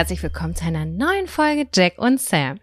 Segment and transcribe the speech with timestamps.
[0.00, 2.58] Herzlich willkommen zu einer neuen Folge Jack und Sam.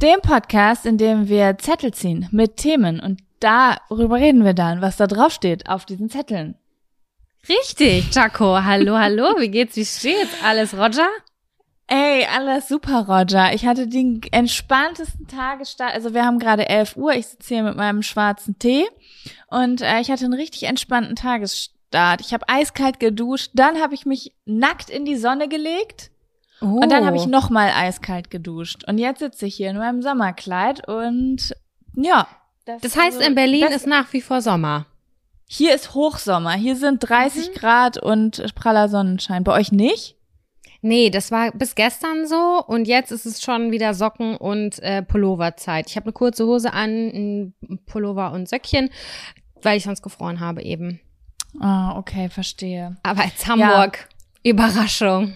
[0.00, 4.96] Dem Podcast, in dem wir Zettel ziehen mit Themen und darüber reden wir dann, was
[4.96, 6.54] da draufsteht auf diesen Zetteln.
[7.46, 8.64] Richtig, Jaco.
[8.64, 9.34] Hallo, hallo.
[9.38, 9.76] Wie geht's?
[9.76, 10.32] Wie steht's?
[10.42, 11.06] Alles Roger?
[11.86, 13.52] Ey, alles super, Roger.
[13.52, 15.92] Ich hatte den entspanntesten Tagesstart.
[15.92, 17.12] Also wir haben gerade 11 Uhr.
[17.12, 18.86] Ich sitze hier mit meinem schwarzen Tee
[19.48, 22.22] und äh, ich hatte einen richtig entspannten Tagesstart.
[22.22, 26.09] Ich habe eiskalt geduscht, dann habe ich mich nackt in die Sonne gelegt
[26.62, 26.80] Oh.
[26.82, 28.84] und dann habe ich noch mal eiskalt geduscht.
[28.86, 31.54] Und jetzt sitze ich hier in meinem Sommerkleid und
[31.96, 32.26] ja.
[32.66, 34.86] Das heißt, also, in Berlin das- ist nach wie vor Sommer.
[35.48, 36.52] hier ist Hochsommer.
[36.52, 39.42] Hier sind 30 Grad und praller Sonnenschein.
[39.42, 40.16] Bei euch nicht?
[40.82, 45.02] Nee, das war bis gestern so und jetzt ist es schon wieder Socken und äh,
[45.02, 45.90] Pulloverzeit.
[45.90, 46.90] Ich habe eine kurze Hose an,
[47.68, 48.88] ein Pullover und Söckchen,
[49.62, 51.00] weil ich sonst gefroren habe eben.
[51.58, 52.96] Ah, okay, verstehe.
[53.02, 54.08] Aber jetzt Hamburg.
[54.42, 55.34] Überraschung.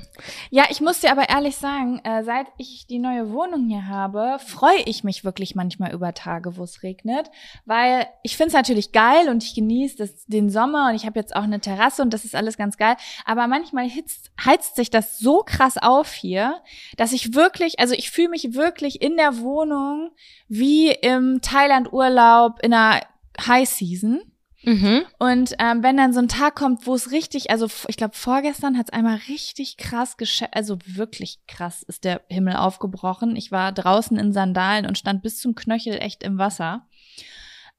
[0.51, 4.39] Ja, ich muss dir aber ehrlich sagen, äh, seit ich die neue Wohnung hier habe,
[4.39, 7.31] freue ich mich wirklich manchmal über Tage, wo es regnet,
[7.67, 11.37] weil ich finde es natürlich geil und ich genieße den Sommer und ich habe jetzt
[11.37, 15.19] auch eine Terrasse und das ist alles ganz geil, aber manchmal hitzt, heizt sich das
[15.19, 16.63] so krass auf hier,
[16.97, 20.13] dass ich wirklich, also ich fühle mich wirklich in der Wohnung
[20.49, 23.03] wie im Thailand-Urlaub in einer
[23.47, 24.23] High Season.
[24.67, 25.03] Mhm.
[25.19, 28.79] Und ähm, wenn dann so ein Tag kommt, wo es richtig, also ich glaube vorgestern
[28.79, 33.37] hat es einmal richtig krass gesche also wirklich krass ist der Himmel aufgebrochen.
[33.37, 36.87] Ich war draußen in Sandalen und stand bis zum Knöchel echt im Wasser.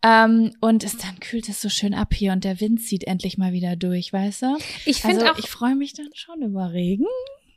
[0.03, 3.37] Ähm, und es dann kühlt es so schön ab hier und der Wind zieht endlich
[3.37, 4.57] mal wieder durch, weißt du?
[4.85, 7.07] Ich finde Also auch, ich freue mich dann schon über Regen.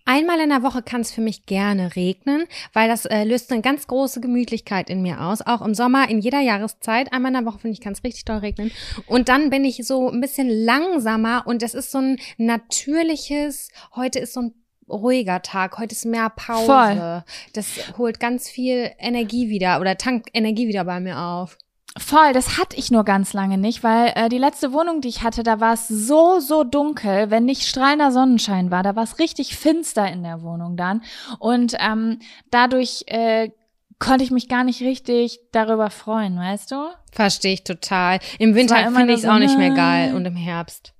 [0.08, 3.60] Einmal in der Woche kann es für mich gerne regnen, weil das äh, löst eine
[3.60, 5.42] ganz große Gemütlichkeit in mir aus.
[5.42, 7.12] Auch im Sommer, in jeder Jahreszeit.
[7.12, 8.70] Einmal in der Woche finde ich, kann es richtig doll regnen.
[9.06, 14.18] Und dann bin ich so ein bisschen langsamer und das ist so ein natürliches, heute
[14.20, 14.54] ist so ein
[14.88, 16.64] ruhiger Tag, heute ist mehr Pause.
[16.64, 17.24] Voll.
[17.52, 21.58] Das holt ganz viel Energie wieder oder tankt Energie wieder bei mir auf.
[21.98, 25.22] Voll, das hatte ich nur ganz lange nicht, weil äh, die letzte Wohnung, die ich
[25.22, 28.82] hatte, da war es so, so dunkel, wenn nicht strahlender Sonnenschein war.
[28.82, 31.02] Da war es richtig finster in der Wohnung dann.
[31.38, 32.20] Und ähm,
[32.50, 33.50] dadurch äh,
[33.98, 36.88] konnte ich mich gar nicht richtig darüber freuen, weißt du?
[37.12, 38.20] Verstehe ich total.
[38.38, 40.94] Im Winter finde ich es auch nicht mehr geil und im Herbst.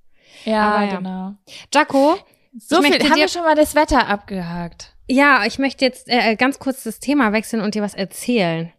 [0.44, 0.96] Ja, Aber ja.
[0.96, 1.34] genau.
[1.72, 2.16] Jaco,
[2.58, 4.94] So Ich viel, haben wir schon mal das Wetter abgehakt.
[5.08, 8.72] Ja, ich möchte jetzt äh, ganz kurz das Thema wechseln und dir was erzählen.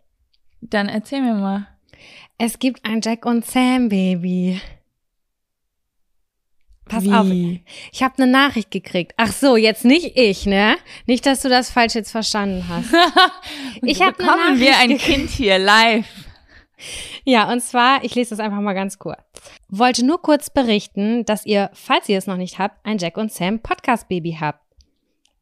[0.62, 1.68] Dann erzähl mir mal.
[2.38, 4.62] Es gibt ein Jack und Sam Baby.
[6.86, 7.64] Pass auf, Wie?
[7.92, 9.14] ich habe eine Nachricht gekriegt.
[9.18, 10.76] Ach so, jetzt nicht ich, ne?
[11.06, 12.90] Nicht, dass du das falsch jetzt verstanden hast.
[13.82, 14.98] Ich hab eine Bekommen wir ein.
[14.98, 16.06] Kind hier live.
[17.26, 19.20] Ja, und zwar, ich lese das einfach mal ganz kurz.
[19.68, 23.34] Wollte nur kurz berichten, dass ihr, falls ihr es noch nicht habt, ein Jack und
[23.34, 24.64] Sam Podcast Baby habt.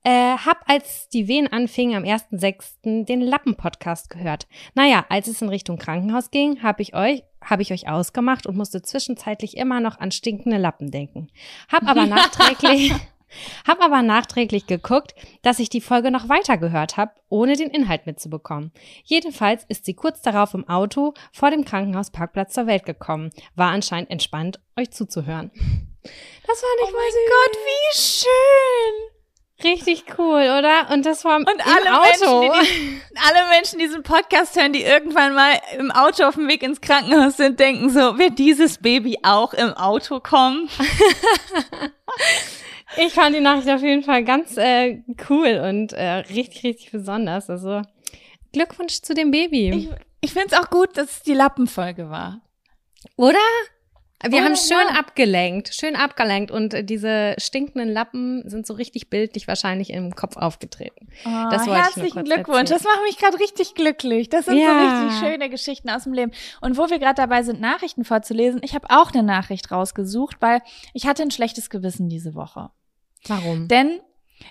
[0.07, 3.03] Äh, hab, als die Wehen anfingen am 1.6.
[3.03, 4.47] den Lappen-Podcast gehört.
[4.73, 8.55] Naja, als es in Richtung Krankenhaus ging, habe ich euch, habe ich euch ausgemacht und
[8.55, 11.27] musste zwischenzeitlich immer noch an stinkende Lappen denken.
[11.69, 12.93] Hab aber nachträglich,
[13.67, 18.05] hab aber nachträglich geguckt, dass ich die Folge noch weiter gehört habe, ohne den Inhalt
[18.05, 18.71] mitzubekommen.
[19.03, 23.29] Jedenfalls ist sie kurz darauf im Auto vor dem Krankenhausparkplatz zur Welt gekommen.
[23.55, 25.51] War anscheinend entspannt, euch zuzuhören.
[26.47, 27.27] Das war Oh nicht mal mein.
[27.27, 29.16] Gott, wie schön.
[29.63, 30.91] Richtig cool, oder?
[30.91, 32.41] Und das war Und im alle Auto.
[32.41, 36.47] Menschen, die, alle Menschen, die diesen Podcast hören, die irgendwann mal im Auto auf dem
[36.47, 40.69] Weg ins Krankenhaus sind, denken so, wird dieses Baby auch im Auto kommen?
[42.97, 47.49] ich fand die Nachricht auf jeden Fall ganz äh, cool und äh, richtig, richtig besonders.
[47.49, 47.81] Also
[48.53, 49.69] Glückwunsch zu dem Baby.
[49.69, 49.89] Ich,
[50.21, 52.41] ich finde es auch gut, dass es die Lappenfolge war.
[53.15, 53.39] Oder?
[54.23, 54.99] Wir Oh, haben schön ja.
[54.99, 60.37] abgelenkt, schön abgelenkt und äh, diese stinkenden Lappen sind so richtig bildlich wahrscheinlich im Kopf
[60.37, 61.07] aufgetreten.
[61.25, 62.71] Oh, Das herzlichen Glückwunsch.
[62.71, 62.79] erzählen.
[62.79, 64.29] Das macht mich gerade richtig glücklich.
[64.29, 64.69] Das sind Ja.
[64.99, 66.31] so richtig schöne Geschichten aus dem Leben.
[66.61, 70.61] Und wo wir gerade dabei sind, Nachrichten vorzulesen, ich habe auch eine Nachricht rausgesucht, weil
[70.93, 72.71] ich hatte ein schlechtes Gewissen diese Woche.
[73.27, 73.67] Warum?
[73.67, 73.99] Denn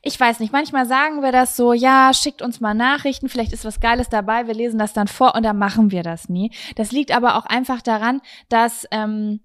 [0.02, 3.64] ich weiß nicht, manchmal sagen wir das so, ja, schickt uns mal Nachrichten, vielleicht ist
[3.64, 6.52] was Geiles dabei, wir lesen das dann vor und dann machen wir das nie.
[6.76, 9.40] Das liegt aber auch einfach daran, dass ähm,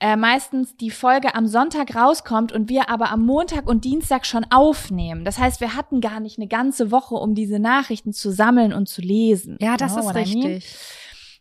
[0.00, 4.44] äh, meistens die Folge am Sonntag rauskommt und wir aber am Montag und Dienstag schon
[4.50, 5.24] aufnehmen.
[5.24, 8.88] Das heißt, wir hatten gar nicht eine ganze Woche, um diese Nachrichten zu sammeln und
[8.88, 9.56] zu lesen.
[9.60, 10.52] ja, das know ist what I mean?
[10.52, 10.76] richtig.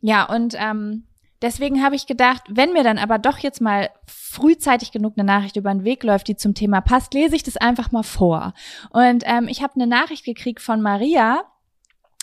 [0.01, 1.05] Ja, und ähm,
[1.41, 5.55] deswegen habe ich gedacht, wenn mir dann aber doch jetzt mal frühzeitig genug eine Nachricht
[5.55, 8.53] über den Weg läuft, die zum Thema passt, lese ich das einfach mal vor.
[8.91, 11.44] Und ähm, ich habe eine Nachricht gekriegt von Maria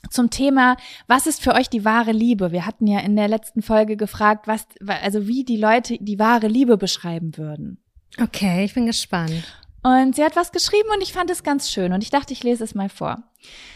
[0.09, 0.77] zum Thema,
[1.07, 2.53] was ist für euch die wahre Liebe?
[2.53, 6.49] Wir hatten ja in der letzten Folge gefragt, was, also wie die Leute die wahre
[6.49, 7.79] Liebe beschreiben würden.
[8.21, 9.45] Okay, ich bin gespannt.
[9.83, 12.43] Und sie hat was geschrieben und ich fand es ganz schön und ich dachte, ich
[12.43, 13.23] lese es mal vor.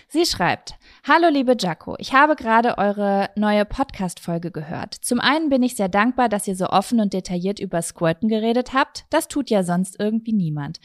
[0.08, 0.75] Sie schreibt,
[1.06, 4.94] Hallo liebe Jaco, ich habe gerade eure neue Podcast-Folge gehört.
[4.94, 8.72] Zum einen bin ich sehr dankbar, dass ihr so offen und detailliert über Squirten geredet
[8.72, 9.05] habt.
[9.11, 10.81] Das tut ja sonst irgendwie niemand.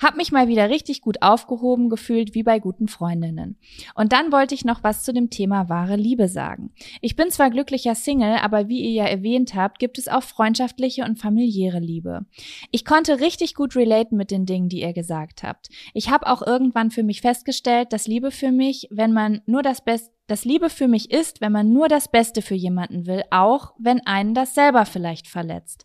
[0.00, 3.58] Hab mich mal wieder richtig gut aufgehoben gefühlt, wie bei guten Freundinnen.
[3.94, 6.72] Und dann wollte ich noch was zu dem Thema wahre Liebe sagen.
[7.02, 11.04] Ich bin zwar glücklicher Single, aber wie ihr ja erwähnt habt, gibt es auch freundschaftliche
[11.04, 12.24] und familiäre Liebe.
[12.70, 15.68] Ich konnte richtig gut relaten mit den Dingen, die ihr gesagt habt.
[15.94, 19.82] Ich habe auch irgendwann für mich festgestellt, dass Liebe für mich, wenn man nur das
[19.82, 23.72] Beste dass Liebe für mich ist, wenn man nur das Beste für jemanden will, auch
[23.78, 25.84] wenn einen das selber vielleicht verletzt.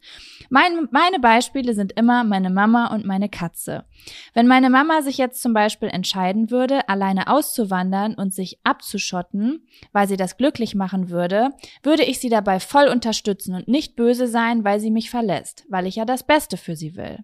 [0.50, 3.86] Mein, meine Beispiele sind immer meine Mama und meine Katze.
[4.34, 10.08] Wenn meine Mama sich jetzt zum Beispiel entscheiden würde, alleine auszuwandern und sich abzuschotten, weil
[10.08, 11.52] sie das glücklich machen würde,
[11.82, 15.88] würde ich sie dabei voll unterstützen und nicht böse sein, weil sie mich verlässt, weil
[15.88, 17.20] ich ja das Beste für sie will.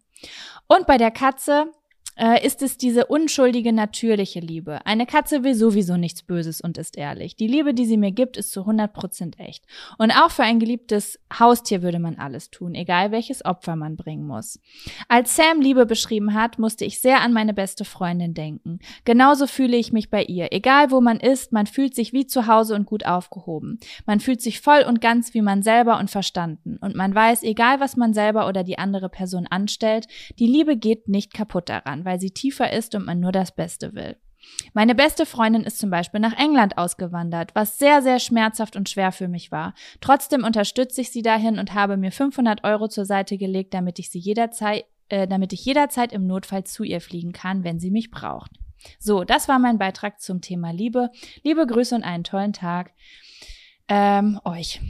[0.68, 1.72] Und bei der Katze,
[2.20, 4.86] äh, ist es diese unschuldige, natürliche Liebe.
[4.86, 7.36] Eine Katze will sowieso nichts Böses und ist ehrlich.
[7.38, 9.66] Die Liebe, die sie mir gibt, ist zu 100% echt.
[9.98, 14.28] Und auch für ein geliebtes Haustier würde man alles tun, egal welches Opfer man bringen
[14.28, 14.60] muss.
[15.08, 18.80] Als Sam Liebe beschrieben hat, musste ich sehr an meine beste Freundin denken.
[19.06, 20.52] Genauso fühle ich mich bei ihr.
[20.52, 23.80] Egal wo man ist, man fühlt sich wie zu Hause und gut aufgehoben.
[24.06, 26.78] Man fühlt sich voll und ganz wie man selber und verstanden.
[26.82, 30.08] Und man weiß, egal was man selber oder die andere Person anstellt,
[30.38, 33.94] die Liebe geht nicht kaputt daran, weil sie tiefer ist und man nur das Beste
[33.94, 34.18] will.
[34.74, 39.12] Meine beste Freundin ist zum Beispiel nach England ausgewandert, was sehr, sehr schmerzhaft und schwer
[39.12, 39.76] für mich war.
[40.02, 44.10] Trotzdem unterstütze ich sie dahin und habe mir 500 Euro zur Seite gelegt, damit ich
[44.10, 48.10] sie jederzeit, äh, damit ich jederzeit im Notfall zu ihr fliegen kann, wenn sie mich
[48.10, 48.54] braucht.
[48.98, 51.12] So, das war mein Beitrag zum Thema Liebe.
[51.44, 52.94] Liebe Grüße und einen tollen Tag.
[53.88, 54.82] Ähm, euch.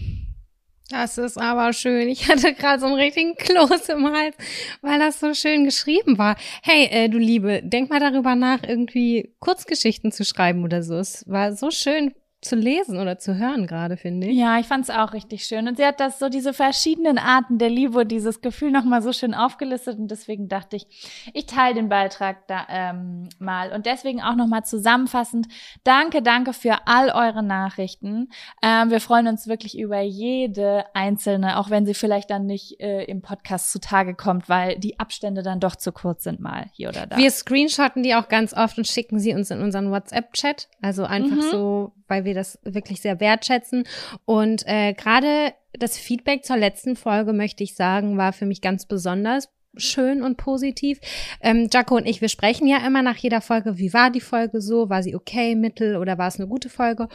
[0.90, 2.10] Das ist aber schön.
[2.10, 4.36] Ich hatte gerade so einen richtigen Kloß im Hals,
[4.82, 6.36] weil das so schön geschrieben war.
[6.64, 10.96] Hey, äh, du Liebe, denk mal darüber nach, irgendwie Kurzgeschichten zu schreiben oder so.
[10.96, 14.38] Es war so schön zu lesen oder zu hören gerade, finde ich.
[14.38, 15.68] Ja, ich fand es auch richtig schön.
[15.68, 19.34] Und sie hat das so, diese verschiedenen Arten der Liebe, dieses Gefühl nochmal so schön
[19.34, 20.00] aufgelistet.
[20.00, 20.88] Und deswegen dachte ich,
[21.34, 23.74] ich teile den Beitrag da ähm, mal.
[23.74, 25.48] Und deswegen auch nochmal zusammenfassend,
[25.84, 28.30] danke, danke für all eure Nachrichten.
[28.64, 33.04] Ähm, wir freuen uns wirklich über jede einzelne, auch wenn sie vielleicht dann nicht äh,
[33.04, 37.06] im Podcast zutage kommt, weil die Abstände dann doch zu kurz sind mal hier oder
[37.06, 37.18] da.
[37.18, 40.70] Wir screenshotten die auch ganz oft und schicken sie uns in unseren WhatsApp-Chat.
[40.82, 41.52] Also einfach mhm.
[41.52, 43.84] so weil wir das wirklich sehr wertschätzen.
[44.26, 48.86] Und äh, gerade das Feedback zur letzten Folge, möchte ich sagen, war für mich ganz
[48.86, 51.00] besonders schön und positiv.
[51.42, 54.62] Ähm, Jaco und ich, wir sprechen ja immer nach jeder Folge, wie war die Folge
[54.62, 54.90] so?
[54.90, 57.08] War sie okay, mittel oder war es eine gute Folge?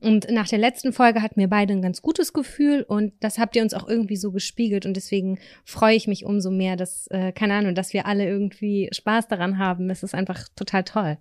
[0.00, 3.56] Und nach der letzten Folge hatten wir beide ein ganz gutes Gefühl und das habt
[3.56, 7.32] ihr uns auch irgendwie so gespiegelt und deswegen freue ich mich umso mehr, dass, äh,
[7.32, 9.90] keine Ahnung, dass wir alle irgendwie Spaß daran haben.
[9.90, 11.18] Es ist einfach total toll.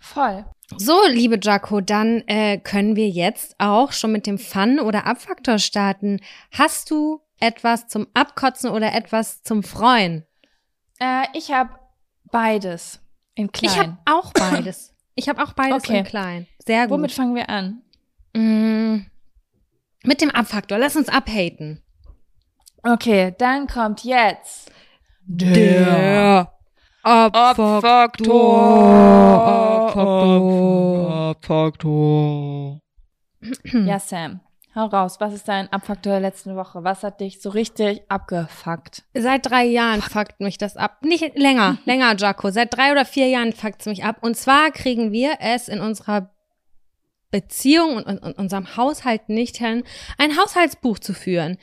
[0.00, 0.44] Voll.
[0.76, 5.58] So, liebe Jaco, dann äh, können wir jetzt auch schon mit dem Fun- oder Abfaktor
[5.58, 6.20] starten.
[6.50, 10.24] Hast du etwas zum Abkotzen oder etwas zum Freuen?
[10.98, 11.70] Äh, ich habe
[12.30, 13.00] beides
[13.34, 13.70] in klein.
[13.70, 14.94] Ich habe auch beides.
[15.14, 15.98] Ich habe auch beides okay.
[15.98, 16.46] in klein.
[16.64, 16.98] Sehr gut.
[16.98, 17.82] Womit fangen wir an?
[18.34, 19.06] Mm,
[20.02, 20.78] mit dem Abfaktor.
[20.78, 21.82] Lass uns abhaten.
[22.82, 24.70] Okay, dann kommt jetzt
[25.26, 26.53] der Abfaktor.
[27.04, 28.54] Abfaktor.
[31.36, 32.80] Abfaktor.
[33.64, 34.40] Ja, Sam.
[34.74, 36.82] Hau raus, was ist dein Abfaktor der letzten Woche?
[36.82, 39.04] Was hat dich so richtig abgefuckt?
[39.12, 41.04] Seit drei Jahren fuckt mich das ab.
[41.04, 42.50] Nicht länger, länger, Jaco.
[42.50, 44.16] Seit drei oder vier Jahren fuckt es mich ab.
[44.22, 46.30] Und zwar kriegen wir es in unserer
[47.30, 49.84] Beziehung und, und, und unserem Haushalt nicht hin,
[50.18, 51.58] ein Haushaltsbuch zu führen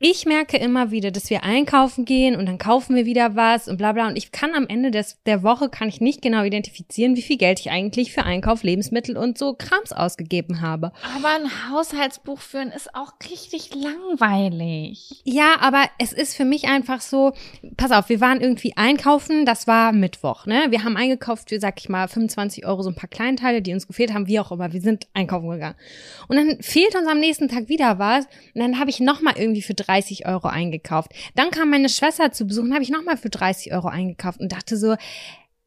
[0.00, 3.76] ich merke immer wieder, dass wir einkaufen gehen und dann kaufen wir wieder was und
[3.76, 4.08] bla bla.
[4.08, 7.36] Und ich kann am Ende des, der Woche kann ich nicht genau identifizieren, wie viel
[7.36, 10.92] Geld ich eigentlich für Einkauf, Lebensmittel und so Krams ausgegeben habe.
[11.16, 15.22] Aber ein Haushaltsbuch führen ist auch richtig langweilig.
[15.24, 17.32] Ja, aber es ist für mich einfach so,
[17.76, 20.66] pass auf, wir waren irgendwie einkaufen, das war Mittwoch, ne?
[20.70, 23.86] Wir haben eingekauft für, sag ich mal, 25 Euro so ein paar Kleinteile, die uns
[23.86, 24.72] gefehlt haben, wie auch immer.
[24.72, 25.76] Wir sind einkaufen gegangen.
[26.26, 28.26] Und dann fehlt uns am nächsten Tag wieder was.
[28.54, 31.12] Und dann habe ich nochmal irgendwie für drei 30 Euro eingekauft.
[31.34, 34.76] Dann kam meine Schwester zu besuchen, habe ich nochmal für 30 Euro eingekauft und dachte
[34.76, 34.96] so,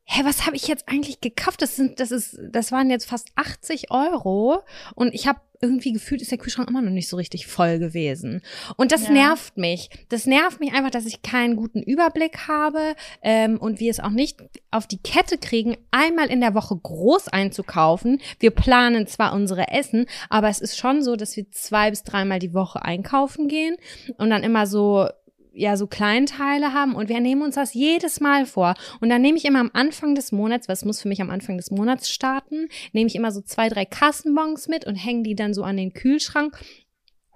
[0.10, 1.62] hä, was habe ich jetzt eigentlich gekauft?
[1.62, 4.64] Das sind, das ist, das waren jetzt fast 80 Euro
[4.96, 8.42] und ich habe irgendwie gefühlt, ist der Kühlschrank immer noch nicht so richtig voll gewesen.
[8.78, 9.14] Und das ja.
[9.14, 9.90] nervt mich.
[10.10, 14.12] Das nervt mich einfach, dass ich keinen guten Überblick habe ähm, und wir es auch
[14.12, 14.38] nicht
[14.72, 18.22] auf die Kette kriegen, einmal in der Woche groß einzukaufen.
[18.40, 22.40] Wir planen zwar unsere Essen, aber es ist schon so, dass wir zwei bis dreimal
[22.40, 23.76] die Woche einkaufen gehen
[24.18, 25.10] und dann immer so
[25.58, 28.76] ja so Kleinteile haben und wir nehmen uns das jedes Mal vor.
[29.02, 31.58] Und dann nehme ich immer am Anfang des Monats, was muss für mich am Anfang
[31.58, 35.54] des Monats starten, nehme ich immer so zwei, drei Kassenbons mit und hänge die dann
[35.54, 36.58] so an den Kühlschrank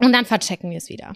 [0.01, 1.13] und dann verchecken wir es wieder.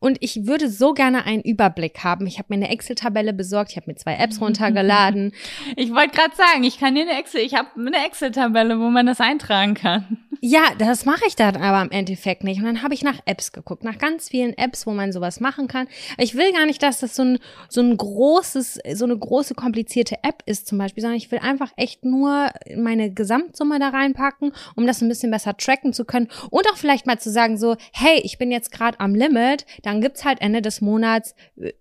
[0.00, 2.26] Und ich würde so gerne einen Überblick haben.
[2.26, 5.32] Ich habe mir eine Excel-Tabelle besorgt, ich habe mir zwei Apps runtergeladen.
[5.76, 9.06] Ich wollte gerade sagen, ich kann dir eine Excel, ich habe eine Excel-Tabelle, wo man
[9.06, 10.18] das eintragen kann.
[10.44, 12.58] Ja, das mache ich dann aber im Endeffekt nicht.
[12.58, 15.68] Und dann habe ich nach Apps geguckt, nach ganz vielen Apps, wo man sowas machen
[15.68, 15.86] kann.
[16.18, 20.16] Ich will gar nicht, dass das so ein, so ein großes, so eine große komplizierte
[20.24, 24.84] App ist zum Beispiel, sondern ich will einfach echt nur meine Gesamtsumme da reinpacken, um
[24.84, 28.21] das ein bisschen besser tracken zu können und auch vielleicht mal zu sagen so, hey,
[28.22, 31.72] ich bin jetzt gerade am Limit, dann gibt's halt Ende des Monats äh,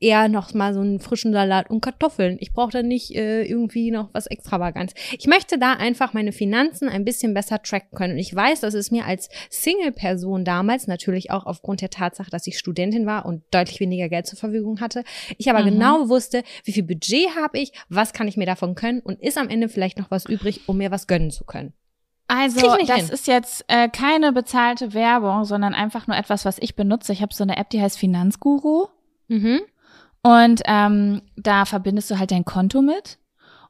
[0.00, 2.38] eher noch mal so einen frischen Salat und Kartoffeln.
[2.40, 4.94] Ich brauche da nicht äh, irgendwie noch was extravagantes.
[5.18, 8.14] Ich möchte da einfach meine Finanzen ein bisschen besser tracken können.
[8.14, 12.46] Und ich weiß, dass es mir als Single-Person damals, natürlich auch aufgrund der Tatsache, dass
[12.46, 15.04] ich Studentin war und deutlich weniger Geld zur Verfügung hatte,
[15.36, 15.70] ich aber mhm.
[15.70, 19.38] genau wusste, wie viel Budget habe ich, was kann ich mir davon können und ist
[19.38, 21.72] am Ende vielleicht noch was übrig, um mir was gönnen zu können.
[22.28, 23.08] Also, das hin.
[23.08, 27.12] ist jetzt äh, keine bezahlte Werbung, sondern einfach nur etwas, was ich benutze.
[27.12, 28.88] Ich habe so eine App, die heißt Finanzguru.
[29.28, 29.60] Mhm.
[30.22, 33.18] Und ähm, da verbindest du halt dein Konto mit.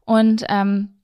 [0.05, 0.99] Und ähm,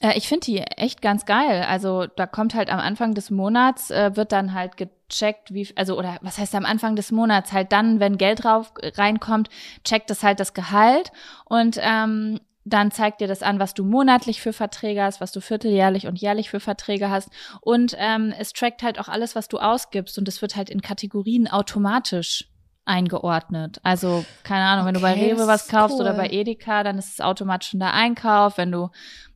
[0.00, 1.64] äh, ich finde die echt ganz geil.
[1.68, 5.98] Also da kommt halt am Anfang des Monats, äh, wird dann halt gecheckt, wie, also
[5.98, 7.52] oder was heißt am Anfang des Monats?
[7.52, 9.48] Halt dann, wenn Geld drauf reinkommt,
[9.84, 11.12] checkt es halt das Gehalt.
[11.44, 15.40] Und ähm, dann zeigt dir das an, was du monatlich für Verträge hast, was du
[15.40, 17.28] vierteljährlich und jährlich für Verträge hast.
[17.60, 20.18] Und ähm, es trackt halt auch alles, was du ausgibst.
[20.18, 22.48] Und es wird halt in Kategorien automatisch
[22.86, 23.80] eingeordnet.
[23.82, 26.02] Also, keine Ahnung, wenn du bei Rewe was kaufst cool.
[26.02, 28.56] oder bei Edeka, dann ist es automatisch unter Einkauf.
[28.56, 28.90] Wenn du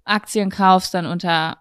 [0.04, 1.58] Aktien kaufst, dann unter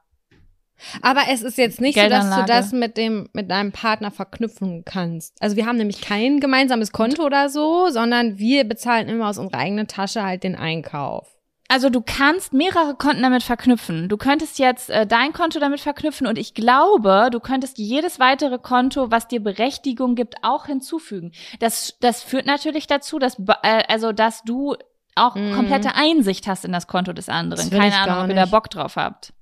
[1.02, 4.86] aber es ist jetzt nicht so, dass du das mit dem mit deinem Partner verknüpfen
[4.86, 5.34] kannst.
[5.42, 9.58] Also wir haben nämlich kein gemeinsames Konto oder so, sondern wir bezahlen immer aus unserer
[9.58, 11.37] eigenen Tasche halt den Einkauf.
[11.70, 14.08] Also du kannst mehrere Konten damit verknüpfen.
[14.08, 18.58] Du könntest jetzt äh, dein Konto damit verknüpfen und ich glaube, du könntest jedes weitere
[18.58, 21.32] Konto, was dir Berechtigung gibt, auch hinzufügen.
[21.60, 24.76] Das, das führt natürlich dazu, dass äh, also dass du
[25.16, 25.54] auch mm.
[25.54, 27.70] komplette Einsicht hast in das Konto des anderen.
[27.70, 29.34] Keine Ahnung, ob ihr da Bock drauf habt.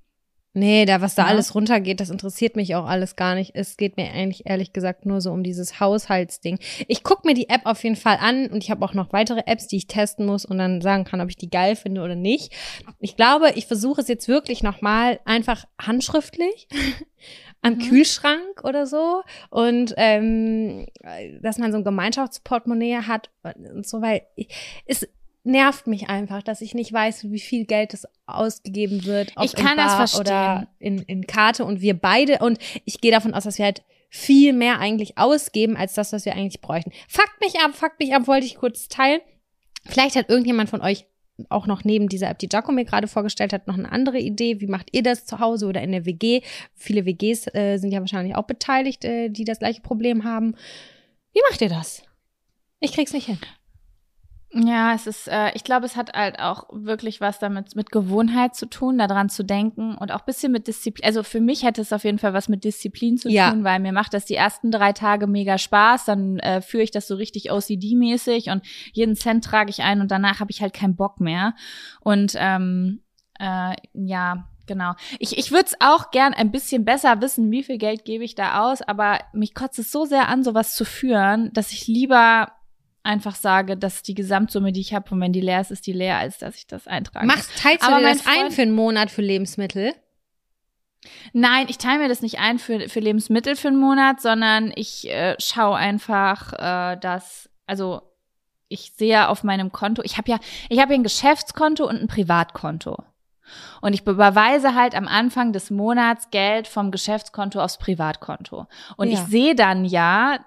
[0.58, 1.28] Nee, da, was da ja.
[1.28, 3.52] alles runtergeht, das interessiert mich auch alles gar nicht.
[3.56, 6.60] Es geht mir eigentlich ehrlich gesagt nur so um dieses Haushaltsding.
[6.88, 9.42] Ich gucke mir die App auf jeden Fall an und ich habe auch noch weitere
[9.48, 12.16] Apps, die ich testen muss und dann sagen kann, ob ich die geil finde oder
[12.16, 12.54] nicht.
[13.02, 16.70] Ich glaube, ich versuche es jetzt wirklich nochmal einfach handschriftlich
[17.62, 17.80] am mhm.
[17.80, 20.86] Kühlschrank oder so und ähm,
[21.42, 23.30] dass man so ein Gemeinschaftsportemonnaie hat
[23.74, 24.48] und so, weil ich,
[24.86, 25.06] es
[25.46, 29.34] nervt mich einfach, dass ich nicht weiß, wie viel Geld es ausgegeben wird.
[29.42, 30.22] Ich kann das verstehen.
[30.22, 33.84] Oder in, in Karte und wir beide und ich gehe davon aus, dass wir halt
[34.10, 36.92] viel mehr eigentlich ausgeben, als das, was wir eigentlich bräuchten.
[37.08, 39.22] Fuckt mich ab, fuckt mich ab, wollte ich kurz teilen.
[39.86, 41.06] Vielleicht hat irgendjemand von euch
[41.50, 44.62] auch noch neben dieser App, die Jaco mir gerade vorgestellt hat, noch eine andere Idee.
[44.62, 46.42] Wie macht ihr das zu Hause oder in der WG?
[46.76, 50.56] Viele WGs äh, sind ja wahrscheinlich auch beteiligt, äh, die das gleiche Problem haben.
[51.34, 52.04] Wie macht ihr das?
[52.80, 53.40] Ich krieg's nicht hin.
[54.58, 58.56] Ja, es ist, äh, ich glaube, es hat halt auch wirklich was damit mit Gewohnheit
[58.56, 61.06] zu tun, daran zu denken und auch bisschen mit Disziplin.
[61.06, 63.52] Also für mich hätte es auf jeden Fall was mit Disziplin zu ja.
[63.52, 66.92] tun, weil mir macht das die ersten drei Tage mega Spaß, dann äh, führe ich
[66.92, 70.74] das so richtig OCD-mäßig und jeden Cent trage ich ein und danach habe ich halt
[70.74, 71.54] keinen Bock mehr.
[72.00, 73.02] Und ähm,
[73.40, 74.94] äh, ja, Genau.
[75.20, 78.34] Ich, ich würde es auch gern ein bisschen besser wissen, wie viel Geld gebe ich
[78.34, 82.48] da aus, aber mich kotzt es so sehr an, sowas zu führen, dass ich lieber
[83.06, 85.94] einfach sage, dass die Gesamtsumme, die ich habe, und wenn die leer ist, ist die
[85.94, 87.26] leer, als dass ich das eintrage.
[87.26, 89.94] Machst, teilst du Aber dir das Freund, ein für einen Monat für Lebensmittel?
[91.34, 95.10] Nein, ich teile mir das nicht ein für, für Lebensmittel für einen Monat, sondern ich
[95.10, 98.02] äh, schaue einfach, äh, dass, also
[98.68, 102.08] ich sehe auf meinem Konto, ich habe ja, ich habe ja ein Geschäftskonto und ein
[102.08, 102.98] Privatkonto.
[103.82, 108.66] Und ich überweise halt am Anfang des Monats Geld vom Geschäftskonto aufs Privatkonto.
[108.98, 109.14] Und ja.
[109.14, 110.40] ich sehe dann ja,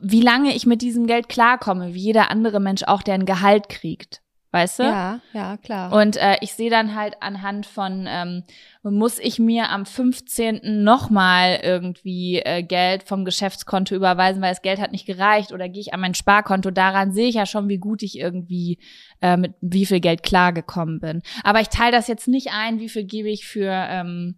[0.00, 3.68] wie lange ich mit diesem Geld klarkomme, wie jeder andere Mensch auch, der ein Gehalt
[3.68, 4.20] kriegt.
[4.56, 4.84] Weißt du?
[4.84, 5.92] Ja, ja, klar.
[5.92, 8.44] Und äh, ich sehe dann halt anhand von, ähm,
[8.82, 10.82] muss ich mir am 15.
[10.82, 15.82] nochmal irgendwie äh, Geld vom Geschäftskonto überweisen, weil das Geld hat nicht gereicht oder gehe
[15.82, 16.70] ich an mein Sparkonto.
[16.70, 18.78] Daran sehe ich ja schon, wie gut ich irgendwie
[19.20, 21.20] äh, mit wie viel Geld klargekommen bin.
[21.42, 24.36] Aber ich teile das jetzt nicht ein, wie viel gebe ich für ähm,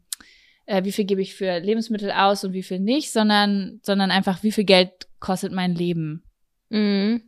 [0.69, 4.43] äh, wie viel gebe ich für Lebensmittel aus und wie viel nicht, sondern, sondern einfach,
[4.43, 6.23] wie viel Geld kostet mein Leben.
[6.69, 7.23] Mhm.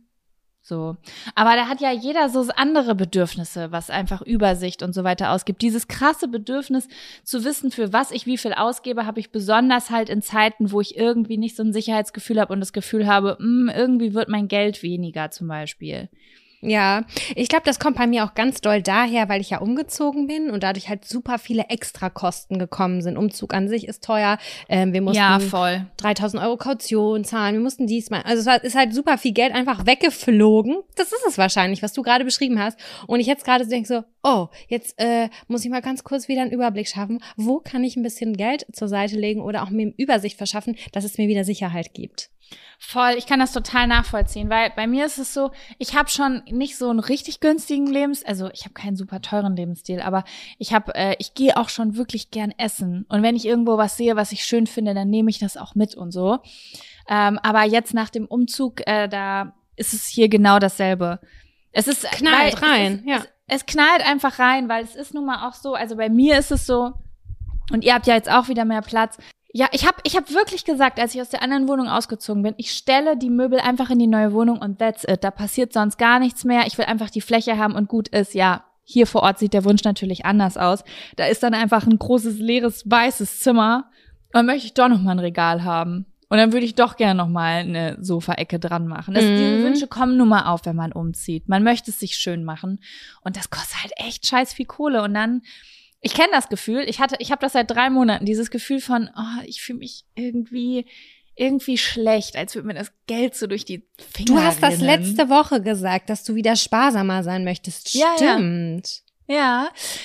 [0.61, 0.95] So.
[1.33, 5.63] Aber da hat ja jeder so andere Bedürfnisse, was einfach Übersicht und so weiter ausgibt.
[5.63, 6.87] Dieses krasse Bedürfnis
[7.23, 10.79] zu wissen, für was ich wie viel ausgebe, habe ich besonders halt in Zeiten, wo
[10.79, 14.29] ich irgendwie nicht so ein Sicherheitsgefühl habe und das Gefühl habe, mh, hm, irgendwie wird
[14.29, 16.09] mein Geld weniger zum Beispiel.
[16.61, 20.27] Ja, ich glaube, das kommt bei mir auch ganz doll daher, weil ich ja umgezogen
[20.27, 23.17] bin und dadurch halt super viele Extrakosten gekommen sind.
[23.17, 24.37] Umzug an sich ist teuer.
[24.69, 25.87] Ähm, wir mussten ja, voll.
[25.97, 27.55] 3000 Euro Kaution zahlen.
[27.55, 30.77] Wir mussten diesmal, also es ist halt super viel Geld einfach weggeflogen.
[30.95, 32.77] Das ist es wahrscheinlich, was du gerade beschrieben hast.
[33.07, 36.27] Und ich jetzt gerade so denke so, oh, jetzt äh, muss ich mal ganz kurz
[36.27, 37.23] wieder einen Überblick schaffen.
[37.37, 41.05] Wo kann ich ein bisschen Geld zur Seite legen oder auch mir Übersicht verschaffen, dass
[41.05, 42.29] es mir wieder Sicherheit gibt?
[42.83, 46.41] Voll, ich kann das total nachvollziehen, weil bei mir ist es so, ich habe schon
[46.49, 50.23] nicht so einen richtig günstigen Lebens, also ich habe keinen super teuren Lebensstil, aber
[50.57, 53.97] ich habe, äh, ich gehe auch schon wirklich gern essen und wenn ich irgendwo was
[53.97, 56.39] sehe, was ich schön finde, dann nehme ich das auch mit und so.
[57.07, 61.19] Ähm, aber jetzt nach dem Umzug, äh, da ist es hier genau dasselbe.
[61.71, 63.17] Es ist knallt rein, es ja.
[63.17, 66.39] Es, es knallt einfach rein, weil es ist nun mal auch so, also bei mir
[66.39, 66.93] ist es so,
[67.71, 69.17] und ihr habt ja jetzt auch wieder mehr Platz.
[69.53, 72.53] Ja, ich habe ich hab wirklich gesagt, als ich aus der anderen Wohnung ausgezogen bin,
[72.57, 75.23] ich stelle die Möbel einfach in die neue Wohnung und that's it.
[75.23, 76.65] Da passiert sonst gar nichts mehr.
[76.67, 78.33] Ich will einfach die Fläche haben und gut ist.
[78.33, 80.83] Ja, hier vor Ort sieht der Wunsch natürlich anders aus.
[81.17, 83.89] Da ist dann einfach ein großes, leeres, weißes Zimmer.
[84.33, 86.05] Und möchte ich doch noch mal ein Regal haben.
[86.29, 89.13] Und dann würde ich doch gerne noch mal eine Sofaecke dran machen.
[89.13, 89.35] Das, mhm.
[89.35, 91.49] Diese Wünsche kommen nun mal auf, wenn man umzieht.
[91.49, 92.79] Man möchte es sich schön machen.
[93.21, 95.03] Und das kostet halt echt scheiß viel Kohle.
[95.03, 95.41] Und dann
[96.01, 96.83] ich kenne das Gefühl.
[96.87, 100.05] Ich hatte, ich habe das seit drei Monaten, dieses Gefühl von, oh, ich fühle mich
[100.15, 100.85] irgendwie
[101.35, 104.71] irgendwie schlecht, als würde mir das Geld so durch die Finger Du hast rinnen.
[104.71, 107.89] das letzte Woche gesagt, dass du wieder sparsamer sein möchtest.
[107.89, 108.01] Stimmt.
[108.03, 108.15] Ja.
[108.19, 108.37] Ja,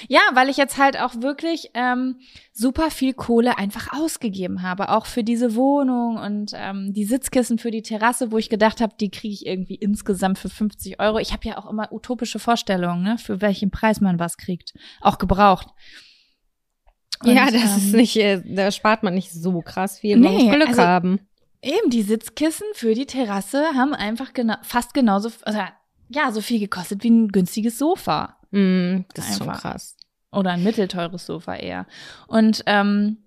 [0.09, 2.19] ja, weil ich jetzt halt auch wirklich ähm,
[2.53, 7.71] super viel Kohle einfach ausgegeben habe, auch für diese Wohnung und ähm, die Sitzkissen für
[7.71, 11.19] die Terrasse, wo ich gedacht habe, die kriege ich irgendwie insgesamt für 50 Euro.
[11.19, 15.19] Ich habe ja auch immer utopische Vorstellungen, ne, für welchen Preis man was kriegt, auch
[15.19, 15.69] gebraucht.
[17.23, 20.35] Und, ja, das ähm, ist nicht, äh, da spart man nicht so krass viel, man
[20.35, 21.21] nee, muss Glück also, haben.
[21.63, 25.61] Eben, die Sitzkissen für die Terrasse haben einfach genau, fast genauso, also,
[26.09, 28.37] ja, so viel gekostet wie ein günstiges Sofa.
[28.51, 29.97] Mm, das ist schon krass.
[30.33, 31.87] Oder ein mittelteures Sofa eher.
[32.27, 33.19] Und ähm,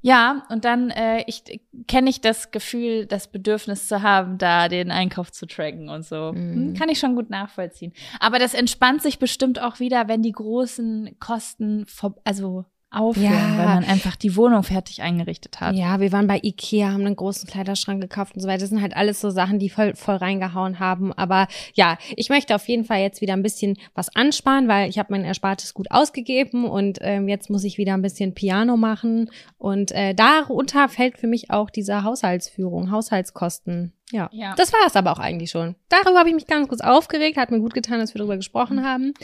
[0.00, 1.42] ja, und dann äh, ich
[1.88, 6.32] kenne ich das Gefühl, das Bedürfnis zu haben, da den Einkauf zu tracken und so.
[6.34, 6.74] Mm.
[6.74, 7.92] Kann ich schon gut nachvollziehen.
[8.20, 11.86] Aber das entspannt sich bestimmt auch wieder, wenn die großen Kosten,
[12.24, 13.58] also aufhören, ja.
[13.58, 15.74] weil man einfach die Wohnung fertig eingerichtet hat.
[15.74, 18.60] Ja, wir waren bei Ikea, haben einen großen Kleiderschrank gekauft und so weiter.
[18.60, 21.12] Das sind halt alles so Sachen, die voll, voll reingehauen haben.
[21.12, 24.98] Aber ja, ich möchte auf jeden Fall jetzt wieder ein bisschen was ansparen, weil ich
[24.98, 29.30] habe mein Erspartes gut ausgegeben und ähm, jetzt muss ich wieder ein bisschen Piano machen.
[29.58, 33.92] Und äh, darunter fällt für mich auch diese Haushaltsführung, Haushaltskosten.
[34.10, 34.54] Ja, ja.
[34.56, 35.74] das war es aber auch eigentlich schon.
[35.90, 38.78] Darüber habe ich mich ganz kurz aufgeregt, hat mir gut getan, dass wir darüber gesprochen
[38.78, 38.84] mhm.
[38.84, 39.14] haben.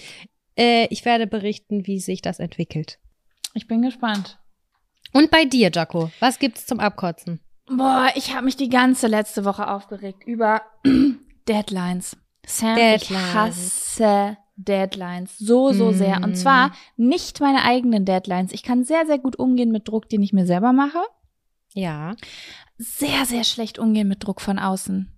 [0.57, 2.99] Äh, ich werde berichten, wie sich das entwickelt.
[3.55, 4.39] Ich bin gespannt.
[5.13, 7.41] Und bei dir, Jaco, was gibt's zum Abkotzen?
[7.67, 10.63] Boah, ich habe mich die ganze letzte Woche aufgeregt über
[11.49, 12.17] Deadlines.
[12.45, 13.11] Sam, Deadlines.
[13.11, 15.95] ich hasse Deadlines so, so mm.
[15.95, 16.23] sehr.
[16.23, 18.53] Und zwar nicht meine eigenen Deadlines.
[18.53, 21.01] Ich kann sehr, sehr gut umgehen mit Druck, den ich mir selber mache.
[21.73, 22.15] Ja.
[22.77, 25.14] Sehr, sehr schlecht umgehen mit Druck von außen.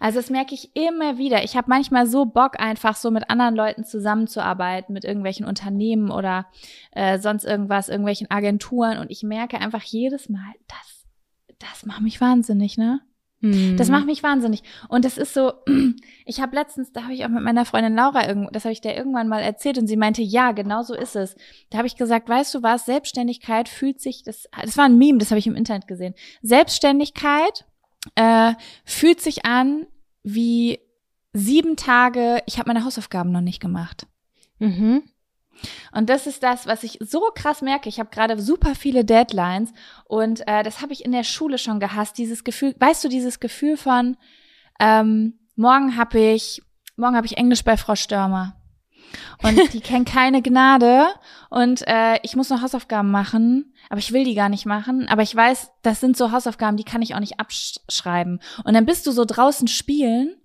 [0.00, 1.44] Also das merke ich immer wieder.
[1.44, 6.46] Ich habe manchmal so Bock, einfach so mit anderen Leuten zusammenzuarbeiten, mit irgendwelchen Unternehmen oder
[6.92, 8.98] äh, sonst irgendwas, irgendwelchen Agenturen.
[8.98, 11.06] Und ich merke einfach jedes Mal, das,
[11.58, 13.00] das macht mich wahnsinnig, ne?
[13.76, 14.62] Das macht mich wahnsinnig.
[14.88, 15.54] Und das ist so,
[16.26, 18.98] ich habe letztens, da habe ich auch mit meiner Freundin Laura, das habe ich der
[18.98, 21.36] irgendwann mal erzählt und sie meinte, ja, genau so ist es.
[21.70, 25.18] Da habe ich gesagt, weißt du was, Selbstständigkeit fühlt sich, das, das war ein Meme,
[25.18, 26.14] das habe ich im Internet gesehen.
[26.42, 27.64] Selbstständigkeit
[28.14, 29.86] äh, fühlt sich an
[30.22, 30.80] wie
[31.32, 34.06] sieben Tage, ich habe meine Hausaufgaben noch nicht gemacht.
[34.58, 35.02] Mhm.
[35.92, 37.88] Und das ist das, was ich so krass merke.
[37.88, 39.72] Ich habe gerade super viele Deadlines
[40.06, 42.18] und äh, das habe ich in der Schule schon gehasst.
[42.18, 44.16] Dieses Gefühl, weißt du, dieses Gefühl von
[44.78, 46.62] ähm, morgen habe ich
[46.96, 48.59] morgen habe ich Englisch bei Frau Störmer
[49.42, 51.06] und die kennt keine Gnade
[51.48, 55.08] und äh, ich muss noch Hausaufgaben machen, aber ich will die gar nicht machen.
[55.08, 58.40] Aber ich weiß, das sind so Hausaufgaben, die kann ich auch nicht abschreiben.
[58.64, 60.36] Und dann bist du so draußen spielen,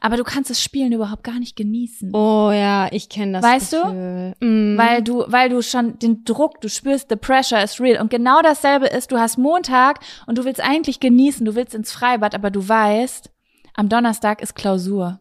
[0.00, 2.14] aber du kannst das Spielen überhaupt gar nicht genießen.
[2.14, 3.42] Oh ja, ich kenne das.
[3.42, 4.34] Weißt Gefühl.
[4.40, 4.46] du?
[4.46, 4.78] Mm.
[4.78, 8.00] Weil du, weil du schon den Druck, du spürst, the pressure is real.
[8.00, 11.92] Und genau dasselbe ist, du hast Montag und du willst eigentlich genießen, du willst ins
[11.92, 13.30] Freibad, aber du weißt,
[13.74, 15.20] am Donnerstag ist Klausur.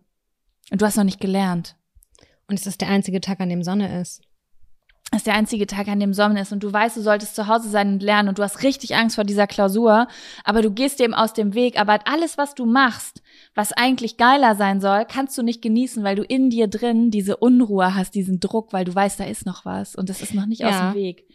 [0.72, 1.76] Und du hast noch nicht gelernt.
[2.52, 4.22] Und es ist der einzige Tag, an dem Sonne ist.
[5.10, 7.70] dass der einzige Tag, an dem Sommer ist und du weißt, du solltest zu Hause
[7.70, 10.08] sein und lernen und du hast richtig Angst vor dieser Klausur,
[10.44, 13.22] aber du gehst dem aus dem Weg, aber alles, was du machst,
[13.56, 17.38] was eigentlich geiler sein soll, kannst du nicht genießen, weil du in dir drin diese
[17.38, 20.46] Unruhe hast, diesen Druck, weil du weißt, da ist noch was und das ist noch
[20.46, 20.70] nicht ja.
[20.70, 21.26] aus dem Weg.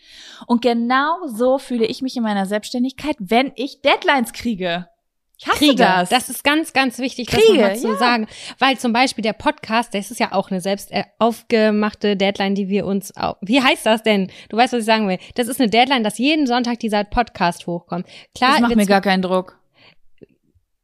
[0.47, 4.89] Und genau so fühle ich mich in meiner Selbstständigkeit, wenn ich Deadlines kriege.
[5.39, 5.77] Ich hasse Kriege.
[5.77, 6.09] Das.
[6.09, 7.97] das ist ganz, ganz wichtig, Kriege, das zu ja.
[7.97, 8.27] sagen.
[8.59, 12.69] Weil zum Beispiel der Podcast, das ist ja auch eine selbst äh, aufgemachte Deadline, die
[12.69, 14.31] wir uns auch, wie heißt das denn?
[14.49, 15.19] Du weißt, was ich sagen will.
[15.35, 18.07] Das ist eine Deadline, dass jeden Sonntag dieser Podcast hochkommt.
[18.35, 18.53] Klar.
[18.53, 19.61] Das macht mir gar keinen Druck.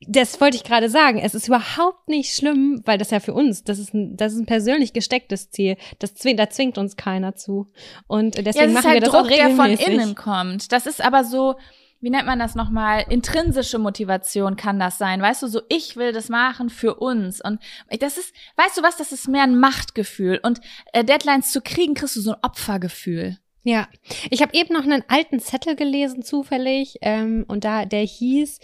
[0.07, 1.19] Das wollte ich gerade sagen.
[1.19, 4.41] Es ist überhaupt nicht schlimm, weil das ja für uns, das ist ein, das ist
[4.41, 5.77] ein persönlich gestecktes Ziel.
[5.99, 7.71] Das zwingt, da zwingt uns keiner zu.
[8.07, 9.79] Und deswegen ja, machen halt wir das Druck, auch regelmäßig.
[9.79, 10.73] der von innen kommt.
[10.73, 11.55] Das ist aber so,
[12.03, 13.07] wie nennt man das nochmal?
[13.09, 15.23] Intrinsische Motivation kann das sein.
[15.23, 17.41] Weißt du, so ich will das machen für uns.
[17.41, 17.61] Und
[18.01, 20.41] das ist, weißt du was, das ist mehr ein Machtgefühl.
[20.43, 20.61] Und
[20.93, 23.39] äh, Deadlines zu kriegen, kriegst du so ein Opfergefühl.
[23.63, 23.89] Ja,
[24.29, 28.59] ich habe eben noch einen alten Zettel gelesen, zufällig, ähm, und da der hieß,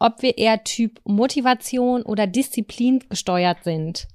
[0.00, 4.08] ob wir eher Typ Motivation oder Disziplin gesteuert sind.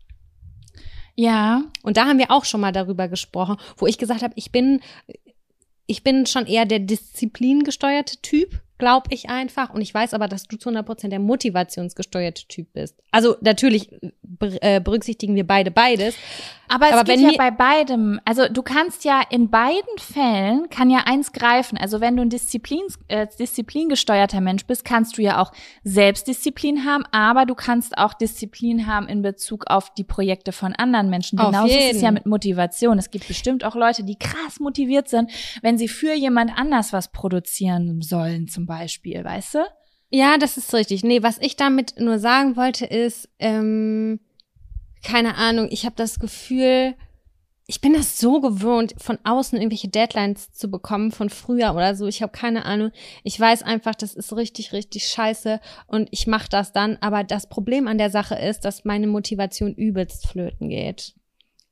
[1.15, 1.63] Ja.
[1.81, 4.81] Und da haben wir auch schon mal darüber gesprochen, wo ich gesagt habe, ich bin,
[5.85, 9.69] ich bin schon eher der disziplingesteuerte Typ glaube ich einfach.
[9.73, 12.95] Und ich weiß aber, dass du zu 100 Prozent der motivationsgesteuerte Typ bist.
[13.11, 13.89] Also natürlich
[14.61, 16.15] äh, berücksichtigen wir beide beides.
[16.67, 18.19] Aber es aber geht ja bei beidem.
[18.25, 21.77] Also du kannst ja in beiden Fällen kann ja eins greifen.
[21.77, 25.51] Also wenn du ein Disziplin, äh, disziplingesteuerter Mensch bist, kannst du ja auch
[25.83, 31.09] Selbstdisziplin haben, aber du kannst auch Disziplin haben in Bezug auf die Projekte von anderen
[31.09, 31.37] Menschen.
[31.37, 32.97] Genauso ist es ja mit Motivation.
[32.97, 37.11] Es gibt bestimmt auch Leute, die krass motiviert sind, wenn sie für jemand anders was
[37.11, 39.59] produzieren sollen, zum Beispiel, weißt du?
[40.09, 41.03] Ja, das ist richtig.
[41.03, 44.19] Nee, was ich damit nur sagen wollte, ist, ähm,
[45.03, 46.95] keine Ahnung, ich habe das Gefühl,
[47.67, 52.05] ich bin das so gewöhnt, von außen irgendwelche Deadlines zu bekommen von früher oder so.
[52.05, 52.91] Ich habe keine Ahnung.
[53.23, 56.97] Ich weiß einfach, das ist richtig, richtig scheiße und ich mache das dann.
[57.01, 61.15] Aber das Problem an der Sache ist, dass meine Motivation übelst flöten geht.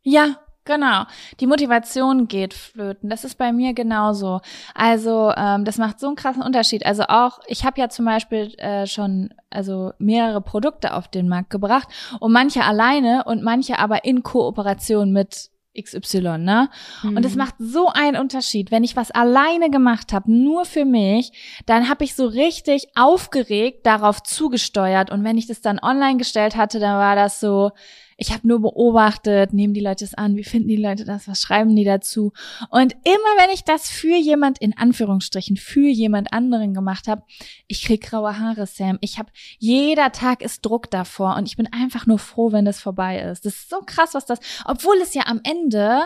[0.01, 1.03] Ja, Genau,
[1.41, 3.09] die Motivation geht flöten.
[3.09, 4.39] Das ist bei mir genauso.
[4.73, 6.85] Also ähm, das macht so einen krassen Unterschied.
[6.85, 11.49] Also auch, ich habe ja zum Beispiel äh, schon also mehrere Produkte auf den Markt
[11.49, 15.49] gebracht und manche alleine und manche aber in Kooperation mit
[15.79, 16.69] XY, ne?
[17.01, 17.17] Mhm.
[17.17, 18.71] Und es macht so einen Unterschied.
[18.71, 21.31] Wenn ich was alleine gemacht habe, nur für mich,
[21.65, 25.09] dann habe ich so richtig aufgeregt darauf zugesteuert.
[25.09, 27.71] Und wenn ich das dann online gestellt hatte, dann war das so,
[28.17, 31.41] ich habe nur beobachtet, nehmen die Leute es an, wie finden die Leute das, was
[31.41, 32.33] schreiben die dazu.
[32.69, 37.23] Und immer wenn ich das für jemand, in Anführungsstrichen, für jemand anderen gemacht habe,
[37.67, 38.97] ich krieg graue Haare, Sam.
[39.01, 42.79] Ich habe, jeder Tag ist Druck davor und ich bin einfach nur froh, wenn das
[42.79, 43.45] vorbei ist.
[43.45, 46.03] Das ist so krass, was das, obwohl es ja am Ende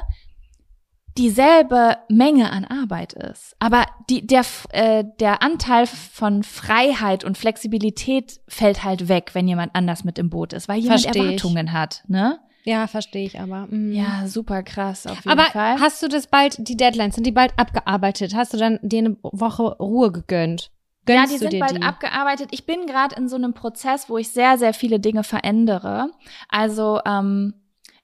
[1.18, 3.56] dieselbe Menge an Arbeit ist.
[3.60, 9.76] Aber die, der, äh, der Anteil von Freiheit und Flexibilität fällt halt weg, wenn jemand
[9.76, 11.74] anders mit im Boot ist, weil jemand Versteh Erwartungen ich.
[11.74, 12.40] hat, ne?
[12.64, 13.68] Ja, verstehe ich aber.
[13.70, 13.94] Mhm.
[13.94, 15.76] Ja, super krass auf jeden aber Fall.
[15.76, 18.36] Aber hast du das bald, die Deadlines, sind die bald abgearbeitet?
[18.36, 20.72] Hast du dann dir eine Woche Ruhe gegönnt?
[21.06, 21.82] Gönnst ja, die sind bald die?
[21.82, 22.50] abgearbeitet.
[22.52, 26.12] Ich bin gerade in so einem Prozess, wo ich sehr, sehr viele Dinge verändere.
[26.50, 27.54] Also ähm,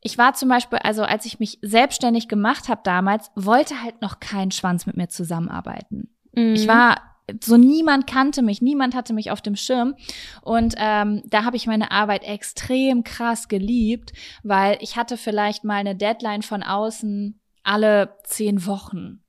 [0.04, 4.20] ich war zum Beispiel, also als ich mich selbstständig gemacht habe damals, wollte halt noch
[4.20, 6.10] kein Schwanz mit mir zusammenarbeiten.
[6.34, 6.54] Mhm.
[6.54, 6.98] Ich war
[7.42, 9.96] so niemand kannte mich, niemand hatte mich auf dem Schirm.
[10.42, 14.12] Und ähm, da habe ich meine Arbeit extrem krass geliebt,
[14.44, 19.22] weil ich hatte vielleicht mal eine Deadline von außen alle zehn Wochen.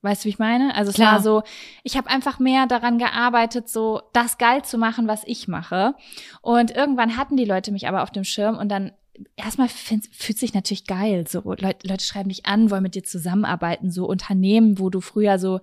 [0.00, 0.74] Weißt du, wie ich meine?
[0.74, 1.14] Also es Klar.
[1.14, 1.42] war so,
[1.82, 5.94] ich habe einfach mehr daran gearbeitet, so das geil zu machen, was ich mache.
[6.42, 8.92] Und irgendwann hatten die Leute mich aber auf dem Schirm und dann
[9.36, 11.26] erstmal fühlt sich natürlich geil.
[11.28, 13.90] So Leute, Leute schreiben dich an, wollen mit dir zusammenarbeiten.
[13.90, 15.60] So Unternehmen, wo du früher so,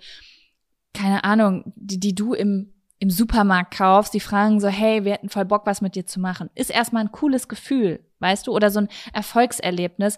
[0.93, 5.29] keine Ahnung, die, die du im, im Supermarkt kaufst, die fragen so, hey, wir hätten
[5.29, 6.49] voll Bock, was mit dir zu machen.
[6.55, 10.17] Ist erstmal ein cooles Gefühl, weißt du, oder so ein Erfolgserlebnis.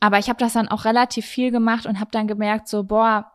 [0.00, 3.32] Aber ich habe das dann auch relativ viel gemacht und habe dann gemerkt, so, boah,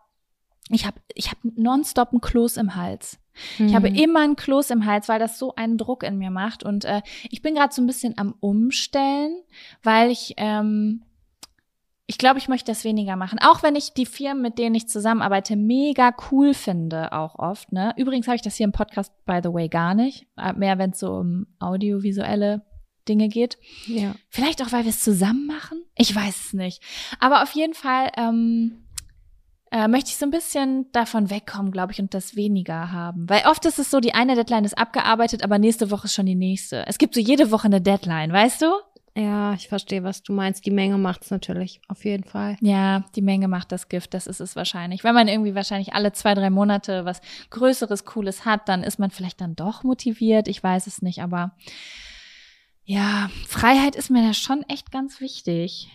[0.69, 3.19] ich habe ich hab nonstop ein Kloß im Hals.
[3.59, 3.95] Ich habe mhm.
[3.95, 6.63] immer ein Kloß im Hals, weil das so einen Druck in mir macht.
[6.63, 9.35] Und äh, ich bin gerade so ein bisschen am Umstellen,
[9.83, 11.03] weil ich, ähm,
[12.05, 13.39] ich glaube, ich möchte das weniger machen.
[13.41, 17.71] Auch wenn ich die Firmen, mit denen ich zusammenarbeite, mega cool finde, auch oft.
[17.71, 17.93] Ne?
[17.97, 20.25] Übrigens habe ich das hier im Podcast, by the way, gar nicht.
[20.37, 22.63] Äh, mehr, wenn es so um audiovisuelle
[23.07, 23.57] Dinge geht.
[23.85, 24.15] Ja.
[24.29, 25.83] Vielleicht auch, weil wir es zusammen machen.
[25.95, 26.81] Ich weiß es nicht.
[27.19, 28.11] Aber auf jeden Fall.
[28.17, 28.83] Ähm,
[29.71, 33.29] äh, möchte ich so ein bisschen davon wegkommen, glaube ich, und das weniger haben.
[33.29, 36.25] Weil oft ist es so, die eine Deadline ist abgearbeitet, aber nächste Woche ist schon
[36.25, 36.85] die nächste.
[36.87, 38.67] Es gibt so jede Woche eine Deadline, weißt du?
[39.17, 40.63] Ja, ich verstehe, was du meinst.
[40.67, 42.55] Die Menge macht's natürlich, auf jeden Fall.
[42.61, 45.03] Ja, die Menge macht das Gift, das ist es wahrscheinlich.
[45.03, 49.09] Wenn man irgendwie wahrscheinlich alle zwei, drei Monate was Größeres, Cooles hat, dann ist man
[49.09, 50.47] vielleicht dann doch motiviert.
[50.47, 51.55] Ich weiß es nicht, aber
[52.85, 55.89] ja, Freiheit ist mir da schon echt ganz wichtig.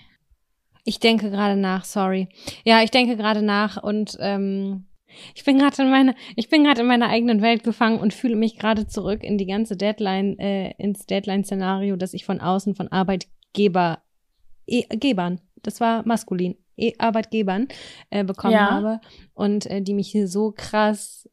[0.85, 2.29] Ich denke gerade nach, sorry.
[2.65, 4.87] Ja, ich denke gerade nach und ähm,
[5.35, 8.37] ich bin gerade in meine, ich bin gerade in meiner eigenen Welt gefangen und fühle
[8.37, 12.89] mich gerade zurück in die ganze Deadline, äh, ins Deadline-Szenario, das ich von außen von
[12.89, 14.03] Arbeitgeber,
[14.67, 17.69] e Gebern, das war maskulin, e Arbeitgebern
[18.11, 18.71] äh, bekommen Ja.
[18.71, 19.01] habe
[19.35, 21.29] und äh, die mich hier so krass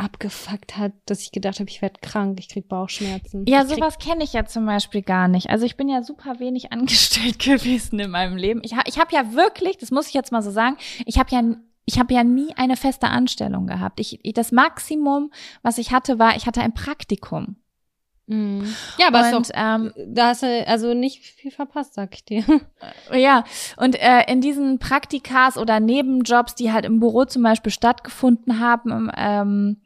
[0.00, 3.44] abgefuckt hat, dass ich gedacht habe, ich werde krank, ich krieg Bauchschmerzen.
[3.46, 5.50] Ja, ich sowas kenne ich ja zum Beispiel gar nicht.
[5.50, 8.60] Also ich bin ja super wenig angestellt gewesen in meinem Leben.
[8.64, 11.30] Ich, ha ich habe ja wirklich, das muss ich jetzt mal so sagen, ich habe
[11.30, 11.42] ja
[11.86, 13.98] ich habe ja nie eine feste Anstellung gehabt.
[13.98, 15.32] Ich, ich, das Maximum,
[15.62, 17.56] was ich hatte, war, ich hatte ein Praktikum.
[18.30, 18.76] Mhm.
[18.96, 22.44] Ja, aber und doch, ähm, da hast du also nicht viel verpasst, sag ich dir.
[23.12, 23.42] Ja,
[23.76, 29.10] und äh, in diesen Praktikas oder Nebenjobs, die halt im Büro zum Beispiel stattgefunden haben,
[29.16, 29.80] ähm,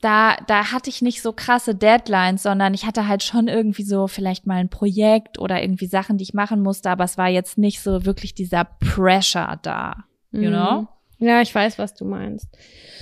[0.00, 4.06] da, da hatte ich nicht so krasse Deadlines, sondern ich hatte halt schon irgendwie so
[4.06, 7.58] vielleicht mal ein Projekt oder irgendwie Sachen, die ich machen musste, aber es war jetzt
[7.58, 10.88] nicht so wirklich dieser Pressure da, you know?
[11.18, 11.26] Mhm.
[11.26, 12.48] Ja, ich weiß, was du meinst.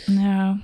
[0.08, 0.58] Ja.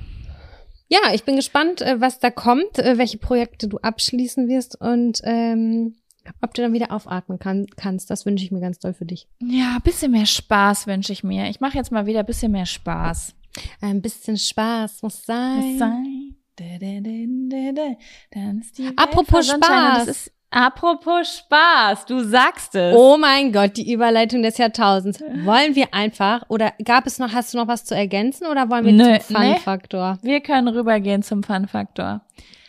[0.89, 5.21] Ja, ich bin gespannt, äh, was da kommt, äh, welche Projekte du abschließen wirst und
[5.25, 5.95] ähm,
[6.41, 8.11] ob du dann wieder aufatmen kann, kannst.
[8.11, 9.29] Das wünsche ich mir ganz doll für dich.
[9.41, 11.49] Ja, bisschen mehr Spaß wünsche ich mir.
[11.49, 13.35] Ich mache jetzt mal wieder ein bisschen mehr Spaß.
[13.81, 15.79] Ein bisschen Spaß muss sein.
[15.79, 16.24] sein.
[16.57, 17.11] Da, da, da,
[17.49, 17.97] da, da.
[18.31, 20.07] Dann ist die Welt Apropos Spaß.
[20.07, 22.95] Ist, apropos Spaß, du sagst es.
[22.97, 25.21] Oh mein Gott, die Überleitung des Jahrtausends.
[25.21, 28.85] Wollen wir einfach, oder gab es noch, hast du noch was zu ergänzen oder wollen
[28.85, 30.19] wir Nö, zum Fun-Faktor?
[30.23, 32.21] Wir können rübergehen zum Fun-Faktor.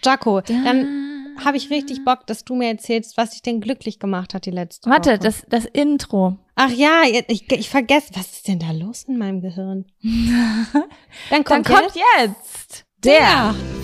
[0.03, 4.33] Jaco, dann habe ich richtig Bock, dass du mir erzählst, was dich denn glücklich gemacht
[4.33, 5.19] hat die letzte Warte, Woche.
[5.19, 6.37] das, das Intro.
[6.55, 9.85] Ach ja, ich, ich vergesse, was ist denn da los in meinem Gehirn?
[10.01, 10.83] Dann
[11.29, 13.74] Dann kommt, kommt jetzt jetzt der Fun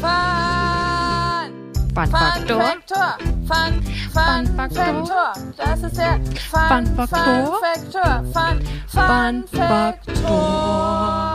[1.94, 2.62] Faktor.
[2.62, 3.18] Faktor.
[3.48, 5.34] Fun, Fun Faktor.
[5.58, 7.60] Das ist der Fun Faktor.
[7.62, 8.24] Faktor.
[8.34, 11.32] Fun, Fun Faktor.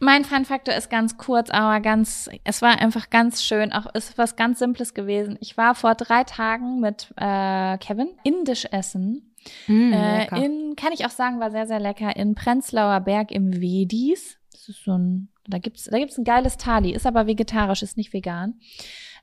[0.00, 3.72] Mein Fun-Faktor ist ganz kurz, aber ganz, es war einfach ganz schön.
[3.72, 5.38] Auch ist was ganz Simples gewesen.
[5.40, 9.34] Ich war vor drei Tagen mit äh, Kevin indisch essen.
[9.66, 12.14] Mm, Äh, in, kann ich auch sagen, war sehr, sehr lecker.
[12.16, 14.36] In Prenzlauer Berg im Wedis.
[14.52, 17.96] Das ist so ein, da gibt's, da gibt's ein geiles Thali, ist aber vegetarisch, ist
[17.96, 18.60] nicht vegan.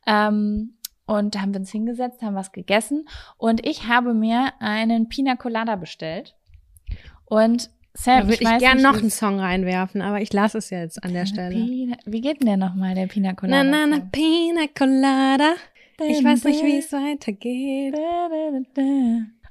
[0.06, 5.10] Ähm, und da haben wir uns hingesetzt, haben was gegessen und ich habe mir einen
[5.10, 6.36] Pina Colada bestellt.
[7.26, 10.58] Und Sam, da würde ich, weiß gern nicht, noch einen Song reinwerfen, aber ich lasse
[10.58, 11.56] es jetzt an der Stelle.
[11.56, 13.64] Pina, wie geht denn der nochmal, der Pina Colada?
[13.64, 14.10] Na, na, na?
[14.12, 15.54] Pina Colada.
[16.00, 17.96] Ich weiß nicht, wie es weitergeht.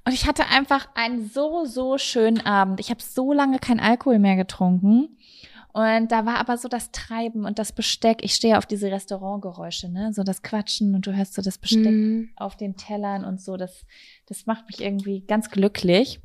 [0.04, 2.80] Und ich hatte einfach einen so, so schönen Abend.
[2.80, 5.16] Ich habe so lange kein Alkohol mehr getrunken.
[5.72, 8.22] Und da war aber so das Treiben und das Besteck.
[8.22, 10.12] Ich stehe auf diese Restaurantgeräusche, ne?
[10.12, 12.30] So das Quatschen und du hörst so das Besteck Hm.
[12.36, 13.56] auf den Tellern und so.
[13.56, 13.84] Das,
[14.26, 16.20] das macht mich irgendwie ganz glücklich.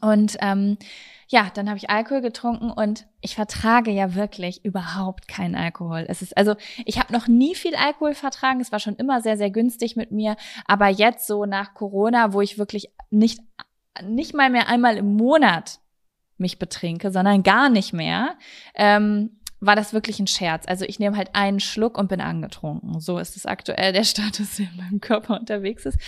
[0.00, 0.76] Und ähm,
[1.28, 6.04] ja, dann habe ich Alkohol getrunken und ich vertrage ja wirklich überhaupt keinen Alkohol.
[6.08, 8.60] Es ist also, ich habe noch nie viel Alkohol vertragen.
[8.60, 10.36] Es war schon immer sehr, sehr günstig mit mir.
[10.66, 13.40] Aber jetzt so nach Corona, wo ich wirklich nicht
[14.02, 15.78] nicht mal mehr einmal im Monat
[16.44, 18.36] mich betrinke, sondern gar nicht mehr,
[18.74, 20.64] ähm, war das wirklich ein Scherz.
[20.66, 23.00] Also ich nehme halt einen Schluck und bin angetrunken.
[23.00, 25.98] So ist es aktuell der Status, der in meinem Körper unterwegs ist.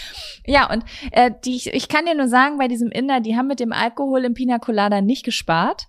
[0.44, 3.46] Ja, und äh, die, ich, ich kann dir nur sagen, bei diesem Inder, die haben
[3.46, 5.88] mit dem Alkohol im Pina Colada nicht gespart.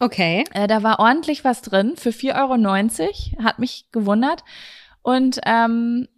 [0.00, 0.44] Okay.
[0.52, 3.44] Äh, da war ordentlich was drin für 4,90 Euro.
[3.44, 4.42] Hat mich gewundert.
[5.02, 6.08] Und ähm,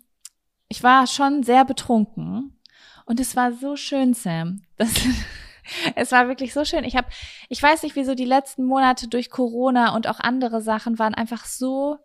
[0.68, 2.58] ich war schon sehr betrunken.
[3.04, 4.62] Und es war so schön, Sam.
[4.76, 4.92] Das,
[5.94, 6.84] es war wirklich so schön.
[6.84, 7.08] Ich habe,
[7.48, 11.44] ich weiß nicht, wieso die letzten Monate durch Corona und auch andere Sachen waren einfach
[11.44, 11.98] so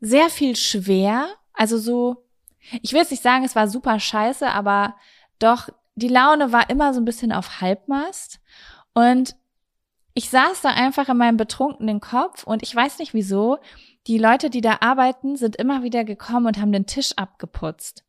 [0.00, 1.28] sehr viel schwer.
[1.52, 2.26] Also so,
[2.82, 4.96] ich will jetzt nicht sagen, es war super scheiße, aber
[5.38, 8.40] doch, die Laune war immer so ein bisschen auf Halbmast.
[8.92, 9.36] Und
[10.14, 13.58] ich saß da einfach in meinem betrunkenen Kopf und ich weiß nicht wieso.
[14.06, 18.04] Die Leute, die da arbeiten, sind immer wieder gekommen und haben den Tisch abgeputzt.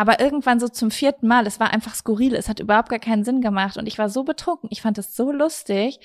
[0.00, 3.22] Aber irgendwann so zum vierten Mal, es war einfach skurril, es hat überhaupt gar keinen
[3.22, 6.00] Sinn gemacht und ich war so betrunken, ich fand es so lustig,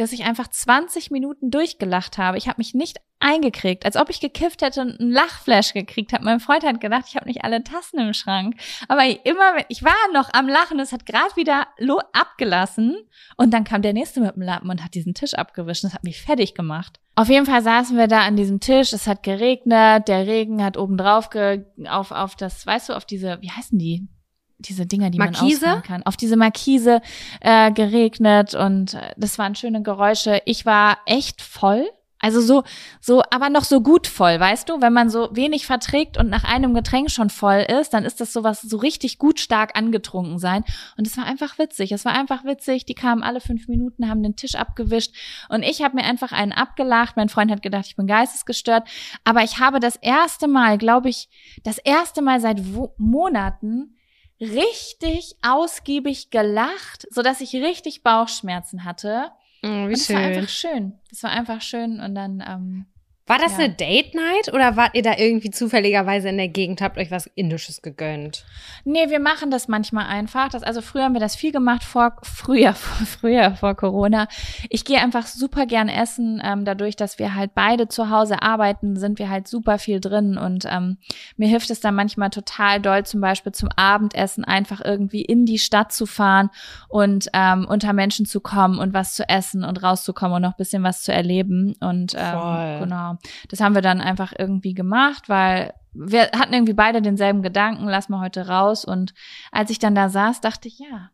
[0.00, 2.38] dass ich einfach 20 Minuten durchgelacht habe.
[2.38, 6.24] Ich habe mich nicht eingekriegt, als ob ich gekifft hätte und einen Lachflash gekriegt habe.
[6.24, 8.54] Mein Freund hat gedacht, ich habe nicht alle Tassen im Schrank.
[8.88, 11.68] Aber immer, ich war noch am Lachen, es hat gerade wieder
[12.12, 12.96] abgelassen
[13.36, 15.84] und dann kam der nächste mit dem Lappen und hat diesen Tisch abgewischt.
[15.84, 16.98] Das hat mich fertig gemacht.
[17.14, 20.78] Auf jeden Fall saßen wir da an diesem Tisch, es hat geregnet, der Regen hat
[20.78, 24.08] oben drauf ge auf, auf das, weißt du, auf diese, wie heißen die?
[24.60, 25.42] Diese Dinger, die Markise?
[25.42, 26.02] man ausfahren kann.
[26.04, 27.00] Auf diese Markise
[27.40, 30.42] äh, geregnet und äh, das waren schöne Geräusche.
[30.44, 31.88] Ich war echt voll.
[32.22, 32.64] Also so,
[33.00, 34.82] so, aber noch so gut voll, weißt du?
[34.82, 38.34] Wenn man so wenig verträgt und nach einem Getränk schon voll ist, dann ist das
[38.34, 40.62] sowas so richtig gut stark angetrunken sein.
[40.98, 41.92] Und es war einfach witzig.
[41.92, 42.84] Es war einfach witzig.
[42.84, 45.14] Die kamen alle fünf Minuten, haben den Tisch abgewischt
[45.48, 47.16] und ich habe mir einfach einen abgelacht.
[47.16, 48.86] Mein Freund hat gedacht, ich bin geistesgestört.
[49.24, 51.30] Aber ich habe das erste Mal, glaube ich,
[51.62, 52.60] das erste Mal seit
[52.98, 53.96] Monaten
[54.40, 59.30] richtig ausgiebig gelacht, so dass ich richtig Bauchschmerzen hatte.
[59.62, 60.16] Oh, wie Und es schön.
[60.16, 60.98] war einfach schön.
[61.12, 62.86] Es war einfach schön und dann ähm,
[63.30, 63.58] War das Ja.
[63.58, 67.26] eine Date Night oder wart ihr da irgendwie zufälligerweise in der Gegend, habt euch was
[67.36, 68.44] Indisches gegönnt?
[68.84, 70.48] Nee, wir machen das manchmal einfach.
[70.48, 74.26] Das, also früher haben wir das viel gemacht, vor früher, vor, früher vor Corona.
[74.68, 76.42] Ich gehe einfach super gern essen.
[76.44, 80.36] Ähm, dadurch, dass wir halt beide zu Hause arbeiten, sind wir halt super viel drin.
[80.36, 80.96] Und ähm,
[81.36, 85.58] mir hilft es dann manchmal total doll, zum Beispiel zum Abendessen einfach irgendwie in die
[85.60, 86.50] Stadt zu fahren
[86.88, 90.58] und ähm, unter Menschen zu kommen und was zu essen und rauszukommen und noch ein
[90.58, 91.76] bisschen was zu erleben.
[91.78, 92.20] Und Voll.
[92.20, 93.16] ähm, genau,
[93.48, 98.08] das haben wir dann einfach irgendwie gemacht, weil wir hatten irgendwie beide denselben Gedanken, lass
[98.08, 98.84] mal heute raus.
[98.84, 99.12] Und
[99.50, 101.10] als ich dann da saß, dachte ich, ja,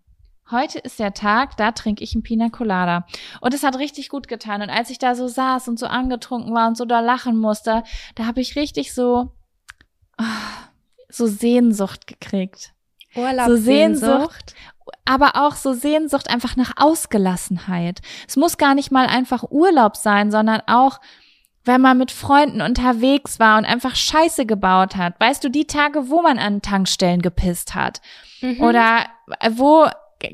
[0.51, 3.07] heute ist der Tag, da trinke ich einen Pina Colada.
[3.41, 4.63] Und es hat richtig gut getan.
[4.63, 7.83] Und als ich da so saß und so angetrunken war und so da lachen musste,
[8.15, 9.33] da habe ich richtig so,
[10.19, 10.25] ah,
[11.09, 12.73] so Sehnsucht gekriegt.
[13.15, 14.55] Urlaub, So Sehnsucht.
[15.05, 18.03] Aber auch so Sehnsucht einfach nach Ausgelassenheit.
[18.29, 21.01] Es muss gar nicht mal einfach Urlaub sein, sondern auch,
[21.67, 25.21] wenn man mit Freunden unterwegs war und einfach Scheiße gebaut hat.
[25.21, 28.01] Weißt du, die Tage, wo man an Tankstellen gepisst hat.
[28.41, 28.61] Mhm.
[28.61, 29.07] Oder
[29.41, 29.87] äh, wo,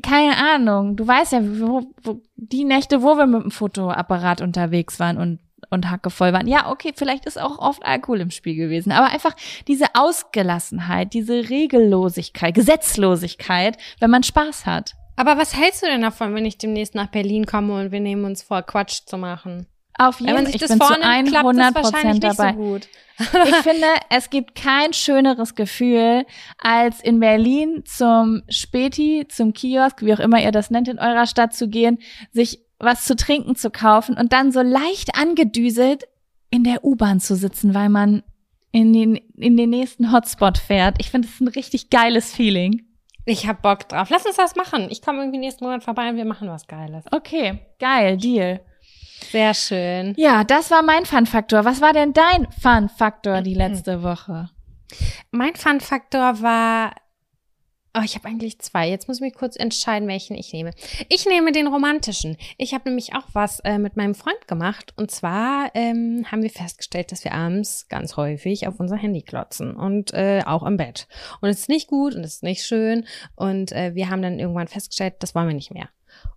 [0.03, 5.01] keine Ahnung, du weißt ja, wo, wo, die Nächte, wo wir mit dem Fotoapparat unterwegs
[5.01, 5.41] waren und
[5.71, 6.49] und hackevoll waren.
[6.49, 9.35] Ja, okay, vielleicht ist auch oft Alkohol im Spiel gewesen, aber einfach
[9.69, 14.95] diese Ausgelassenheit, diese Regellosigkeit, Gesetzlosigkeit, wenn man Spaß hat.
[15.17, 18.25] Aber was hältst du denn davon, wenn ich demnächst nach Berlin komme und wir nehmen
[18.25, 19.67] uns vor, Quatsch zu machen?
[19.99, 22.53] Auf Wenn jeden man Fall, sich ich das klappt das 100 wahrscheinlich Prozent nicht dabei.
[22.53, 22.89] so gut.
[23.19, 26.25] Ich finde, es gibt kein schöneres Gefühl,
[26.59, 31.27] als in Berlin zum Späti, zum Kiosk, wie auch immer ihr das nennt, in eurer
[31.27, 31.99] Stadt zu gehen,
[32.33, 36.05] sich was zu trinken zu kaufen und dann so leicht angedüselt
[36.51, 38.23] in der U-Bahn zu sitzen, weil man
[38.73, 40.97] in den, in den nächsten Hotspot fährt.
[40.99, 42.83] Ich finde, es ist ein richtig geiles Feeling.
[43.25, 44.09] Ich hab Bock drauf.
[44.11, 44.89] Lass uns das machen.
[44.91, 47.05] Ich komme irgendwie nächsten Monat vorbei und wir machen was Geiles.
[47.13, 48.61] Okay, geil, Deal.
[49.31, 50.15] Sehr schön.
[50.17, 51.65] Ja, das war mein Fun-Faktor.
[51.65, 54.51] Was war denn dein Fun-Faktor die letzte Woche?
[55.31, 56.95] Mein Fun-Faktor war.
[57.95, 58.89] Oh, ich habe eigentlich zwei.
[58.89, 60.71] Jetzt muss ich mich kurz entscheiden, welchen ich nehme.
[61.11, 62.39] Ich nehme den romantischen.
[62.57, 64.95] Ich habe nämlich auch was äh, mit meinem Freund gemacht.
[64.97, 69.77] Und zwar ähm, haben wir festgestellt, dass wir abends ganz häufig auf unser Handy klotzen
[69.77, 71.07] und äh, auch im Bett.
[71.43, 73.05] Und es ist nicht gut und es ist nicht schön.
[73.35, 75.91] Und äh, wir haben dann irgendwann festgestellt, das wollen wir nicht mehr.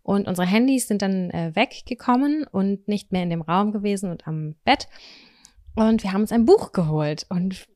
[0.04, 4.28] Und unsere Handys sind dann äh, weggekommen und nicht mehr in dem Raum gewesen und
[4.28, 4.88] am Bett.
[5.76, 7.68] Und wir haben uns ein Buch geholt und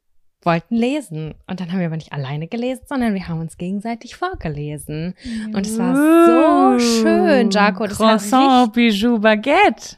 [0.44, 1.36] wollten lesen.
[1.48, 5.16] Und dann haben wir aber nicht alleine gelesen, sondern wir haben uns gegenseitig vorgelesen.
[5.54, 7.88] Und es war so schön, Jaco.
[7.88, 9.98] Das Croissant, Bijou, Baguette.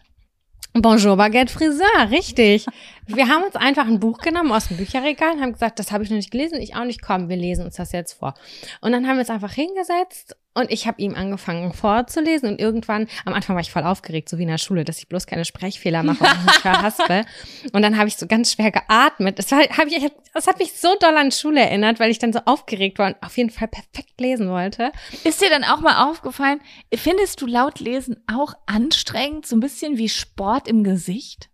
[0.73, 2.65] Bonjour Baguette Friseur, richtig.
[3.13, 6.03] Wir haben uns einfach ein Buch genommen aus dem Bücherregal und haben gesagt, das habe
[6.03, 8.33] ich noch nicht gelesen, ich auch nicht, komm, wir lesen uns das jetzt vor.
[8.81, 13.07] Und dann haben wir uns einfach hingesetzt und ich habe ihm angefangen vorzulesen und irgendwann,
[13.23, 15.45] am Anfang war ich voll aufgeregt, so wie in der Schule, dass ich bloß keine
[15.45, 17.25] Sprechfehler mache und nicht verhaspe.
[17.73, 19.39] Und dann habe ich so ganz schwer geatmet.
[19.39, 22.33] Das, war, hab ich, das hat mich so doll an Schule erinnert, weil ich dann
[22.33, 24.91] so aufgeregt war und auf jeden Fall perfekt lesen wollte.
[25.23, 26.59] Ist dir dann auch mal aufgefallen,
[26.93, 31.50] findest du laut lesen auch anstrengend, so ein bisschen wie Sport im Gesicht?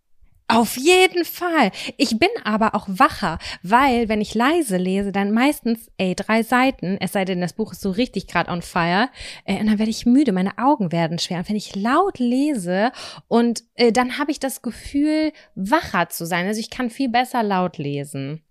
[0.50, 1.72] Auf jeden Fall.
[1.98, 6.98] Ich bin aber auch wacher, weil wenn ich leise lese, dann meistens, ey, drei Seiten,
[7.02, 9.10] es sei denn, das Buch ist so richtig gerade on fire,
[9.44, 11.40] äh, und dann werde ich müde, meine Augen werden schwer.
[11.40, 12.94] Und wenn ich laut lese
[13.28, 16.48] und äh, dann habe ich das Gefühl, wacher zu sein.
[16.48, 18.42] Also ich kann viel besser laut lesen.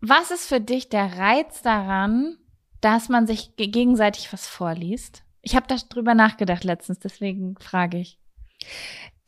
[0.00, 2.38] Was ist für dich der Reiz daran,
[2.80, 5.24] dass man sich ge- gegenseitig was vorliest?
[5.42, 8.18] Ich habe darüber nachgedacht letztens, deswegen frage ich.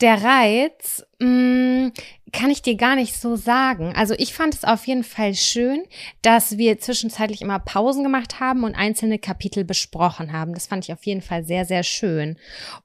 [0.01, 1.93] Der Reiz mh,
[2.33, 3.95] kann ich dir gar nicht so sagen.
[3.95, 5.85] Also ich fand es auf jeden Fall schön,
[6.21, 10.53] dass wir zwischenzeitlich immer Pausen gemacht haben und einzelne Kapitel besprochen haben.
[10.53, 12.37] Das fand ich auf jeden Fall sehr, sehr schön.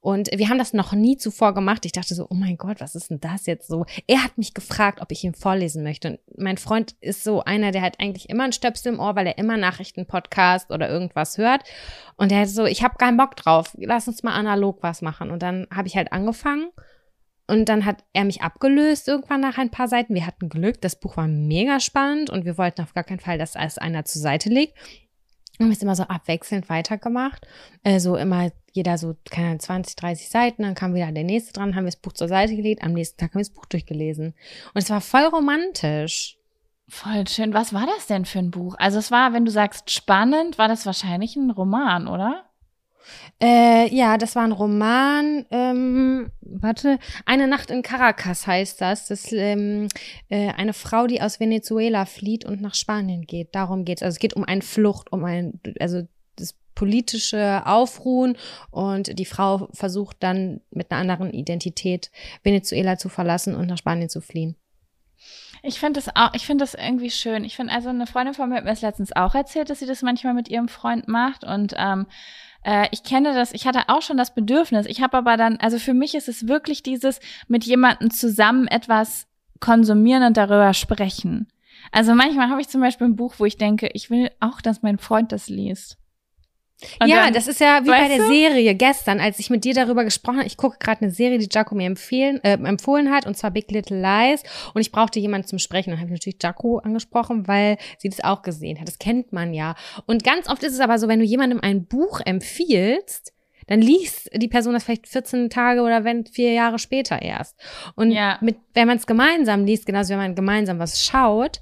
[0.02, 1.84] Und wir haben das noch nie zuvor gemacht.
[1.86, 3.86] Ich dachte so, oh mein Gott, was ist denn das jetzt so?
[4.06, 6.10] Er hat mich gefragt, ob ich ihm vorlesen möchte.
[6.10, 9.26] Und mein Freund ist so einer, der hat eigentlich immer einen Stöpsel im Ohr, weil
[9.26, 11.64] er immer Nachrichtenpodcast oder irgendwas hört.
[12.18, 13.76] Und er hat so, ich habe keinen Bock drauf.
[13.80, 15.32] Lass uns mal analog was machen.
[15.32, 16.70] Und dann habe ich halt angefangen.
[17.50, 20.14] Und dann hat er mich abgelöst irgendwann nach ein paar Seiten.
[20.14, 20.82] Wir hatten Glück.
[20.82, 24.06] Das Buch war mega spannend und wir wollten auf gar keinen Fall, dass es einer
[24.06, 24.78] zur Seite legt.
[25.60, 27.48] haben es immer so abwechselnd weitergemacht.
[27.84, 31.54] Äh, so immer jeder so, keine Ahnung, 20, 30 Seiten, dann kam wieder der nächste
[31.54, 33.66] dran, haben wir das Buch zur Seite gelegt, am nächsten Tag haben wir das Buch
[33.66, 34.36] durchgelesen.
[34.74, 36.38] Und es war voll romantisch.
[36.88, 37.54] Voll schön.
[37.54, 38.76] Was war das denn für ein Buch?
[38.80, 42.49] Also es war, wenn du sagst spannend, war das wahrscheinlich ein Roman, oder?
[43.42, 45.46] Äh, ja, das war ein Roman.
[45.52, 49.08] Ähm, warte, eine Nacht in Caracas heißt das.
[49.08, 49.88] Das ähm,
[50.30, 53.56] äh, eine Frau, die aus Venezuela flieht und nach Spanien geht.
[53.56, 54.04] Darum geht's.
[54.04, 56.02] Also es geht um eine Flucht, um ein, also
[56.36, 58.38] das politische Aufruhen
[58.72, 62.12] und die Frau versucht dann mit einer anderen Identität
[62.44, 64.56] Venezuela zu verlassen und nach Spanien zu fliehen.
[65.62, 67.44] Ich finde das auch, ich finde das irgendwie schön.
[67.44, 69.86] Ich finde, also eine Freundin von mir hat mir das letztens auch erzählt, dass sie
[69.86, 72.08] das manchmal mit ihrem Freund macht und ähm,
[72.70, 74.86] äh, ich kenne das, ich hatte auch schon das Bedürfnis.
[74.86, 79.26] Ich habe aber dann, also für mich ist es wirklich dieses mit jemandem zusammen etwas
[79.60, 81.48] konsumieren und darüber sprechen.
[81.92, 84.84] Also manchmal habe ich zum Beispiel ein Buch, wo ich denke, ich will auch, dass
[84.84, 85.98] mein Freund das liest.
[87.02, 88.28] Und ja, dann, das ist ja wie bei der du?
[88.28, 90.48] Serie gestern, als ich mit dir darüber gesprochen habe.
[90.48, 93.70] Ich gucke gerade eine Serie, die Jaco mir empfehlen, äh, empfohlen hat, und zwar Big
[93.70, 94.44] Little Lies.
[94.74, 95.90] Und ich brauchte jemanden zum Sprechen.
[95.90, 98.88] Dann habe ich natürlich Jaco angesprochen, weil sie das auch gesehen hat.
[98.88, 99.76] Das kennt man ja.
[100.06, 103.34] Und ganz oft ist es aber so, wenn du jemandem ein Buch empfiehlst,
[103.68, 107.56] dann liest die Person das vielleicht 14 Tage oder wenn vier Jahre später erst.
[107.96, 108.38] Und ja.
[108.42, 111.62] mit, wenn man es gemeinsam liest, genauso wenn man gemeinsam was schaut,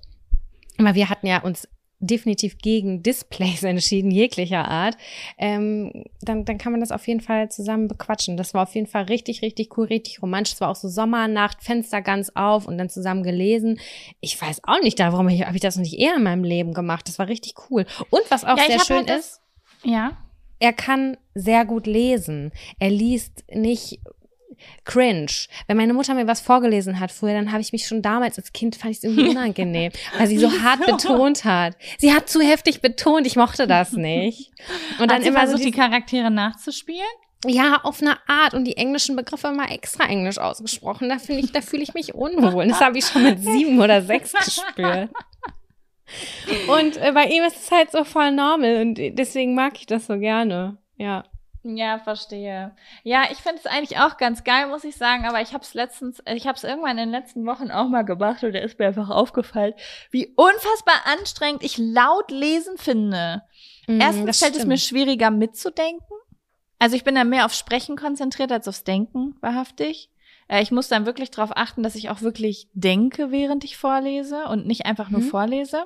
[0.78, 1.68] aber wir hatten ja uns
[2.00, 4.98] definitiv gegen Displays entschieden, jeglicher Art,
[5.38, 8.38] ähm, dann, dann kann man das auf jeden Fall zusammen bequatschen.
[8.38, 10.54] Das war auf jeden Fall richtig, richtig cool, richtig romantisch.
[10.54, 13.80] Es war auch so Sommernacht, Fenster ganz auf und dann zusammen gelesen.
[14.22, 16.44] Ich weiß auch nicht, da, warum ich, habe ich das noch nicht eher in meinem
[16.44, 17.08] Leben gemacht.
[17.08, 17.86] Das war richtig cool.
[18.10, 19.42] Und was auch ja, sehr schön halt ist,
[19.84, 20.18] ja.
[20.60, 22.52] er kann sehr gut lesen.
[22.80, 24.02] Er liest nicht
[24.86, 25.32] cringe.
[25.68, 28.54] Wenn meine Mutter mir was vorgelesen hat früher, dann habe ich mich schon damals als
[28.54, 31.76] Kind fand ich es irgendwie unangenehm, weil sie so hart betont hat.
[31.98, 34.52] Sie hat zu heftig betont, ich mochte das nicht.
[35.00, 37.06] Und dann immer so die Charaktere nachzuspielen.
[37.46, 41.08] Ja, auf eine Art und die englischen Begriffe immer extra englisch ausgesprochen.
[41.08, 42.68] Da finde ich, da fühle ich mich unwohl.
[42.68, 45.10] Das habe ich schon mit sieben oder sechs gespürt.
[46.68, 50.08] Und äh, bei ihm ist es halt so voll normal und deswegen mag ich das
[50.08, 50.78] so gerne.
[50.96, 51.26] Ja.
[51.76, 52.76] Ja, verstehe.
[53.04, 55.74] Ja, ich finde es eigentlich auch ganz geil, muss ich sagen, aber ich habe es
[55.74, 58.80] letztens, ich habe es irgendwann in den letzten Wochen auch mal gemacht und da ist
[58.80, 59.74] mir einfach aufgefallen,
[60.12, 63.42] wie unfassbar anstrengend ich laut lesen finde.
[63.88, 66.18] Mm, Erstens fällt es mir schwieriger mitzudenken.
[66.80, 70.10] Also ich bin da mehr auf Sprechen konzentriert als aufs Denken, wahrhaftig.
[70.48, 74.46] Äh, ich muss dann wirklich darauf achten, dass ich auch wirklich denke, während ich vorlese
[74.46, 75.30] und nicht einfach nur mhm.
[75.30, 75.86] vorlese.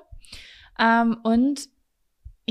[0.80, 1.70] Ähm, und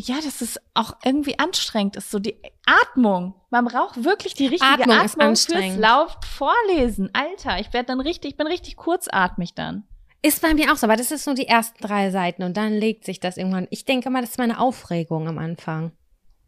[0.08, 2.36] ja, dass es auch irgendwie anstrengend ist, so die
[2.66, 3.34] Atmung.
[3.50, 7.10] Man braucht wirklich die richtige Atmung, Atmung fürs laut vorlesen.
[7.12, 9.84] Alter, ich werde dann richtig, ich bin richtig kurzatmig dann.
[10.22, 12.74] Ist bei mir auch so, aber das ist nur die ersten drei Seiten und dann
[12.74, 13.66] legt sich das irgendwann.
[13.70, 15.92] Ich denke mal, das ist meine Aufregung am Anfang.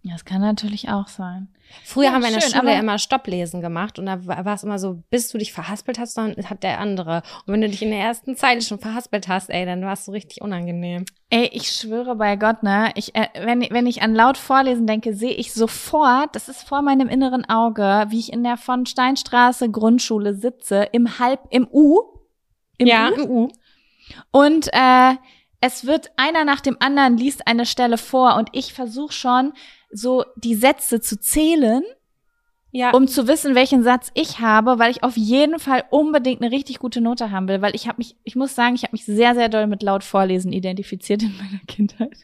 [0.05, 1.49] Ja, das kann natürlich auch sein.
[1.85, 4.65] Früher ja, haben wir in der schön, Schule immer Stopplesen gemacht und da war es
[4.65, 7.23] immer so, bis du dich verhaspelt hast, dann hat der andere.
[7.47, 10.05] Und wenn du dich in der ersten Zeile schon verhaspelt hast, ey, dann war es
[10.05, 11.05] so richtig unangenehm.
[11.31, 15.15] Ey, ich schwöre bei Gott, ne, ich, äh, wenn, wenn ich an laut Vorlesen denke,
[15.15, 19.71] sehe ich sofort, das ist vor meinem inneren Auge, wie ich in der von Steinstraße
[19.71, 22.01] Grundschule sitze, im Halb, im U.
[22.77, 23.15] Im ja, U.
[23.15, 23.49] im U.
[24.33, 25.15] Und äh,
[25.61, 29.53] es wird einer nach dem anderen liest eine Stelle vor und ich versuche schon,
[29.93, 31.83] so die Sätze zu zählen,
[32.71, 32.91] ja.
[32.91, 36.79] um zu wissen, welchen Satz ich habe, weil ich auf jeden Fall unbedingt eine richtig
[36.79, 39.35] gute Note haben will, weil ich habe mich, ich muss sagen, ich habe mich sehr,
[39.35, 42.17] sehr doll mit laut Vorlesen identifiziert in meiner Kindheit.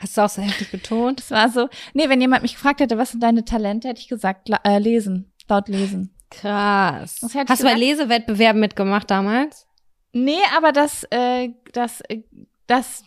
[0.00, 1.20] Hast du auch so heftig betont?
[1.20, 4.08] Es war so, nee, wenn jemand mich gefragt hätte, was sind deine Talente, hätte ich
[4.08, 6.14] gesagt, äh, lesen, laut lesen.
[6.30, 7.20] Krass.
[7.22, 9.66] Hast du bei Lesewettbewerben mitgemacht damals?
[10.12, 12.22] Nee, aber das, äh, das, äh,
[12.66, 13.04] das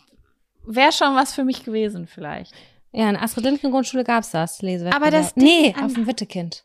[0.65, 2.53] wäre schon was für mich gewesen vielleicht.
[2.93, 5.01] Ja, in Astrid Lindgren Grundschule gab's das, Lesewettbewerb.
[5.01, 6.63] Aber das Nee, auf dem Wittekind.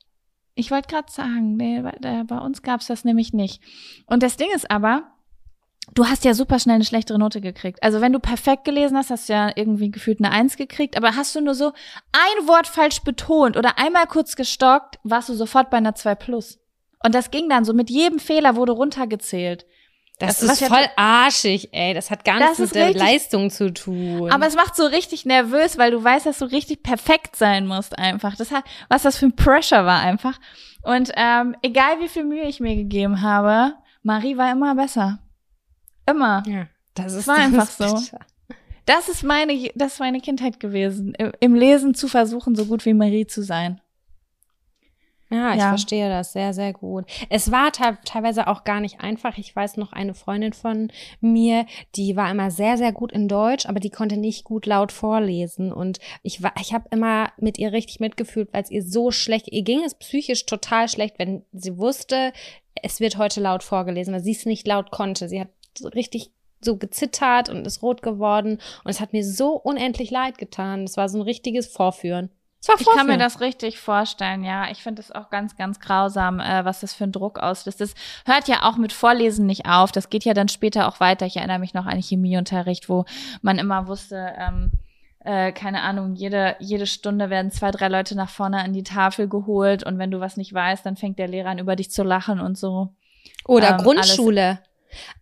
[0.54, 3.62] Ich wollte gerade sagen, nee, bei, bei uns gab's das nämlich nicht.
[4.06, 5.04] Und das Ding ist aber,
[5.94, 7.82] du hast ja super schnell eine schlechtere Note gekriegt.
[7.82, 11.16] Also wenn du perfekt gelesen hast, hast du ja irgendwie gefühlt eine Eins gekriegt, aber
[11.16, 11.72] hast du nur so
[12.12, 16.58] ein Wort falsch betont oder einmal kurz gestockt, warst du sofort bei einer 2 plus.
[17.02, 19.64] Und das ging dann so, mit jedem Fehler wurde runtergezählt.
[20.18, 21.94] Das, das ist voll arschig, ey.
[21.94, 24.30] Das hat gar nichts mit der richtig, Leistung zu tun.
[24.32, 27.96] Aber es macht so richtig nervös, weil du weißt, dass du richtig perfekt sein musst
[27.96, 28.34] einfach.
[28.34, 30.40] Das hat, was das für ein Pressure war einfach.
[30.82, 35.20] Und ähm, egal wie viel Mühe ich mir gegeben habe, Marie war immer besser.
[36.04, 36.42] Immer.
[36.46, 38.02] Ja, das ist das war einfach so.
[38.86, 41.12] Das ist meine, das ist meine Kindheit gewesen.
[41.40, 43.80] Im Lesen zu versuchen, so gut wie Marie zu sein.
[45.30, 45.68] Ja, ich Ja.
[45.68, 47.04] verstehe das sehr, sehr gut.
[47.28, 49.36] Es war te teilweise auch gar nicht einfach.
[49.36, 51.66] Ich weiß noch eine Freundin von mir,
[51.96, 55.72] die war immer sehr, sehr gut in Deutsch, aber die konnte nicht gut laut vorlesen.
[55.72, 59.48] Und ich war, ich habe immer mit ihr richtig mitgefühlt, weil es ihr so schlecht,
[59.52, 62.32] ihr ging es psychisch total schlecht, wenn sie wusste,
[62.82, 65.28] es wird heute laut vorgelesen, weil sie es nicht laut konnte.
[65.28, 68.58] Sie hat so richtig so gezittert und ist rot geworden.
[68.84, 70.84] Und es hat mir so unendlich leid getan.
[70.84, 72.30] Es war so ein richtiges Vorführen.
[72.60, 74.70] Es war Ich kann mir das richtig vorstellen, ja.
[74.70, 77.80] Ich finde es auch ganz, ganz grausam, äh, was das für ein Druck auslöst.
[77.80, 77.94] Das
[78.24, 79.92] hört ja auch mit Vorlesen nicht auf.
[79.92, 81.26] Das geht ja dann später auch weiter.
[81.26, 83.04] Ich erinnere mich noch an Chemieunterricht, wo
[83.42, 84.72] man immer wusste, ähm,
[85.20, 89.28] äh, keine Ahnung, jede, jede Stunde werden zwei, drei Leute nach vorne an die Tafel
[89.28, 92.02] geholt und wenn du was nicht weißt, dann fängt der Lehrer an, über dich zu
[92.02, 92.94] lachen und so.
[93.44, 94.60] Oder Ähm, Grundschule.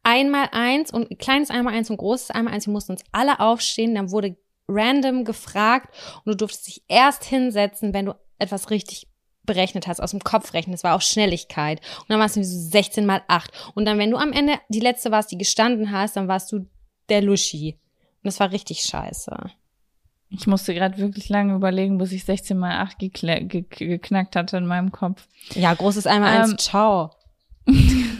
[0.02, 2.66] Einmal eins und kleines einmal eins und großes einmal eins.
[2.66, 3.94] Wir mussten uns alle aufstehen.
[3.94, 4.36] Dann wurde
[4.68, 5.94] random gefragt
[6.24, 9.08] und du durftest dich erst hinsetzen, wenn du etwas richtig
[9.44, 10.72] berechnet hast, aus dem Kopf rechnen.
[10.72, 11.80] Das war auch Schnelligkeit.
[12.00, 13.50] Und dann warst du so 16 mal 8.
[13.74, 16.66] Und dann, wenn du am Ende die letzte warst, die gestanden hast, dann warst du
[17.08, 17.78] der Luschi.
[18.22, 19.36] Und das war richtig scheiße.
[20.30, 24.56] Ich musste gerade wirklich lange überlegen, bis ich 16 mal 8 gekle- ge geknackt hatte
[24.56, 25.28] in meinem Kopf.
[25.54, 26.50] Ja, großes einmal eins.
[26.50, 26.58] Ähm.
[26.58, 27.12] Ciao.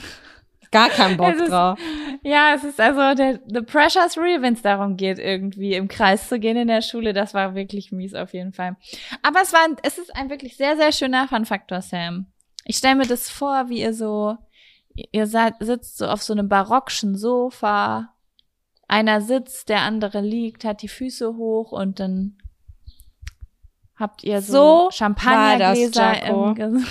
[0.71, 1.79] Gar keinen Bock Es ist- drauf.
[2.23, 6.29] Ja, es ist also der the pressure's real, wenn es darum geht, irgendwie im Kreis
[6.29, 7.13] zu gehen in der Schule.
[7.13, 8.77] Das war wirklich mies auf jeden Fall.
[9.23, 12.27] Aber es war, es ist ein wirklich sehr, sehr schöner Fun-Faktor, Sam.
[12.65, 14.37] Ich stelle mir das vor, wie ihr so,
[15.13, 18.13] ihr seid, sitzt so auf so einem barockschen Sofa.
[18.89, 22.39] Einer sitzt, der andere liegt, hat die Füße hoch und dann
[23.97, 26.87] habt ihr so, So Champagnergläser im Ges-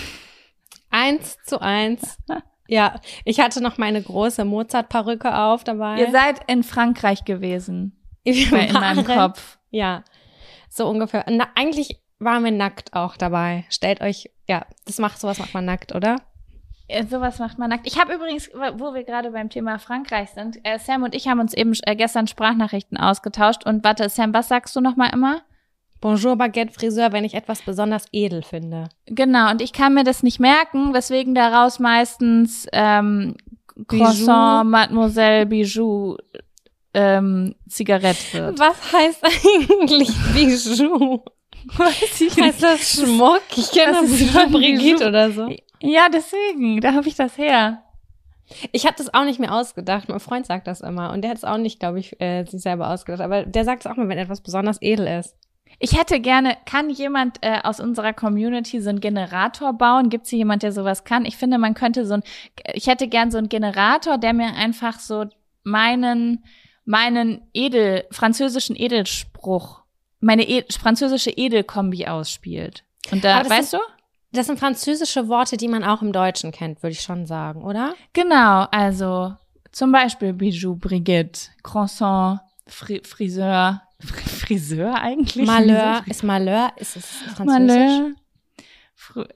[0.92, 2.18] Eins zu eins.
[2.68, 2.96] Ja,
[3.26, 6.00] ich hatte noch meine große Mozart-Perücke auf dabei.
[6.00, 9.58] Ihr seid in Frankreich gewesen, Wir bei- in meinem Kopf.
[9.70, 10.04] Ja,
[10.70, 11.26] so ungefähr.
[11.30, 13.66] Na, eigentlich waren wir nackt auch dabei.
[13.70, 16.16] Stellt euch, ja, das macht sowas macht man nackt, oder?
[16.88, 17.88] Ja, sowas macht man nackt.
[17.88, 21.40] Ich habe übrigens, wo wir gerade beim Thema Frankreich sind, äh, Sam und ich haben
[21.40, 23.66] uns eben äh, gestern Sprachnachrichten ausgetauscht.
[23.66, 25.42] Und warte, Sam, was sagst du noch mal immer?
[26.06, 28.90] Bonjour Baguette Friseur, wenn ich etwas besonders edel finde.
[29.08, 33.34] Genau, und ich kann mir das nicht merken, weswegen daraus meistens ähm,
[33.88, 36.18] Croissant, Mademoiselle, Bijou,
[36.94, 38.60] ähm, Zigarette wird.
[38.60, 41.24] Was heißt eigentlich Bijou?
[41.76, 43.42] Weiß ich Heißt das Schmuck?
[43.56, 45.08] Ich kenne das Bijou denn Brigitte Bijou?
[45.08, 45.50] oder so.
[45.82, 47.82] Ja, deswegen, da habe ich das her.
[48.72, 50.08] Ich habe das auch nicht mehr ausgedacht.
[50.08, 51.12] Mein Freund sagt das immer.
[51.14, 53.22] Und der hat es auch nicht, glaube ich, äh, sich selber ausgedacht.
[53.22, 55.36] Aber der sagt es auch mal, wenn etwas besonders edel ist.
[55.80, 60.10] Ich hätte gerne, kann jemand äh, aus unserer Community so einen Generator bauen?
[60.10, 61.26] Gibt es hier jemand, der sowas kann?
[61.26, 62.24] Ich finde, man könnte so ein,
[62.74, 65.26] ich hätte gern so einen Generator, der mir einfach so
[65.64, 66.44] meinen,
[66.86, 69.82] meinen Edel, französischen Edelspruch,
[70.20, 72.84] meine e französische Edelkombi ausspielt.
[73.12, 73.86] Und da, weißt sind- du?
[74.32, 77.94] Das sind französische Worte, die man auch im Deutschen kennt, würde ich schon sagen, oder?
[78.12, 79.34] Genau, also
[79.72, 85.46] zum Beispiel Bijou, Brigitte, Croissant, Fri Friseur, Fri Friseur eigentlich?
[85.46, 86.04] Malheur.
[86.08, 87.68] Ist Malheur, ist es französisch?
[87.68, 88.12] Malheur.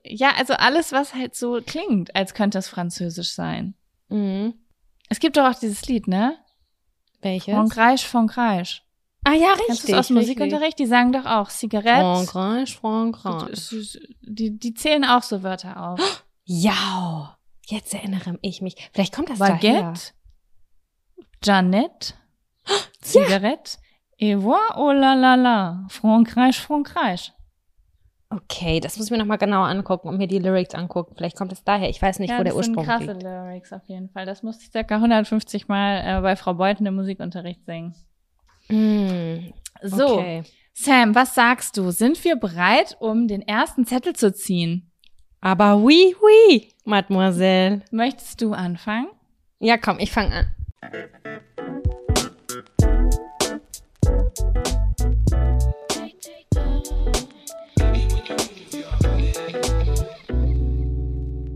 [0.03, 3.75] Ja, also alles, was halt so klingt, als könnte es französisch sein.
[4.09, 4.53] Mhm.
[5.09, 6.37] Es gibt doch auch dieses Lied, ne?
[7.21, 7.53] Welches?
[7.53, 8.83] Frankreich, Frankreich.
[9.25, 9.85] ah ja, Kennst richtig.
[9.87, 10.79] du es aus dem Musikunterricht?
[10.79, 12.25] Die sagen doch auch Zigarette.
[12.25, 13.75] Frankreich, Frankreich.
[14.21, 16.25] Die, die zählen auch so Wörter auf.
[16.45, 17.37] Ja,
[17.67, 18.75] jetzt erinnere ich mich.
[18.93, 19.55] Vielleicht kommt das daher.
[19.55, 20.01] Baguette,
[21.43, 22.13] Jeannette,
[23.01, 23.77] Zigarette,
[24.19, 27.31] et voilà, oh la la la, Frankreich, Frankreich.
[28.31, 31.15] Okay, das muss ich mir nochmal genauer angucken und mir die Lyrics angucken.
[31.17, 31.89] Vielleicht kommt es daher.
[31.89, 33.23] Ich weiß nicht, wo der das sind Ursprung krasse liegt.
[33.23, 34.27] Lyrics auf jeden Fall.
[34.27, 37.95] Das musste ich circa 150 Mal äh, bei Frau Beuthen im Musikunterricht singen.
[38.69, 39.51] Mm,
[39.81, 40.43] So, okay.
[40.73, 41.89] Sam, was sagst du?
[41.89, 44.91] Sind wir bereit, um den ersten Zettel zu ziehen?
[45.41, 47.81] Aber oui, oui, Mademoiselle.
[47.91, 49.07] Möchtest du anfangen?
[49.57, 50.45] Ja, komm, ich fange an.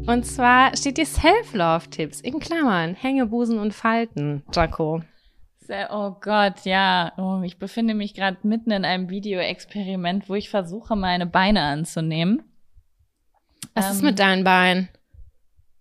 [0.06, 5.02] Und zwar steht hier Self-Love-Tipps in Klammern, Hängebusen und Falten, Jaco.
[5.90, 7.14] Oh Gott, ja.
[7.18, 12.44] Oh, ich befinde mich gerade mitten in einem Videoexperiment, wo ich versuche, meine Beine anzunehmen.
[13.74, 14.90] Was ist Ähm, mit deinen Beinen?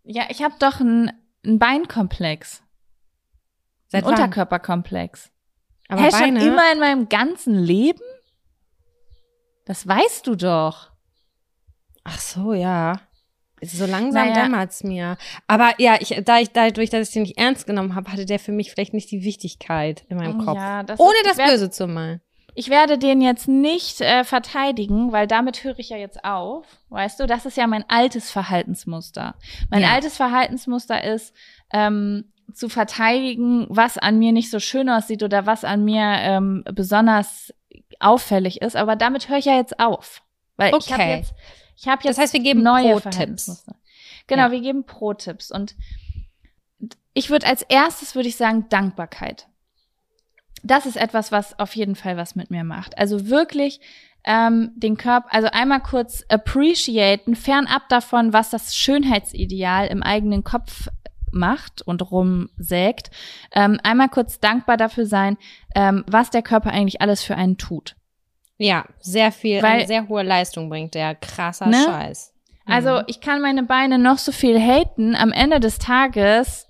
[0.04, 1.10] Ja, ich habe doch einen
[1.42, 2.62] Beinkomplex.
[3.88, 4.20] Seit einen wann?
[4.20, 5.30] Unterkörperkomplex.
[5.88, 6.46] Aber Hä, schon Beine?
[6.46, 8.00] immer in meinem ganzen Leben?
[9.66, 10.90] Das weißt du doch.
[12.04, 13.00] Ach so, ja.
[13.62, 14.42] So langsam Naja.
[14.42, 15.16] dämmert's mir.
[15.46, 18.38] Aber ja, ich, da ich dadurch, dass ich den nicht ernst genommen habe, hatte der
[18.38, 20.56] für mich vielleicht nicht die Wichtigkeit in meinem Kopf.
[20.58, 22.20] Ja, das Ohne ist, das werd- Böse zu meinen.
[22.54, 26.66] ich werde den jetzt nicht äh, verteidigen, weil damit höre ich ja jetzt auf.
[26.90, 29.36] Weißt du, das ist ja mein altes Verhaltensmuster.
[29.70, 29.92] Mein Ja.
[29.92, 31.34] altes Verhaltensmuster ist,
[31.72, 36.64] ähm, zu verteidigen, was an mir nicht so schön aussieht oder was an mir ähm,
[36.74, 37.54] besonders
[38.00, 38.76] auffällig ist.
[38.76, 40.22] Aber damit höre ich ja jetzt auf.
[40.56, 41.16] Weil ich habe Okay.
[41.16, 41.32] jetzt,
[41.82, 43.66] ich habe jetzt Das heißt, wir geben neue Pro-Tipps.
[44.28, 44.50] Genau, Ja.
[44.52, 45.50] wir geben Pro-Tipps.
[45.50, 45.74] Und
[47.12, 49.48] ich würde als erstes, würde ich sagen, Dankbarkeit.
[50.62, 52.96] Das ist etwas, was auf jeden Fall was mit mir macht.
[52.98, 53.80] Also wirklich
[54.24, 60.86] ähm, den Körper, also einmal kurz appreciaten, fernab davon, was das Schönheitsideal im eigenen Kopf
[61.32, 63.10] macht und rumsägt.
[63.52, 65.36] Ähm, einmal kurz dankbar dafür sein,
[65.74, 67.96] ähm, was der Körper eigentlich alles für einen tut.
[68.62, 71.14] Ja, sehr viel, Weil- eine sehr hohe Leistung bringt der.
[71.16, 71.82] Krasser Ne?
[71.84, 72.32] Scheiß.
[72.64, 73.04] Also Mhm.
[73.08, 75.16] ich kann meine Beine noch so viel haten.
[75.16, 76.68] Am Ende des Tages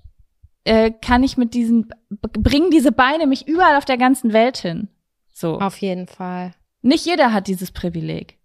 [0.65, 4.89] äh, kann ich mit diesen, bringen diese Beine mich überall auf der ganzen Welt hin.
[5.33, 5.59] So.
[5.61, 6.53] Auf jeden Fall.
[6.83, 8.39] Nicht jeder hat dieses Privileg.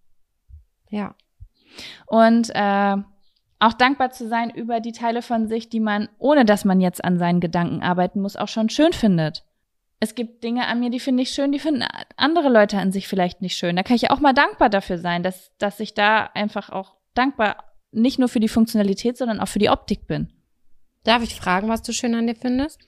[0.89, 1.13] Ja.
[2.07, 2.95] Und äh,
[3.59, 7.03] auch dankbar zu sein über die Teile von sich, die man, ohne dass man jetzt
[7.05, 9.43] an seinen Gedanken arbeiten muss, auch schon schön findet.
[9.99, 11.83] Es gibt Dinge an mir, die finde ich schön, die finden
[12.17, 13.75] andere Leute an sich vielleicht nicht schön.
[13.75, 17.63] Da kann ich auch mal dankbar dafür sein, dass, dass ich da einfach auch dankbar
[17.91, 20.31] nicht nur für die Funktionalität, sondern auch für die Optik bin.
[21.03, 22.79] Darf ich fragen, was du schön an dir findest?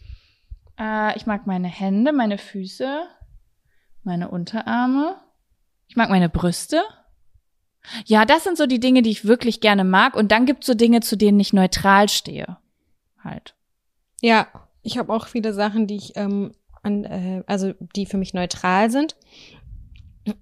[0.80, 3.04] Äh, ich mag meine Hände, meine Füße,
[4.04, 5.16] meine Unterarme.
[5.88, 6.84] Ich mag meine Brüste.
[8.06, 10.16] Ja, das sind so die Dinge, die ich wirklich gerne mag.
[10.16, 12.58] Und dann gibt's so Dinge, zu denen ich neutral stehe.
[13.24, 13.56] Halt.
[14.22, 14.48] Ja,
[14.84, 16.54] ich habe auch viele Sachen, die ich, ähm,
[16.84, 19.16] an, äh, also die für mich neutral sind.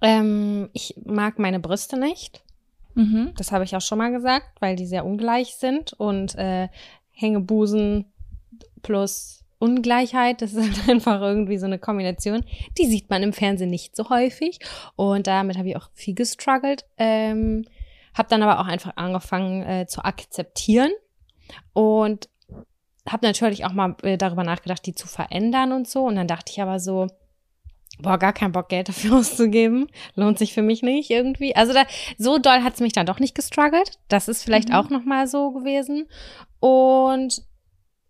[0.01, 2.43] Ähm, ich mag meine Brüste nicht.
[2.95, 3.33] Mhm.
[3.37, 6.67] Das habe ich auch schon mal gesagt, weil die sehr ungleich sind und äh,
[7.11, 8.05] Hängebusen
[8.81, 12.43] plus Ungleichheit, das ist halt einfach irgendwie so eine Kombination.
[12.77, 14.59] Die sieht man im Fernsehen nicht so häufig
[14.95, 16.85] und damit habe ich auch viel gestruggelt.
[16.97, 17.65] Ähm,
[18.13, 20.91] habe dann aber auch einfach angefangen äh, zu akzeptieren
[21.73, 22.29] und
[23.07, 26.03] habe natürlich auch mal äh, darüber nachgedacht, die zu verändern und so.
[26.05, 27.07] Und dann dachte ich aber so,
[27.99, 29.87] boah, gar keinen Bock, Geld dafür auszugeben.
[30.15, 31.55] Lohnt sich für mich nicht irgendwie.
[31.55, 31.83] Also da,
[32.17, 33.99] so doll hat es mich dann doch nicht gestruggelt.
[34.07, 34.75] Das ist vielleicht Mhm.
[34.75, 36.07] auch noch mal so gewesen.
[36.59, 37.41] Und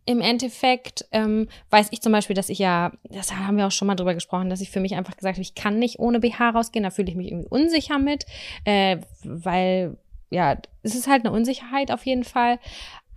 [0.06, 3.88] im Endeffekt ähm, weiß ich zum Beispiel, dass ich ja, das haben wir auch schon
[3.90, 6.52] mal drüber gesprochen, dass ich für mich einfach gesagt habe, ich kann nicht ohne BH
[6.52, 8.26] rausgehen, da fühle ich mich irgendwie unsicher mit,
[8.64, 9.98] äh, weil
[10.30, 12.60] ja, es ist halt eine Unsicherheit auf jeden Fall,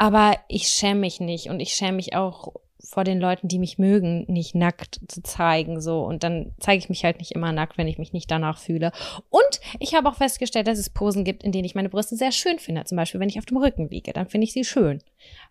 [0.01, 3.76] aber ich schäme mich nicht und ich schäme mich auch vor den Leuten, die mich
[3.76, 6.03] mögen, nicht nackt zu zeigen, so.
[6.03, 8.92] Und dann zeige ich mich halt nicht immer nackt, wenn ich mich nicht danach fühle.
[9.28, 12.32] Und ich habe auch festgestellt, dass es Posen gibt, in denen ich meine Brüste sehr
[12.32, 12.84] schön finde.
[12.84, 15.03] Zum Beispiel, wenn ich auf dem Rücken liege, dann finde ich sie schön.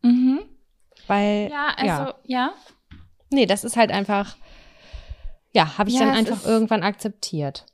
[0.01, 0.39] Mhm.
[1.05, 2.51] Weil, Ja, also, ja.
[3.29, 4.35] nee, das ist halt einfach,
[5.53, 7.67] ja, habe ich Ja, dann einfach irgendwann akzeptiert.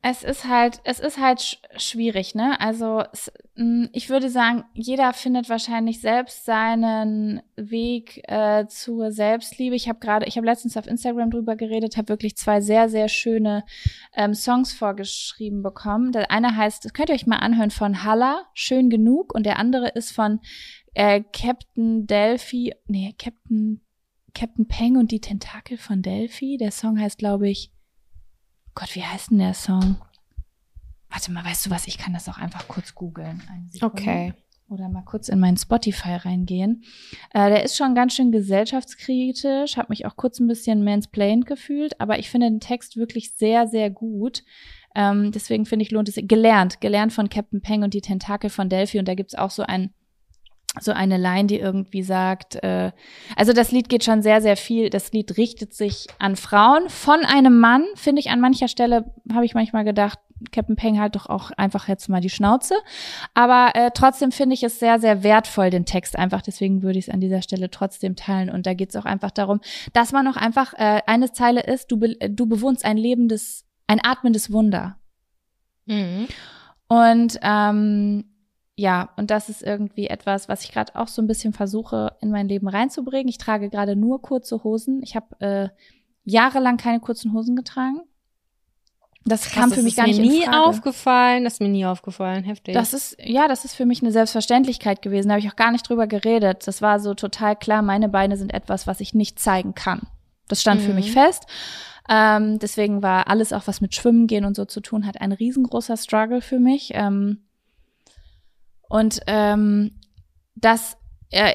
[0.00, 2.60] Es ist halt, es ist halt sch schwierig, ne?
[2.60, 9.74] Also es, mh, ich würde sagen, jeder findet wahrscheinlich selbst seinen Weg äh, zur Selbstliebe.
[9.74, 13.08] Ich habe gerade, ich habe letztens auf Instagram drüber geredet, habe wirklich zwei sehr, sehr
[13.08, 13.64] schöne
[14.14, 16.12] ähm, Songs vorgeschrieben bekommen.
[16.12, 19.58] Der eine heißt, das könnt ihr euch mal anhören von Halla, schön genug, und der
[19.58, 20.38] andere ist von
[20.94, 23.80] äh, Captain Delphi, nee, Captain
[24.34, 26.56] Captain Peng und die Tentakel von Delphi.
[26.58, 27.72] Der Song heißt, glaube ich,
[28.78, 29.96] Gott, wie heißt denn der Song?
[31.10, 31.88] Warte mal, weißt du was?
[31.88, 33.42] Ich kann das auch einfach kurz googeln.
[33.80, 34.34] Okay.
[34.68, 36.84] Oder mal kurz in meinen Spotify reingehen.
[37.34, 42.00] Äh, der ist schon ganz schön gesellschaftskritisch, habe mich auch kurz ein bisschen mansplained gefühlt,
[42.00, 44.44] aber ich finde den Text wirklich sehr, sehr gut.
[44.94, 46.14] Ähm, deswegen finde ich, lohnt es.
[46.16, 49.00] Gelernt, gelernt von Captain Peng und die Tentakel von Delphi.
[49.00, 49.92] Und da gibt's auch so ein
[50.80, 52.92] so eine Line, die irgendwie sagt, äh,
[53.36, 57.20] also das Lied geht schon sehr, sehr viel, das Lied richtet sich an Frauen von
[57.24, 60.18] einem Mann, finde ich an mancher Stelle, habe ich manchmal gedacht,
[60.52, 62.74] Captain Peng halt doch auch einfach jetzt mal die Schnauze.
[63.34, 66.42] Aber äh, trotzdem finde ich es sehr, sehr wertvoll, den Text einfach.
[66.42, 68.50] Deswegen würde ich es an dieser Stelle trotzdem teilen.
[68.50, 69.60] Und da geht es auch einfach darum,
[69.94, 73.98] dass man auch einfach, äh, eine Zeile ist, du, be du bewohnst ein lebendes, ein
[74.00, 74.98] atmendes Wunder.
[75.86, 76.28] Mhm.
[76.88, 78.24] Und ähm,
[78.80, 82.30] ja, und das ist irgendwie etwas, was ich gerade auch so ein bisschen versuche, in
[82.30, 83.26] mein Leben reinzubringen.
[83.28, 85.02] Ich trage gerade nur kurze Hosen.
[85.02, 85.68] Ich habe äh,
[86.24, 88.02] jahrelang keine kurzen Hosen getragen.
[89.24, 90.62] Das kam Krass, für mich das gar ist nicht mir in nie Frage.
[90.62, 91.42] aufgefallen.
[91.44, 92.44] Das ist mir nie aufgefallen.
[92.44, 92.72] Heftig.
[92.72, 95.28] Das ist, ja, das ist für mich eine Selbstverständlichkeit gewesen.
[95.28, 96.66] Da habe ich auch gar nicht drüber geredet.
[96.68, 100.02] Das war so total klar, meine Beine sind etwas, was ich nicht zeigen kann.
[100.46, 100.94] Das stand für Mhm.
[100.94, 101.46] mich fest.
[102.08, 105.32] Ähm, deswegen war alles auch, was mit Schwimmen gehen und so zu tun hat, ein
[105.32, 106.92] riesengroßer Struggle für mich.
[106.94, 107.42] Ähm,
[108.88, 110.00] und ähm,
[110.54, 110.96] das
[111.30, 111.54] äh,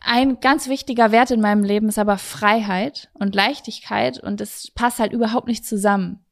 [0.00, 4.98] ein ganz wichtiger Wert in meinem Leben ist aber Freiheit und Leichtigkeit und es passt
[4.98, 6.24] halt überhaupt nicht zusammen.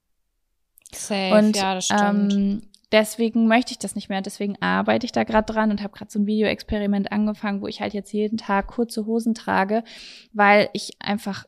[0.93, 2.33] Safe, Und ja, das stimmt.
[2.33, 4.23] ähm, deswegen möchte ich das nicht mehr.
[4.23, 7.83] Deswegen arbeite ich da gerade dran und habe gerade so ein Videoexperiment angefangen, wo ich
[7.83, 9.85] halt jetzt jeden Tag kurze Hosen trage,
[10.33, 11.45] weil ich einfach,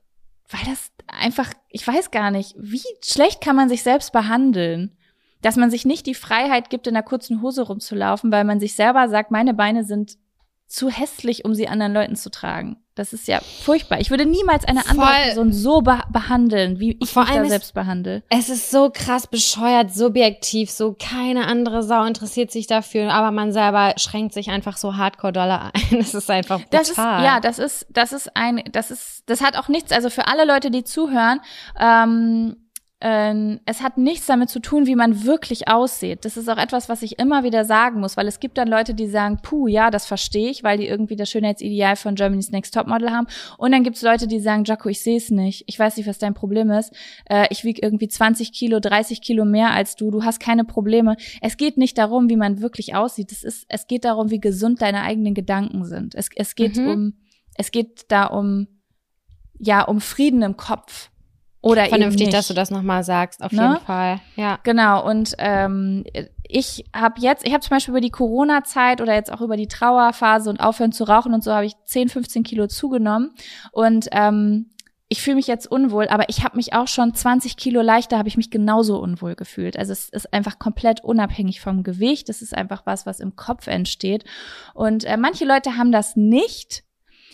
[0.51, 4.96] weil das einfach, ich weiß gar nicht, wie schlecht kann man sich selbst behandeln?
[5.43, 8.74] Dass man sich nicht die Freiheit gibt, in einer kurzen Hose rumzulaufen, weil man sich
[8.74, 10.18] selber sagt, meine Beine sind
[10.70, 12.76] zu hässlich, um sie anderen Leuten zu tragen.
[12.95, 13.99] Das ist ja furchtbar.
[13.99, 15.24] Ich würde niemals eine andere Voll.
[15.24, 18.22] Person so be behandeln, wie ich Vor mich da selbst behandle.
[18.28, 23.53] Es ist so krass bescheuert, subjektiv, so keine andere Sau interessiert sich dafür, aber man
[23.53, 25.80] selber schränkt sich einfach so hardcore doller ein.
[25.99, 26.78] Das ist einfach brutal.
[26.78, 30.09] Das ist, ja, das ist, das ist ein, das ist, das hat auch nichts, also
[30.09, 31.41] für alle Leute, die zuhören,
[31.80, 32.70] ähm,
[33.03, 36.26] es hat nichts damit zu tun, wie man wirklich aussieht.
[36.26, 38.92] Das ist auch etwas, was ich immer wieder sagen muss, weil es gibt dann Leute,
[38.92, 42.74] die sagen, puh, ja, das verstehe ich, weil die irgendwie das Schönheitsideal von Germany's Next
[42.74, 43.26] Topmodel haben.
[43.57, 45.64] Und dann gibt es Leute, die sagen, Jaco, ich sehe es nicht.
[45.66, 46.92] Ich weiß nicht, was dein Problem ist.
[47.24, 50.11] Äh, ich wiege irgendwie 20 Kilo, 30 Kilo mehr als du.
[50.11, 51.16] Du hast keine Probleme.
[51.40, 53.32] Es geht nicht darum, wie man wirklich aussieht.
[53.32, 56.14] Es ist, es geht darum, wie gesund deine eigenen Gedanken sind.
[56.14, 56.88] Es, es geht Mhm.
[56.88, 57.14] um,
[57.55, 58.66] es geht da um,
[59.59, 61.10] ja, um Frieden im Kopf.
[61.63, 63.63] Oder Vernünftig, dass du das nochmal sagst, auf Ne?
[63.63, 64.21] jeden Fall.
[64.37, 64.59] Ja.
[64.63, 66.05] Genau, und ähm,
[66.49, 69.69] ich habe jetzt, ich habe zum Beispiel über die Corona-Zeit oder jetzt auch über die
[69.69, 73.35] Trauerphase und aufhören zu rauchen und so habe ich 10, 15 Kilo zugenommen.
[73.73, 74.71] Und ähm,
[75.13, 78.29] ich fühle mich jetzt unwohl, aber ich habe mich auch schon 20 Kilo leichter, habe
[78.29, 79.77] ich mich genauso unwohl gefühlt.
[79.77, 82.29] Also es ist einfach komplett unabhängig vom Gewicht.
[82.29, 84.25] Das ist einfach was, was im Kopf entsteht.
[84.73, 86.85] Und äh, manche Leute haben das nicht.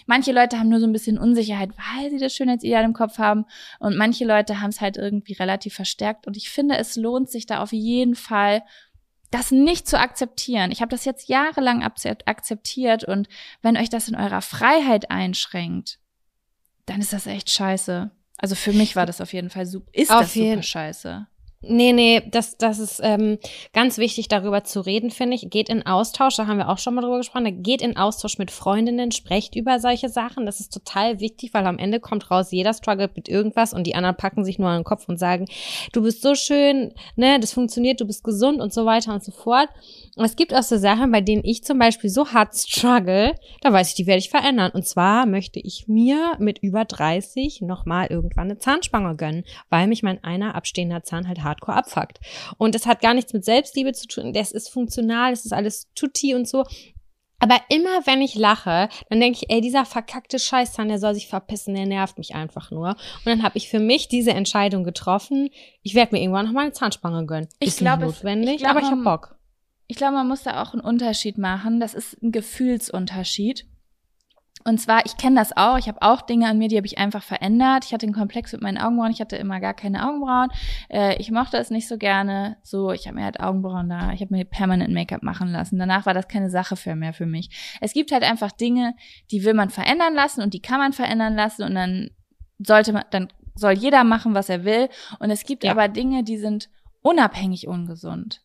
[0.06, 3.44] Manche Leute haben nur so ein bisschen Unsicherheit, weil sie das Schönheitsideal im Kopf haben.
[3.80, 6.26] Und manche Leute haben es halt irgendwie relativ verstärkt.
[6.26, 8.62] Und ich finde, es lohnt sich da auf jeden Fall,
[9.32, 10.70] das nicht zu akzeptieren.
[10.70, 13.04] Ich habe das jetzt jahrelang akzeptiert.
[13.04, 13.28] Und
[13.62, 15.98] wenn euch das in eurer Freiheit einschränkt,
[16.86, 18.10] dann ist das echt scheiße.
[18.38, 19.90] Also für mich war das auf jeden Fall super.
[19.92, 21.26] Ist Auf das super scheiße.
[21.68, 23.38] Nee, nee, das, das ist ähm,
[23.72, 25.48] ganz wichtig, darüber zu reden, finde ich.
[25.50, 27.62] Geht in Austausch, da haben wir auch schon mal drüber gesprochen.
[27.62, 30.46] Geht in Austausch mit Freundinnen, sprecht über solche Sachen.
[30.46, 33.94] Das ist total wichtig, weil am Ende kommt raus, jeder struggelt mit irgendwas und die
[33.94, 35.46] anderen packen sich nur an den Kopf und sagen,
[35.92, 39.32] du bist so schön, ne, das funktioniert, du bist gesund und so weiter und so
[39.32, 39.68] fort.
[40.16, 43.72] Und es gibt auch so Sachen, bei denen ich zum Beispiel so hart struggle, da
[43.72, 44.70] weiß ich, die werde ich verändern.
[44.72, 50.02] Und zwar möchte ich mir mit über 30 nochmal irgendwann eine Zahnspange gönnen, weil mich
[50.02, 52.20] mein einer abstehender Zahn halt hardcore abfuckt.
[52.58, 54.32] Und das hat gar nichts mit Selbstliebe zu tun.
[54.32, 56.64] Das ist funktional, das ist alles tutti und so.
[57.38, 61.28] Aber immer wenn ich lache, dann denke ich, ey, dieser verkackte Scheißzahn, der soll sich
[61.28, 62.88] verpissen, der nervt mich einfach nur.
[62.90, 65.50] Und dann habe ich für mich diese Entscheidung getroffen,
[65.82, 67.48] ich werde mir irgendwann noch mal eine Zahnspange gönnen.
[67.60, 69.36] Ich ist glaub, nicht es- notwendig, ich glaub, aber ich habe Bock.
[69.86, 71.78] Ich glaube, man muss da auch einen Unterschied machen.
[71.78, 73.66] Das ist ein Gefühlsunterschied.
[74.66, 75.78] Und zwar, ich kenne das auch.
[75.78, 77.84] Ich habe auch Dinge an mir, die habe ich einfach verändert.
[77.84, 79.12] Ich hatte einen Komplex mit meinen Augenbrauen.
[79.12, 80.48] Ich hatte immer gar keine Augenbrauen.
[80.90, 82.56] Äh, ich mochte es nicht so gerne.
[82.62, 84.12] So, ich habe mir halt Augenbrauen da.
[84.12, 85.78] Ich habe mir permanent Make-up machen lassen.
[85.78, 87.78] Danach war das keine Sache für mehr für mich.
[87.80, 88.94] Es gibt halt einfach Dinge,
[89.30, 92.10] die will man verändern lassen und die kann man verändern lassen und dann
[92.58, 94.88] sollte man, dann soll jeder machen, was er will.
[95.20, 95.70] Und es gibt Ja.
[95.70, 96.68] aber Dinge, die sind
[97.02, 98.42] unabhängig ungesund.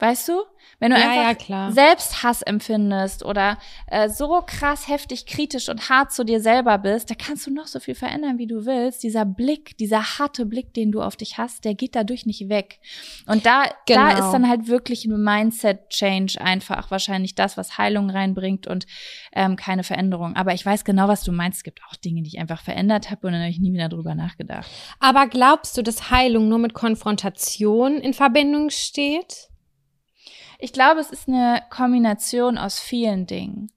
[0.00, 0.42] Weißt du?
[0.80, 1.72] Wenn du Ja, einfach ja, klar.
[1.72, 7.14] Selbsthass empfindest oder äh, so krass heftig kritisch und hart zu dir selber bist, da
[7.14, 9.02] kannst du noch so viel verändern, wie du willst.
[9.04, 12.80] Dieser Blick, dieser harte Blick, den du auf dich hast, der geht dadurch nicht weg.
[13.26, 14.26] Und da, da Genau.
[14.26, 18.86] ist dann halt wirklich ein Mindset-Change einfach wahrscheinlich das, was Heilung reinbringt und
[19.32, 20.34] ähm, keine Veränderung.
[20.34, 21.58] Aber ich weiß genau, was du meinst.
[21.58, 23.88] Es gibt auch Dinge, die ich einfach verändert habe und dann habe ich nie wieder
[23.88, 24.66] drüber nachgedacht.
[24.98, 29.50] Aber glaubst du, dass Heilung nur mit Konfrontation in Verbindung steht?
[30.64, 33.70] Ich glaube, es ist eine Kombination aus vielen Dingen.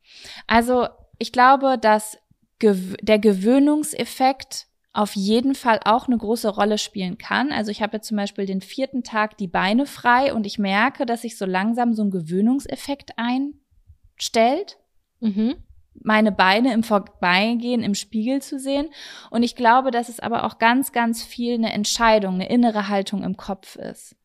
[0.48, 2.18] Also ich glaube, dass
[2.62, 7.52] der Gewöhnungseffekt auf jeden Fall auch eine große Rolle spielen kann.
[7.52, 11.06] Also ich habe jetzt zum Beispiel den vierten Tag die Beine frei und ich merke,
[11.06, 14.78] dass sich so langsam so ein Gewöhnungseffekt einstellt
[15.20, 15.56] Mhm.
[15.94, 18.88] meine Beine im Vorbeigehen im Spiegel zu sehen.
[19.30, 23.24] Und ich glaube, dass es aber auch ganz, ganz viel eine Entscheidung, eine innere Haltung
[23.24, 24.16] im Kopf ist.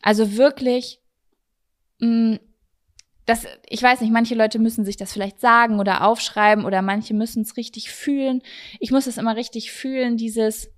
[0.00, 1.00] Also wirklich,
[2.04, 2.38] mh,
[3.26, 7.14] das, ich weiß nicht, manche Leute müssen sich das vielleicht sagen oder aufschreiben oder manche
[7.14, 8.42] müssen es richtig fühlen.
[8.80, 10.70] Ich muss es immer richtig fühlen, dieses,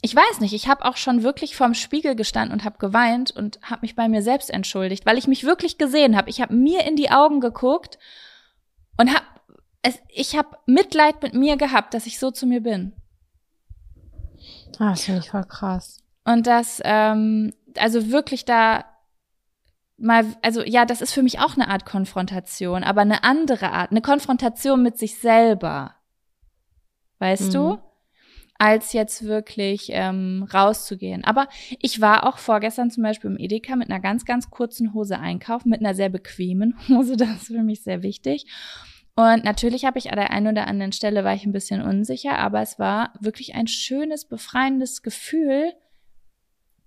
[0.00, 3.58] ich weiß nicht, ich habe auch schon wirklich vorm Spiegel gestanden und habe geweint und
[3.62, 6.30] habe mich bei mir selbst entschuldigt, weil ich mich wirklich gesehen habe.
[6.30, 7.98] Ich habe mir in die Augen geguckt
[8.96, 9.26] und habe
[9.82, 12.92] es, ich habe Mitleid mit mir gehabt, dass ich so zu mir bin.
[14.78, 16.02] Ah, das finde ich voll krass.
[16.24, 18.84] Und das, ähm, also wirklich da
[19.98, 23.90] mal, also ja, das ist für mich auch eine Art Konfrontation, aber eine andere Art,
[23.90, 25.94] eine Konfrontation mit sich selber.
[27.18, 27.52] Weißt Mhm.
[27.52, 27.78] du?
[28.58, 31.24] als jetzt wirklich ähm, rauszugehen.
[31.24, 31.46] Aber
[31.80, 35.68] ich war auch vorgestern zum Beispiel im Edeka mit einer ganz, ganz kurzen Hose einkaufen,
[35.68, 38.46] mit einer sehr bequemen Hose, das ist für mich sehr wichtig.
[39.14, 42.38] Und natürlich habe ich an der einen oder anderen Stelle war ich ein bisschen unsicher,
[42.38, 45.72] aber es war wirklich ein schönes, befreiendes Gefühl,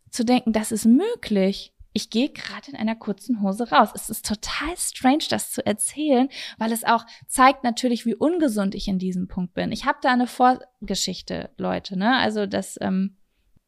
[0.10, 3.90] zu denken, das ist möglich ich gehe gerade in einer kurzen Hose raus.
[3.94, 8.88] Es ist total strange, das zu erzählen, weil es auch zeigt natürlich, wie ungesund ich
[8.88, 9.74] in diesem Punkt bin.
[9.74, 12.18] Ich habe da eine Vorgeschichte, Leute, ne?
[12.18, 13.18] Also das ähm,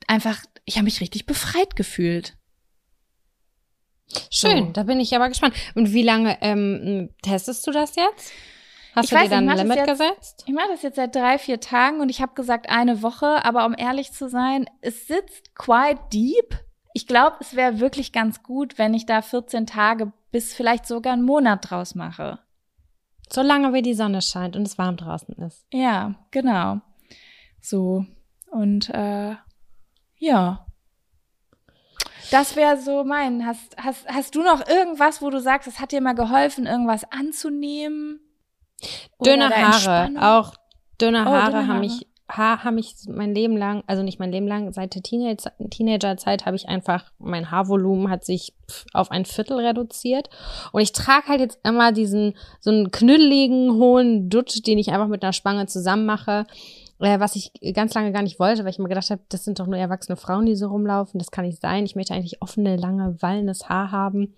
[0.07, 2.37] einfach, ich habe mich richtig befreit gefühlt.
[4.29, 4.71] Schön, so.
[4.71, 5.53] da bin ich aber gespannt.
[5.75, 8.31] Und wie lange ähm, testest du das jetzt?
[8.95, 10.43] Hast ich du weiß, dir dann ein Limit jetzt, gesetzt?
[10.47, 13.65] Ich mache das jetzt seit drei, vier Tagen und ich habe gesagt eine Woche, aber
[13.65, 16.57] um ehrlich zu sein, es sitzt quite deep
[16.93, 21.13] ich glaube, es wäre wirklich ganz gut, wenn ich da 14 Tage bis vielleicht sogar
[21.13, 22.39] einen Monat draus mache.
[23.29, 25.65] Solange wie die Sonne scheint und es warm draußen ist.
[25.71, 26.81] Ja, genau.
[27.61, 28.05] So.
[28.49, 29.35] Und äh,
[30.17, 30.65] ja.
[32.29, 33.45] Das wäre so mein.
[33.45, 37.09] Hast, hast, hast du noch irgendwas, wo du sagst, es hat dir mal geholfen, irgendwas
[37.11, 38.19] anzunehmen?
[39.23, 40.11] Dünne Haare.
[40.19, 40.53] Auch
[40.99, 42.07] dünne Haare, oh, dünne Haare haben mich
[42.37, 46.45] Haar habe ich mein Leben lang, also nicht mein Leben lang, seit der Teenager, Teenagerzeit
[46.45, 48.53] habe ich einfach, mein Haarvolumen hat sich
[48.93, 50.29] auf ein Viertel reduziert.
[50.71, 55.07] Und ich trage halt jetzt immer diesen, so einen knütteligen, hohen Dutt, den ich einfach
[55.07, 56.45] mit einer Spange zusammen mache.
[56.99, 59.59] Äh, was ich ganz lange gar nicht wollte, weil ich mir gedacht habe, das sind
[59.59, 61.19] doch nur erwachsene Frauen, die so rumlaufen.
[61.19, 61.85] Das kann nicht sein.
[61.85, 64.35] Ich möchte eigentlich offene, lange, wallendes Haar haben.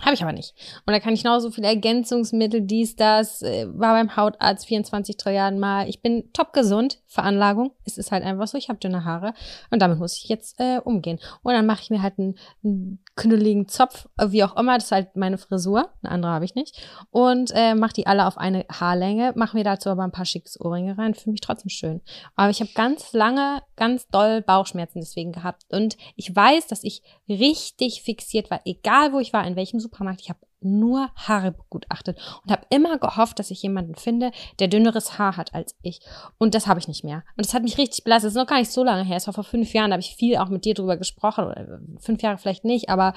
[0.00, 0.54] Habe ich aber nicht.
[0.86, 5.60] Und da kann ich genauso viele Ergänzungsmittel, dies, das, äh, war beim Hautarzt 24 Trilliarden
[5.60, 5.88] Mal.
[5.88, 7.72] Ich bin top gesund, Veranlagung.
[7.84, 9.34] Es ist halt einfach so, ich habe dünne Haare
[9.70, 11.18] und damit muss ich jetzt äh, umgehen.
[11.42, 14.86] Und dann mache ich mir halt einen, einen knülligen Zopf, äh, wie auch immer, das
[14.86, 16.80] ist halt meine Frisur, eine andere habe ich nicht.
[17.10, 20.60] Und äh, mache die alle auf eine Haarlänge, mache mir dazu aber ein paar schickes
[20.60, 22.00] Ohrringe rein, fühle mich trotzdem schön.
[22.34, 25.64] Aber ich habe ganz lange, ganz doll Bauchschmerzen deswegen gehabt.
[25.70, 30.22] Und ich weiß, dass ich richtig fixiert war, egal wo ich war, in welchem Supermarkt.
[30.22, 35.18] Ich habe nur Haare begutachtet und habe immer gehofft, dass ich jemanden finde, der dünneres
[35.18, 36.00] Haar hat als ich.
[36.38, 37.24] Und das habe ich nicht mehr.
[37.36, 38.28] Und das hat mich richtig belastet.
[38.28, 39.16] Das ist noch gar nicht so lange her.
[39.16, 41.44] Es war vor fünf Jahren, da habe ich viel auch mit dir drüber gesprochen.
[41.44, 43.14] Oder fünf Jahre vielleicht nicht, aber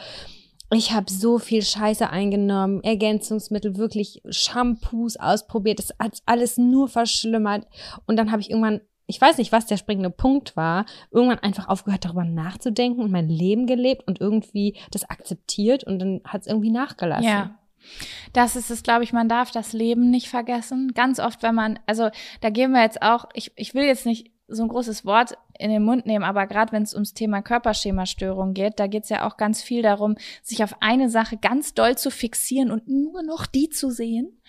[0.74, 5.80] ich habe so viel Scheiße eingenommen, Ergänzungsmittel, wirklich Shampoos ausprobiert.
[5.80, 7.68] Das hat alles nur verschlimmert.
[8.08, 11.68] Und dann habe ich irgendwann ich weiß nicht, was der springende Punkt war, irgendwann einfach
[11.68, 16.47] aufgehört, darüber nachzudenken und mein Leben gelebt und irgendwie das akzeptiert und dann hat es
[16.47, 17.28] irgendwie nachgelassen.
[17.28, 17.60] Ja.
[18.34, 20.93] Das ist es, glaube ich, man darf das Leben nicht vergessen.
[20.95, 22.10] Ganz oft, wenn man, also
[22.41, 25.70] da gehen wir jetzt auch, ich, ich will jetzt nicht so ein großes Wort in
[25.70, 29.28] den Mund nehmen, aber gerade wenn es ums Thema Körperschemastörung geht, da geht es ja
[29.28, 33.45] auch ganz viel darum, sich auf eine Sache ganz doll zu fixieren und nur noch
[33.45, 34.41] die zu sehen.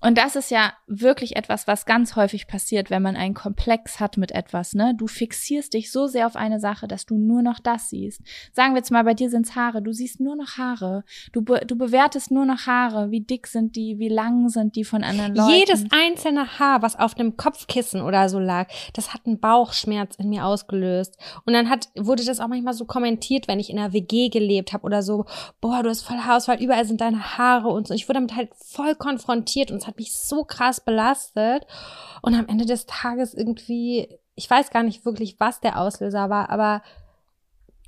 [0.00, 4.18] Und das ist ja wirklich etwas, was ganz häufig passiert, wenn man einen Komplex hat
[4.18, 4.94] mit etwas, ne?
[4.96, 8.20] Du fixierst dich so sehr auf eine Sache, dass du nur noch das siehst.
[8.52, 9.82] Sagen wir jetzt mal, bei dir sind's Haare.
[9.82, 11.04] Du siehst nur noch Haare.
[11.32, 13.10] Du, be du bewertest nur noch Haare.
[13.10, 13.98] Wie dick sind die?
[13.98, 15.50] Wie lang sind die von anderen Leuten?
[15.50, 20.28] Jedes einzelne Haar, was auf einem Kopfkissen oder so lag, das hat einen Bauchschmerz in
[20.28, 21.16] mir ausgelöst.
[21.46, 24.72] Und dann hat, wurde das auch manchmal so kommentiert, wenn ich in einer WG gelebt
[24.72, 25.24] habe oder so,
[25.60, 27.94] boah, du hast voll Haarausfall, überall sind deine Haare und so.
[27.94, 31.66] Ich wurde damit halt voll konfrontiert und hat mich so krass belastet.
[32.22, 36.50] Und am Ende des Tages irgendwie, ich weiß gar nicht wirklich, was der Auslöser war,
[36.50, 36.82] aber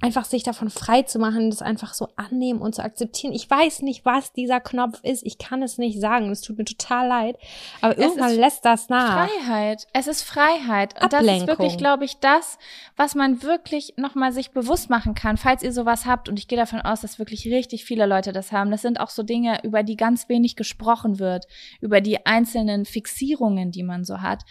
[0.00, 3.32] einfach sich davon frei zu machen, das einfach so annehmen und zu akzeptieren.
[3.32, 5.26] Ich weiß nicht, was dieser Knopf ist.
[5.26, 6.30] Ich kann es nicht sagen.
[6.30, 7.36] Es tut mir total leid.
[7.80, 9.28] Aber es irgendwann lässt das nach.
[9.28, 9.86] Freiheit.
[9.92, 10.94] Es ist Freiheit.
[10.94, 11.26] Und Ablenkung.
[11.26, 12.58] das ist wirklich, glaube ich, das,
[12.96, 16.28] was man wirklich nochmal sich bewusst machen kann, falls ihr sowas habt.
[16.28, 18.70] Und ich gehe davon aus, dass wirklich richtig viele Leute das haben.
[18.70, 21.46] Das sind auch so Dinge, über die ganz wenig gesprochen wird.
[21.80, 24.44] Über die einzelnen Fixierungen, die man so hat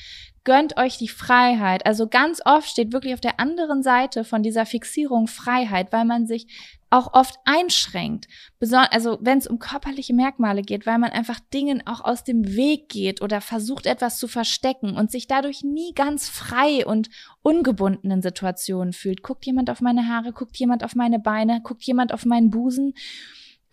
[0.48, 1.86] gönnt euch die Freiheit.
[1.86, 6.26] Also ganz oft steht wirklich auf der anderen Seite von dieser Fixierung Freiheit, weil man
[6.26, 6.48] sich
[6.90, 8.30] auch oft einschränkt.
[8.62, 12.88] Also wenn es um körperliche Merkmale geht, weil man einfach Dingen auch aus dem Weg
[12.88, 17.10] geht oder versucht etwas zu verstecken und sich dadurch nie ganz frei und
[17.42, 19.24] ungebunden in Situationen fühlt.
[19.24, 22.94] Guckt jemand auf meine Haare, guckt jemand auf meine Beine, guckt jemand auf meinen Busen.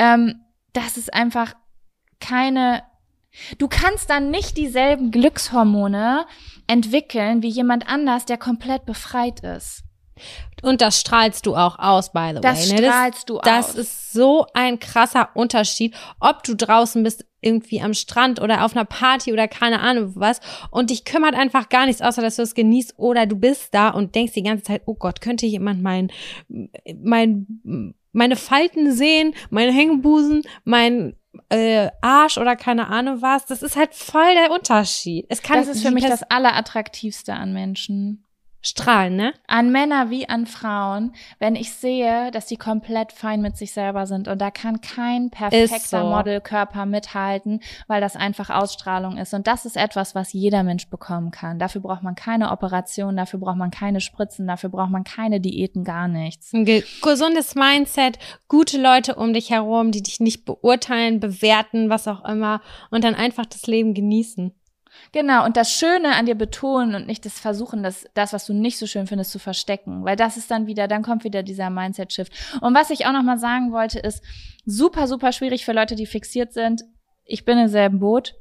[0.01, 0.41] Ähm,
[0.72, 1.55] das ist einfach
[2.18, 2.83] keine
[3.59, 6.26] Du kannst dann nicht dieselben Glückshormone
[6.66, 9.82] entwickeln wie jemand anders, der komplett befreit ist.
[10.62, 12.80] Und das strahlst du auch aus, by the das way.
[12.80, 12.87] Ne?
[12.87, 13.74] Strahlst das, du das aus.
[13.74, 18.87] ist so ein krasser Unterschied, ob du draußen bist, irgendwie am Strand oder auf einer
[18.87, 22.55] Party oder keine Ahnung was und dich kümmert einfach gar nichts, außer dass du es
[22.55, 26.11] genießt oder du bist da und denkst die ganze Zeit, oh Gott, könnte jemand mein,
[27.03, 31.16] mein, meine Falten sehen, meine Hängebusen, mein
[31.49, 33.47] äh, Arsch oder keine Ahnung was.
[33.47, 35.26] Das ist halt voll der Unterschied.
[35.28, 38.24] Es kann das ist für mich das Allerattraktivste an Menschen.
[38.64, 39.34] Strahlen, ne?
[39.46, 44.06] An Männer wie an Frauen, wenn ich sehe, dass die komplett fein mit sich selber
[44.06, 46.08] sind und da kann kein perfekter so.
[46.08, 49.34] Modelkörper mithalten, weil das einfach Ausstrahlung ist.
[49.34, 51.58] Und das ist etwas, was jeder Mensch bekommen kann.
[51.58, 55.84] Dafür braucht man keine Operation, dafür braucht man keine Spritzen, dafür braucht man keine Diäten,
[55.84, 56.52] gar nichts.
[56.54, 62.08] Ein ge- gesundes Mindset, gute Leute um dich herum, die dich nicht beurteilen, bewerten, was
[62.08, 64.54] auch immer und dann einfach das Leben genießen.
[65.12, 68.53] Genau, und das Schöne an dir betonen und nicht das Versuchen, das, das, was du
[68.53, 70.05] nicht so schön findest, zu verstecken.
[70.05, 72.32] Weil das ist dann wieder, dann kommt wieder dieser Mindset-Shift.
[72.61, 74.22] Und was ich auch nochmal sagen wollte, ist
[74.64, 76.82] super, super schwierig für Leute, die fixiert sind.
[77.24, 78.34] Ich bin im selben Boot.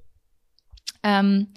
[1.03, 1.53] Ähm,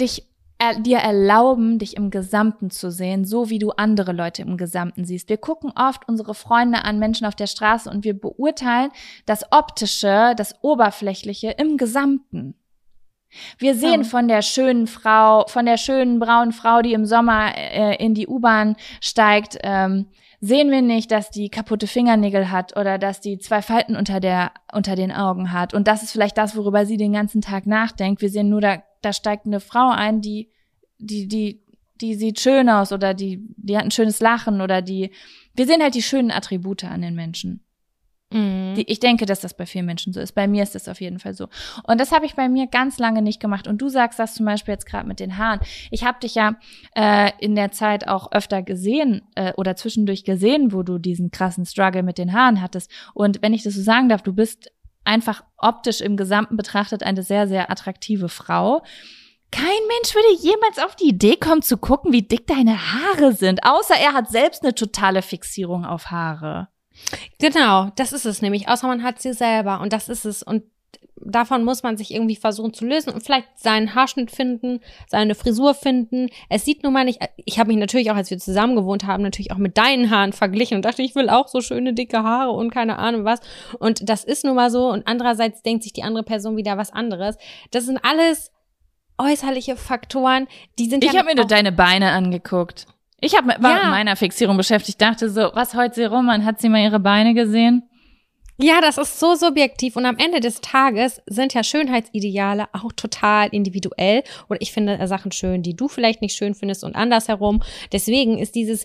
[0.00, 4.56] dich er, dir erlauben, dich im Gesamten zu sehen, so wie du andere Leute im
[4.56, 5.28] Gesamten siehst.
[5.28, 8.90] Wir gucken oft unsere Freunde an, Menschen auf der Straße und wir beurteilen
[9.24, 12.56] das Optische, das Oberflächliche im Gesamten.
[13.58, 17.96] Wir sehen von der schönen Frau, von der schönen braunen Frau, die im Sommer äh,
[17.96, 20.06] in die U-Bahn steigt, ähm,
[20.40, 24.52] sehen wir nicht, dass die kaputte Fingernägel hat oder dass die zwei Falten unter der
[24.72, 28.22] unter den Augen hat und das ist vielleicht das, worüber sie den ganzen Tag nachdenkt.
[28.22, 30.50] Wir sehen nur, da da steigt eine Frau ein, die
[30.98, 31.62] die die
[32.00, 35.10] die sieht schön aus oder die die hat ein schönes Lachen oder die
[35.54, 37.64] wir sehen halt die schönen Attribute an den Menschen.
[38.30, 38.74] Mhm.
[38.86, 40.32] Ich denke, dass das bei vielen Menschen so ist.
[40.32, 41.48] Bei mir ist das auf jeden Fall so.
[41.84, 43.66] Und das habe ich bei mir ganz lange nicht gemacht.
[43.66, 45.60] Und du sagst das zum Beispiel jetzt gerade mit den Haaren.
[45.90, 46.56] Ich habe dich ja
[46.94, 51.64] äh, in der Zeit auch öfter gesehen äh, oder zwischendurch gesehen, wo du diesen krassen
[51.64, 52.90] Struggle mit den Haaren hattest.
[53.14, 54.70] Und wenn ich das so sagen darf, du bist
[55.04, 58.82] einfach optisch im Gesamten betrachtet eine sehr, sehr attraktive Frau.
[59.50, 63.64] Kein Mensch würde jemals auf die Idee kommen zu gucken, wie dick deine Haare sind,
[63.64, 66.68] außer er hat selbst eine totale Fixierung auf Haare.
[67.38, 68.68] Genau, das ist es nämlich.
[68.68, 70.42] Außer man hat sie selber und das ist es.
[70.42, 70.64] Und
[71.20, 75.74] davon muss man sich irgendwie versuchen zu lösen und vielleicht seinen Haarschnitt finden, seine Frisur
[75.74, 76.28] finden.
[76.48, 77.20] Es sieht nun mal nicht.
[77.44, 80.32] Ich habe mich natürlich auch, als wir zusammen gewohnt haben, natürlich auch mit deinen Haaren
[80.32, 83.40] verglichen und dachte, ich will auch so schöne dicke Haare und keine Ahnung was.
[83.78, 84.88] Und das ist nun mal so.
[84.88, 87.36] Und andererseits denkt sich die andere Person wieder was anderes.
[87.70, 88.52] Das sind alles
[89.18, 90.46] äußerliche Faktoren,
[90.78, 92.86] die sind Ich ja habe mir nur deine Beine angeguckt.
[93.20, 93.76] Ich hab, war Ja.
[93.82, 96.44] mit meiner Fixierung beschäftigt, dachte so, was heute sie rum an?
[96.44, 97.82] Hat sie mal ihre Beine gesehen?
[98.60, 103.48] Ja, das ist so subjektiv und am Ende des Tages sind ja Schönheitsideale auch total
[103.50, 107.62] individuell oder ich finde Sachen schön, die du vielleicht nicht schön findest und andersherum.
[107.92, 108.84] Deswegen ist dieses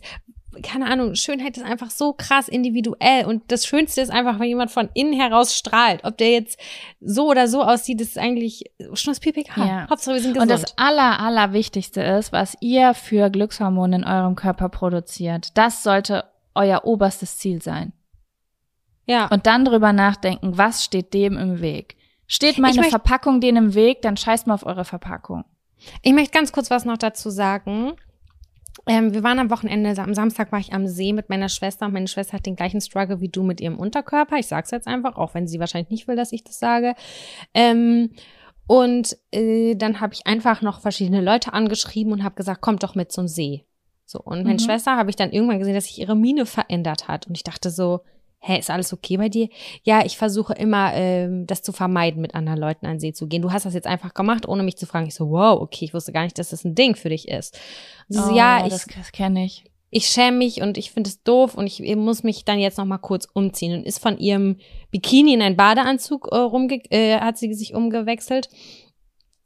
[0.62, 4.72] keine Ahnung, Schönheit ist einfach so krass individuell und das Schönste ist einfach, wenn jemand
[4.72, 6.04] von innen heraus strahlt.
[6.04, 6.60] Ob der jetzt
[7.02, 9.66] so oder so aussieht, ist eigentlich Schnuss-PPK.
[9.66, 9.88] Ja.
[9.90, 10.64] Hauptsache, wir sind Und gesund.
[10.64, 15.58] das aller, aller Wichtigste ist, was ihr für Glückshormone in eurem Körper produziert.
[15.58, 16.26] Das sollte
[16.56, 17.94] euer oberstes Ziel sein.
[19.06, 19.28] ja.
[19.28, 21.96] Und dann drüber nachdenken, was steht dem im Weg?
[22.28, 25.44] Steht meine Verpackung denen im Weg, dann scheißt mal auf eure Verpackung.
[26.02, 27.94] Ich möchte ganz kurz was noch dazu sagen.
[28.88, 31.94] Ähm, wir waren am Wochenende, am Samstag war ich am See mit meiner Schwester und
[31.94, 34.38] meine Schwester hat den gleichen Struggle wie du mit ihrem Unterkörper.
[34.38, 36.96] Ich sag's jetzt einfach, auch wenn sie wahrscheinlich nicht will, dass ich das sage.
[37.54, 38.12] Ähm,
[38.68, 42.96] und äh, dann habe ich einfach noch verschiedene Leute angeschrieben und habe gesagt, kommt doch
[42.96, 43.66] mit zum See.
[44.06, 44.60] So, und meine Mhm.
[44.60, 47.28] Schwester habe ich dann irgendwann gesehen, dass sich ihre Miene verändert hat.
[47.28, 48.02] Und ich dachte so,
[48.46, 49.48] hä, ist alles okay bei dir?
[49.84, 53.42] Ja, ich versuche immer, ähm, das zu vermeiden, mit anderen Leuten an See zu gehen.
[53.42, 55.08] Du hast das jetzt einfach gemacht, ohne mich zu fragen.
[55.08, 57.58] Ich so, wow, okay, ich wusste gar nicht, dass das ein Ding für dich ist.
[58.10, 59.64] Und so, Oh, ja, ich, das, das kenne ich.
[59.92, 62.86] ich schäme mich und ich finde es doof und ich muss mich dann jetzt noch
[62.86, 64.58] mal kurz umziehen und ist von ihrem
[64.92, 68.50] Bikini in einen Badeanzug äh, rumge äh, hat sie sich umgewechselt.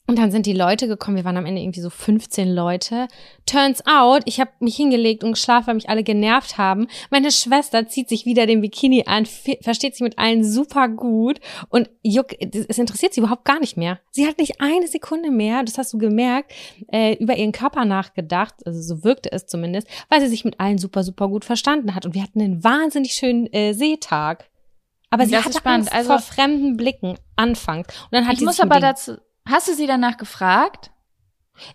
[0.10, 3.10] Und dann sind die Leute gekommen, wir waren am Ende irgendwie so 15 Leute.
[3.46, 6.88] Turns out, ich habe mich hingelegt und geschlafen, weil mich alle genervt haben.
[7.10, 11.90] Meine Schwester zieht sich wieder den Bikini an, versteht sich mit allen super gut und
[12.04, 14.00] juck, es interessiert sie überhaupt gar nicht mehr.
[14.12, 16.54] Sie hat nicht eine Sekunde mehr, das hast du gemerkt,
[16.90, 20.78] äh, über ihren Körper nachgedacht, also so wirkte es zumindest, weil sie sich mit allen
[20.78, 22.06] super, super gut verstanden hat.
[22.06, 24.50] Und wir hatten einen wahnsinnig schönen äh, Seetag.
[25.10, 25.88] Aber sie Das hatte ist spannend.
[25.92, 27.88] Angst Also- vor fremden Blicken anfangs.
[28.06, 29.18] Und dann hat Ich muss aber dazu,
[29.50, 30.92] hast du sie danach gefragt?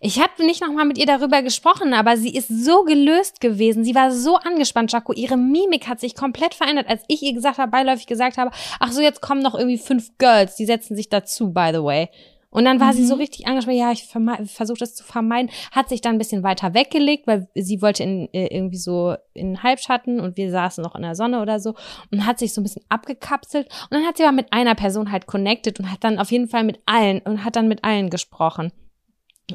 [0.01, 3.85] ich habe nicht nochmal mit ihr darüber gesprochen, aber sie ist so gelöst gewesen.
[3.85, 5.13] Sie war so angespannt, Jaco.
[5.13, 8.51] Ihre Mimik hat sich komplett verändert, als ich ihr gesagt habe, beiläufig gesagt habe,
[8.81, 12.09] ach so, jetzt kommen noch irgendwie fünf Girls, die setzen sich dazu, by the way.
[12.53, 13.07] Und dann war sie Mhm.
[13.07, 16.75] so richtig angespannt, ja, ich versuche das zu vermeiden, hat sich dann ein bisschen weiter
[16.75, 21.03] weggelegt, weil sie wollte in, äh, irgendwie so in Halbschatten und wir saßen noch in
[21.03, 21.75] der Sonne oder so
[22.11, 25.11] und hat sich so ein bisschen abgekapselt und dann hat sie aber mit einer Person
[25.11, 28.11] halt connected und hat dann auf jeden Fall mit allen und hat dann mit allen
[28.11, 28.71] gesprochen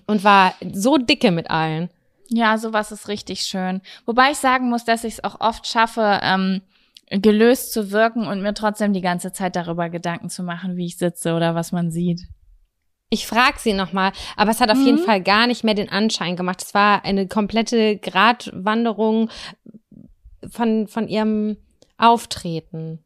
[0.07, 1.89] und war so dicke mit allen.
[2.29, 3.81] Ja, sowas ist richtig schön.
[4.05, 6.61] Wobei ich sagen muss, dass ich es auch oft schaffe, ähm,
[7.09, 10.97] gelöst zu wirken und mir trotzdem die ganze Zeit darüber Gedanken zu machen, wie ich
[10.97, 12.21] sitze oder was man sieht.
[13.09, 14.85] Ich frage sie nochmal, aber es hat auf Mhm.
[14.85, 16.61] jeden Fall gar nicht mehr den Anschein gemacht.
[16.61, 19.29] Es war eine komplette Gratwanderung
[20.49, 21.57] von, von ihrem
[21.97, 22.99] Auftreten.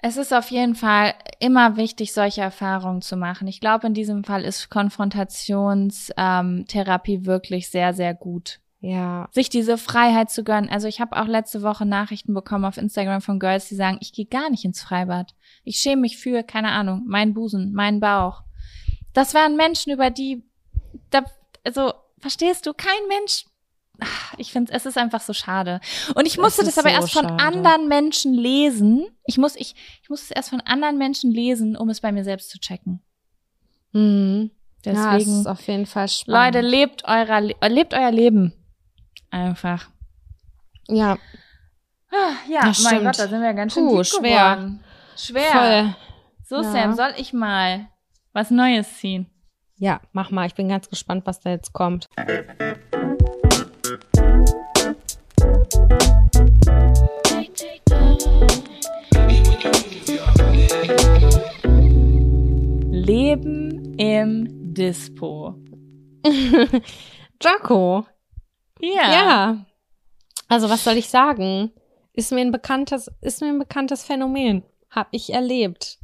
[0.00, 3.48] Es ist auf jeden Fall immer wichtig, solche Erfahrungen zu machen.
[3.48, 8.60] Ich glaube, in diesem Fall ist Konfrontationstherapie ähm, wirklich sehr, sehr gut.
[8.80, 9.28] Ja.
[9.32, 10.70] Sich diese Freiheit zu gönnen.
[10.70, 14.12] Also ich habe auch letzte Woche Nachrichten bekommen auf Instagram von Girls, die sagen, ich
[14.12, 15.34] gehe gar nicht ins Freibad.
[15.64, 18.42] Ich schäme mich für, keine Ahnung, meinen Busen, meinen Bauch.
[19.12, 20.42] Das waren Menschen, über die,
[21.10, 21.22] da,
[21.64, 23.44] also, verstehst du, kein Mensch.
[24.36, 25.80] Ich finde, es ist einfach so schade.
[26.14, 27.42] Und ich musste das aber so erst von schade.
[27.42, 29.06] anderen Menschen lesen.
[29.24, 32.22] Ich muss, ich, ich muss es erst von anderen Menschen lesen, um es bei mir
[32.22, 33.02] selbst zu checken.
[33.92, 34.50] Mhm.
[34.84, 36.54] ja, es Deswegen, ist auf jeden Fall spannend.
[36.54, 38.52] Leute, lebt eurer, Le- lebt euer Leben.
[39.30, 39.88] Einfach.
[40.88, 41.18] Ja,
[42.10, 43.04] Ah, Ja, Das mein stimmt.
[43.04, 44.20] Gott, da sind wir ganz schön Puh, schwer.
[44.56, 44.84] geworden.
[45.16, 45.50] Schwer.
[45.50, 45.96] voll.
[46.44, 46.72] So, Ja.
[46.72, 47.88] Sam, soll ich mal
[48.38, 49.26] was Neues ziehen?
[49.78, 50.46] Ja, mach mal.
[50.46, 52.08] Ich bin ganz gespannt, was da jetzt kommt.
[62.92, 65.56] Leben im Dispo.
[67.42, 68.06] Jaco.
[68.80, 69.12] Ja.
[69.12, 69.66] Ja.
[70.46, 71.72] Also, was soll ich sagen?
[72.12, 74.62] Ist mir ein bekanntes, ist mir ein bekanntes Phänomen.
[74.90, 75.97] Hab ich erlebt.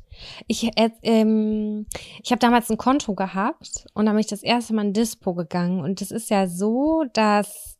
[0.47, 1.87] Ich, äh, ähm,
[2.23, 5.35] ich habe damals ein Konto gehabt und dann bin ich das erste Mal in Dispo
[5.35, 5.81] gegangen.
[5.81, 7.79] Und es ist ja so, dass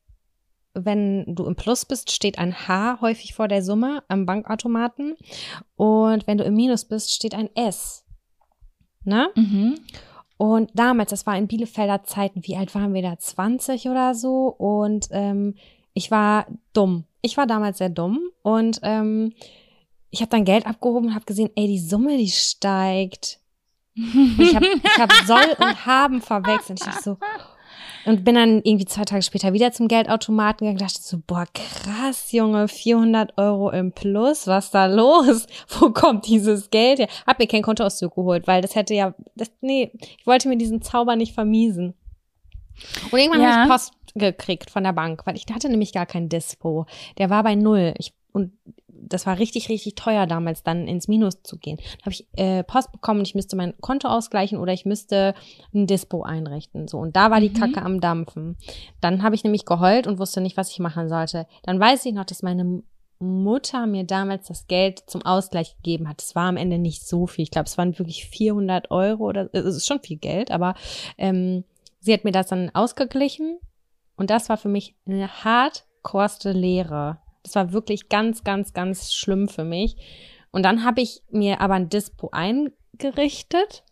[0.75, 5.17] wenn du im Plus bist, steht ein H häufig vor der Summe am Bankautomaten.
[5.77, 8.05] Und wenn du im Minus bist, steht ein S.
[9.05, 9.31] Ne?
[9.37, 9.77] Mhm.
[10.37, 13.17] Und damals, das war in Bielefelder Zeiten, wie alt waren wir da?
[13.17, 14.49] 20 oder so.
[14.49, 15.55] Und ähm,
[15.93, 17.05] ich war dumm.
[17.23, 18.19] Ich war damals sehr dumm.
[18.43, 19.33] Und ähm,
[20.15, 23.41] ich habe dann Geld abgehoben und habe gesehen, ey, die Summe, die steigt.
[23.97, 26.79] Und ich habe ich hab soll und haben verwechselt.
[26.81, 27.19] Ich dachte so,
[28.05, 31.47] und bin dann irgendwie zwei Tage später wieder zum Geldautomaten gegangen und dachte so, boah,
[31.53, 35.47] krass, Junge, 400 Euro im Plus, was da los?
[35.81, 37.09] Wo kommt dieses Geld her?
[37.27, 40.81] Hab mir kein Kontoauszug geholt, weil das hätte ja, das, nee, ich wollte mir diesen
[40.81, 41.95] Zauber nicht vermiesen.
[43.11, 43.53] Und irgendwann Ja.
[43.53, 46.87] habe ich Post gekriegt von der Bank, weil ich hatte nämlich gar kein Dispo.
[47.19, 47.95] Der war bei null.
[47.99, 48.53] Ich, und
[49.09, 51.77] das war richtig, richtig teuer damals, dann ins Minus zu gehen.
[51.99, 55.35] Da habe ich äh, Post bekommen und ich müsste mein Konto ausgleichen oder ich müsste
[55.75, 56.89] ein Dispo einrichten.
[56.89, 57.55] So, und da war die Mhm.
[57.55, 58.57] Kacke am Dampfen.
[59.01, 61.47] Dann habe ich nämlich geheult und wusste nicht, was ich machen sollte.
[61.63, 62.83] Dann weiß ich noch, dass meine
[63.21, 66.21] Mutter mir damals das Geld zum Ausgleich gegeben hat.
[66.21, 67.45] Es war am Ende nicht so viel.
[67.45, 70.75] Ich glaube, es waren wirklich 400 Euro oder es ist schon viel Geld, aber
[71.17, 71.65] ähm,
[72.01, 73.59] sie hat mir das dann ausgeglichen
[74.17, 77.19] und das war für mich eine hardcoreste Lehre.
[77.45, 79.97] Das war wirklich ganz, ganz, ganz schlimm für mich.
[80.51, 83.85] Und dann habe ich mir aber ein Dispo eingerichtet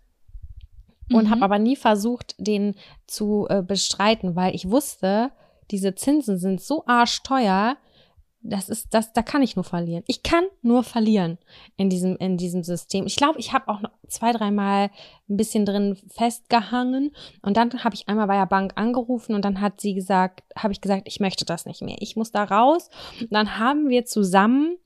[1.12, 1.30] und Mhm.
[1.30, 2.74] habe aber nie versucht, den
[3.06, 5.30] zu äh, bestreiten, weil ich wusste,
[5.70, 7.76] diese Zinsen sind so arschteuer,
[8.42, 10.02] das ist, das, da kann ich nur verlieren.
[10.06, 11.38] Ich kann nur verlieren
[11.76, 13.06] in diesem, in diesem System.
[13.06, 14.90] Ich glaube, ich habe auch noch zwei, dreimal
[15.28, 17.12] ein bisschen drin festgehangen
[17.42, 20.72] und dann habe ich einmal bei der Bank angerufen und dann hat sie gesagt, habe
[20.72, 21.96] ich gesagt, ich möchte das nicht mehr.
[22.00, 22.90] Ich muss da raus.
[23.20, 24.76] Und dann haben wir zusammen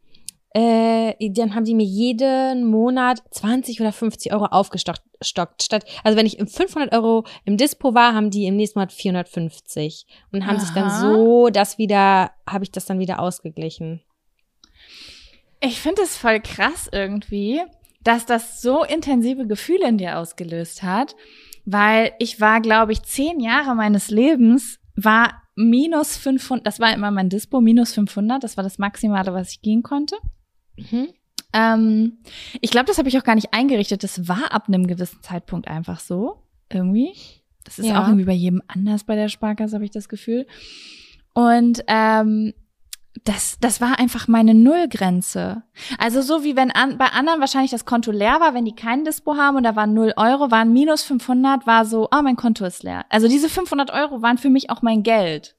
[0.57, 5.03] äh, dann haben die mir jeden Monat 20 oder 50 Euro aufgestockt.
[5.23, 5.63] Stockt.
[5.63, 8.93] Statt, also wenn ich im 500 Euro im Dispo war, haben die im nächsten Monat
[8.93, 11.01] 450 und haben sich dann Aha.
[11.01, 14.03] so das wieder, habe ich das dann wieder ausgeglichen.
[15.61, 17.63] Ich finde es voll krass irgendwie,
[18.03, 21.17] dass das so intensive Gefühle in dir ausgelöst hat,
[21.65, 27.11] weil ich war, glaube ich, zehn Jahre meines Lebens war minus 500, das war immer
[27.11, 30.17] mein Dispo, minus 500, das war das Maximale, was ich gehen konnte.
[30.77, 31.09] Mhm.
[31.57, 32.19] Ähm,
[32.61, 34.03] ich glaube, das habe ich auch gar nicht eingerichtet.
[34.05, 36.43] Das war ab einem gewissen Zeitpunkt einfach so.
[36.71, 37.13] Irgendwie.
[37.65, 38.03] Das ist Ja.
[38.03, 40.47] auch irgendwie bei jedem anders bei der Sparkasse, habe ich das Gefühl.
[41.33, 42.53] Und ähm,
[43.25, 45.63] das, das war einfach meine Nullgrenze.
[45.99, 49.05] Also so wie wenn an, bei anderen wahrscheinlich das Konto leer war, wenn die kein
[49.05, 52.65] Dispo haben und da waren 0 Euro, waren minus 500, war so, ah, mein Konto
[52.67, 53.07] ist leer.
[53.09, 55.56] Also diese 500 Euro waren für mich auch mein Geld.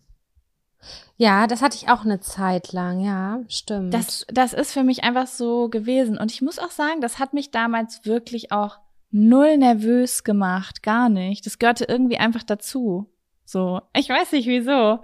[1.18, 3.94] Ja, das hatte ich auch eine Zeit lang, ja, stimmt.
[3.94, 6.18] Das, das ist für mich einfach so gewesen.
[6.18, 8.78] Und ich muss auch sagen, das hat mich damals wirklich auch
[9.12, 10.84] null nervös gemacht.
[10.84, 11.46] Gar nicht.
[11.46, 13.10] Das gehörte irgendwie einfach dazu.
[13.46, 13.82] So.
[13.96, 15.00] Ich weiß nicht wieso.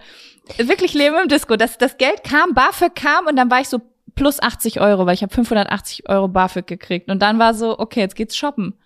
[0.57, 1.55] Wirklich Leben im Disco.
[1.55, 3.79] Das, das Geld kam, BAföG kam und dann war ich so
[4.15, 7.09] plus 80 Euro, weil ich habe 580 Euro BAföG gekriegt.
[7.09, 8.77] Und dann war so, okay, jetzt geht's shoppen.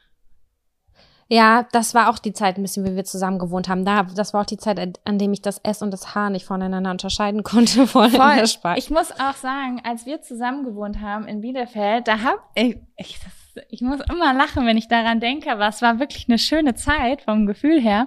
[1.30, 3.84] Ja, das war auch die Zeit ein bisschen, wie wir zusammen gewohnt haben.
[3.84, 6.45] Da, das war auch die Zeit, an- dem ich das S und das H nicht
[6.45, 8.74] voneinander unterscheiden konnte der Sparkasse.
[8.78, 13.20] Ich muss auch sagen, als wir zusammen gewohnt haben in Bielefeld, da hab ich, ich
[13.20, 13.34] das
[13.70, 17.24] ich muss immer lachen, wenn ich daran denke, aber es war wirklich eine schöne Zeit
[17.24, 18.06] vom Gefühl her.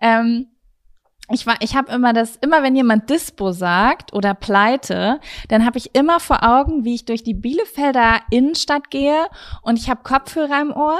[0.00, 0.46] Ähm,
[1.30, 5.76] ich war, ich habe immer das, immer wenn jemand Dispo sagt oder Pleite, dann habe
[5.78, 9.26] ich immer vor Augen, wie ich durch die Bielefelder Innenstadt gehe
[9.62, 10.98] und ich habe Kopfhörer im Ohr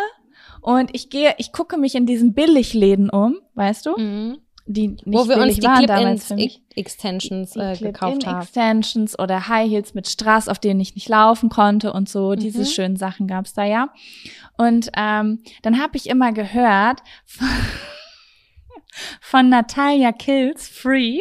[0.61, 3.97] und ich gehe, ich gucke mich in diesen Billigläden um, weißt du?
[3.97, 4.39] Mhm.
[4.67, 8.43] Die nicht Wo wir uns die Clip-Extensions äh, gekauft haben.
[8.43, 12.31] Extensions oder High Heels mit Straß, auf denen ich nicht laufen konnte und so.
[12.31, 12.37] Mhm.
[12.37, 13.89] Diese schönen Sachen gab's da ja.
[14.57, 17.01] Und ähm, dann habe ich immer gehört,
[19.21, 21.19] von Natalia Kills Free,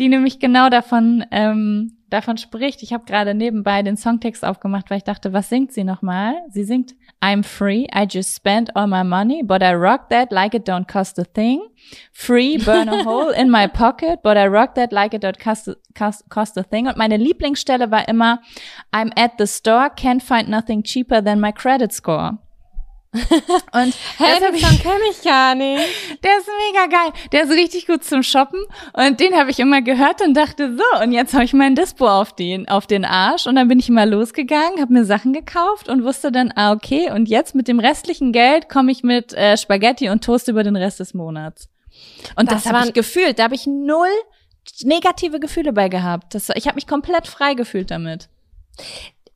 [0.00, 2.82] die nämlich genau davon ähm, davon spricht.
[2.82, 6.34] Ich habe gerade nebenbei den Songtext aufgemacht, weil ich dachte, was singt sie nochmal?
[6.48, 10.54] Sie singt I'm free, I just spent all my money, but I rock that like
[10.54, 11.60] it don't cost a thing.
[12.12, 15.70] Free, burn a hole in my pocket, but I rock that like it don't cost
[15.94, 16.88] cost, cost a thing.
[16.88, 18.40] Und meine Lieblingsstelle war immer
[18.92, 22.38] I'm at the store, can't find nothing cheaper than my credit score.
[23.72, 25.84] Und Hä, den Song kenne ich gar nicht.
[26.22, 27.12] Der ist mega geil.
[27.32, 28.60] Der ist richtig gut zum Shoppen.
[28.92, 32.06] Und den habe ich immer gehört und dachte, so, und jetzt habe ich mein Dispo
[32.06, 33.48] auf den, auf den Arsch.
[33.48, 37.10] Und dann bin ich immer losgegangen, habe mir Sachen gekauft und wusste dann, ah, okay,
[37.10, 40.76] und jetzt mit dem restlichen Geld komme ich mit äh, Spaghetti und Toast über den
[40.76, 41.68] Rest des Monats.
[42.36, 43.40] Und das, das habe ich gefühlt.
[43.40, 44.08] Da habe ich null
[44.82, 46.34] negative Gefühle bei gehabt.
[46.34, 48.28] Das, ich habe mich komplett frei gefühlt damit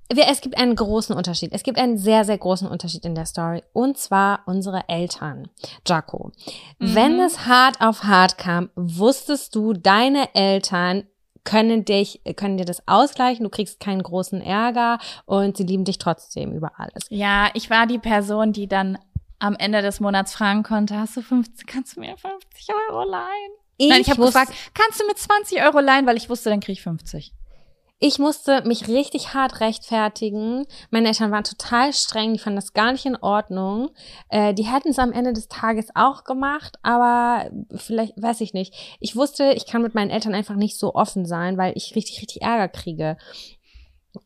[0.09, 1.53] es gibt einen großen Unterschied.
[1.53, 3.63] Es gibt einen sehr, sehr großen Unterschied in der Story.
[3.73, 5.49] Und zwar unsere Eltern.
[5.87, 6.33] Jaco.
[6.79, 6.95] Mhm.
[6.95, 11.05] Wenn es hart auf hart kam, wusstest du, deine Eltern
[11.45, 15.99] können dich, können dir das ausgleichen, du kriegst keinen großen Ärger und sie lieben dich
[15.99, 17.07] trotzdem über alles.
[17.11, 18.99] Ja, ich war die Person, die dann
[19.39, 23.53] am Ende des Monats fragen konnte, hast du 50, kannst du mir 50 Euro leihen?
[23.77, 26.61] Ich Nein, ich habe gefragt, kannst du mir 20 Euro leihen, weil ich wusste, dann
[26.61, 27.35] krieg ich 50.
[28.01, 30.67] Ich musste mich richtig hart rechtfertigen.
[30.91, 33.91] Meine Eltern waren total streng, die fanden das gar nicht in Ordnung.
[34.29, 38.75] Äh, die hätten es am Ende des Tages auch gemacht, aber vielleicht, weiß ich nicht.
[39.01, 42.21] Ich wusste, ich kann mit meinen Eltern einfach nicht so offen sein, weil ich richtig,
[42.21, 43.17] richtig Ärger kriege.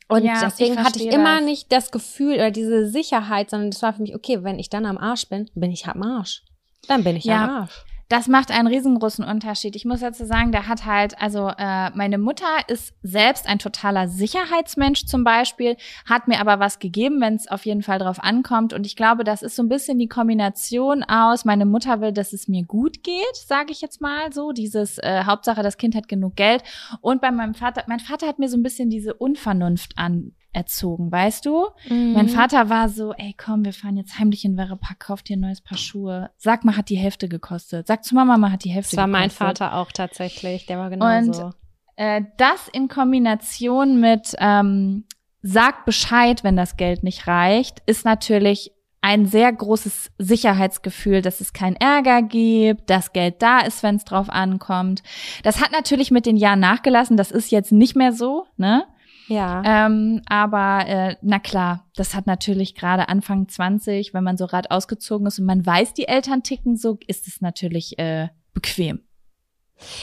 [0.08, 1.44] Und ja, deswegen ich hatte ich immer das.
[1.44, 4.86] nicht das Gefühl oder diese Sicherheit, sondern das war für mich, okay, wenn ich dann
[4.86, 6.42] am Arsch bin, bin ich am Arsch.
[6.86, 7.44] Dann bin ich ja.
[7.44, 7.84] am Arsch.
[8.08, 9.76] Das macht einen riesengroßen Unterschied.
[9.76, 14.08] Ich muss dazu sagen, der hat halt, also äh, meine Mutter ist selbst ein totaler
[14.08, 15.76] Sicherheitsmensch zum Beispiel,
[16.06, 18.72] hat mir aber was gegeben, wenn es auf jeden Fall drauf ankommt.
[18.72, 22.32] Und ich glaube, das ist so ein bisschen die Kombination aus, meine Mutter will, dass
[22.32, 24.52] es mir gut geht, sage ich jetzt mal so.
[24.52, 26.62] Dieses äh, Hauptsache, das Kind hat genug Geld.
[27.02, 31.12] Und bei meinem Vater, mein Vater hat mir so ein bisschen diese Unvernunft an erzogen,
[31.12, 31.66] weißt du?
[31.88, 32.12] Mhm.
[32.14, 35.40] Mein Vater war so, ey, komm, wir fahren jetzt heimlich in Werrepark, kauf dir ein
[35.40, 36.30] neues Paar Schuhe.
[36.36, 37.86] Sag mal, hat die Hälfte gekostet.
[37.86, 38.98] Sag zu Mama, mal hat die Hälfte gekostet.
[38.98, 41.44] Das war mein Vater auch tatsächlich, der war genauso.
[41.46, 41.54] Und
[41.96, 45.04] äh, das in Kombination mit ähm,
[45.42, 51.52] sag Bescheid, wenn das Geld nicht reicht, ist natürlich ein sehr großes Sicherheitsgefühl, dass es
[51.52, 55.02] keinen Ärger gibt, dass Geld da ist, wenn es drauf ankommt.
[55.44, 57.16] Das hat natürlich mit den Jahren nachgelassen.
[57.16, 58.84] Das ist jetzt nicht mehr so, ne?
[59.28, 59.62] Ja.
[59.64, 64.70] Ähm, aber äh, na klar, das hat natürlich gerade Anfang 20, wenn man so rad
[64.70, 69.02] ausgezogen ist und man weiß, die Eltern ticken so, ist es natürlich äh, bequem.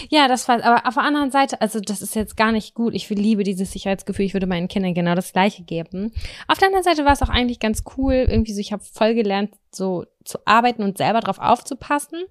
[0.10, 2.94] Ja, das war, aber auf der anderen Seite, also das ist jetzt gar nicht gut.
[2.94, 4.26] Ich liebe dieses Sicherheitsgefühl.
[4.26, 6.14] Ich würde meinen Kindern genau das Gleiche geben.
[6.48, 8.14] Auf der anderen Seite war es auch eigentlich ganz cool.
[8.14, 12.24] Irgendwie so, ich habe voll gelernt, so zu arbeiten und selber drauf aufzupassen.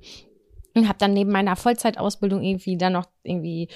[0.75, 3.69] Und habe dann neben meiner Vollzeitausbildung irgendwie dann noch irgendwie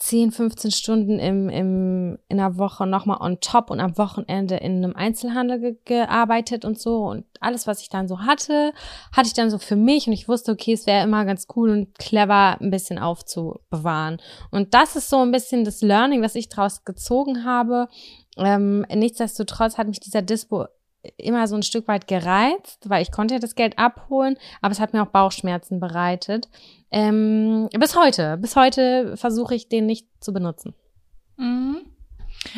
[0.00, 4.78] 10, 15 Stunden im, im, in der Woche nochmal on top und am Wochenende in
[4.78, 7.04] einem Einzelhandel ge gearbeitet und so.
[7.04, 8.72] Und alles, was ich dann so hatte,
[9.12, 11.68] hatte ich dann so für mich und ich wusste, okay, es wäre immer ganz cool
[11.68, 14.22] und clever, ein bisschen aufzubewahren.
[14.50, 17.86] Und das ist so ein bisschen das Learning, was ich daraus gezogen habe.
[18.38, 20.64] Ähm, nichtsdestotrotz hat mich dieser Dispo
[21.16, 24.80] immer so ein Stück weit gereizt, weil ich konnte ja das Geld abholen, aber es
[24.80, 26.48] hat mir auch Bauchschmerzen bereitet.
[26.90, 30.74] Ähm, bis heute, bis heute versuche ich den nicht zu benutzen.
[31.36, 31.78] Mhm.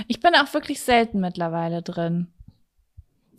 [0.08, 2.28] Ich bin auch wirklich selten mittlerweile drin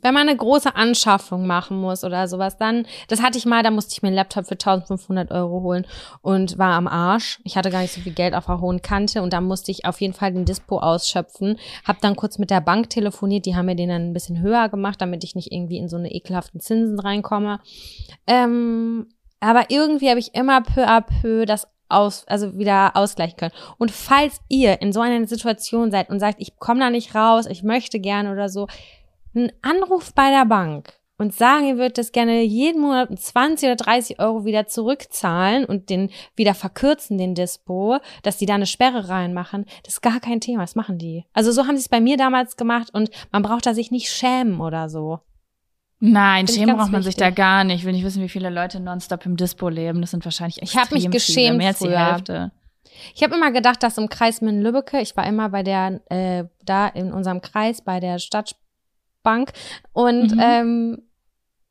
[0.04, 3.72] wenn man eine große Anschaffung machen muss oder sowas, dann, das hatte ich mal, da
[3.72, 5.88] musste ich mir einen Laptop für 1500 Euro holen
[6.22, 7.40] und war am Arsch.
[7.44, 9.86] Ich hatte gar nicht so viel Geld auf der hohen Kante und da musste ich
[9.86, 11.58] auf jeden Fall den Dispo ausschöpfen.
[11.86, 14.70] Hab dann kurz mit der Bank telefoniert, die haben mir den dann ein bisschen höher
[14.70, 17.60] gemacht, damit ich nicht irgendwie in so eine ekelhaften Zinsen reinkomme.
[18.28, 19.08] Ähm,
[19.40, 23.54] aber irgendwie habe ich immer peu à peu das aus, also wieder ausgleichen können.
[23.78, 27.46] Und falls ihr in so einer Situation seid und sagt, ich komme da nicht raus,
[27.46, 28.68] ich möchte gerne oder so,
[29.36, 33.68] ein Anruf bei der Bank und sagen, ihr würdet das gerne jeden Monat um 20
[33.68, 38.66] oder 30 Euro wieder zurückzahlen und den wieder verkürzen, den Dispo, dass die da eine
[38.66, 41.26] Sperre reinmachen, das ist gar kein Thema, das machen die.
[41.34, 44.10] Also so haben sie es bei mir damals gemacht und man braucht da sich nicht
[44.10, 45.20] schämen oder so.
[46.00, 47.14] Nein, schämen braucht man wichtig.
[47.14, 47.80] sich da gar nicht.
[47.80, 50.02] Ich will nicht wissen, wie viele Leute nonstop im Dispo leben.
[50.02, 52.52] Das sind wahrscheinlich echt Ich habe mich geschämt viele, mehr als die Hälfte.
[53.16, 56.88] Ich habe immer gedacht, dass im Kreis Minden-Lübbecke, ich war immer bei der, äh, da
[56.88, 58.20] in unserem Kreis bei der
[59.24, 59.52] Stadtbank
[59.94, 60.40] und mhm.
[60.42, 61.02] ähm,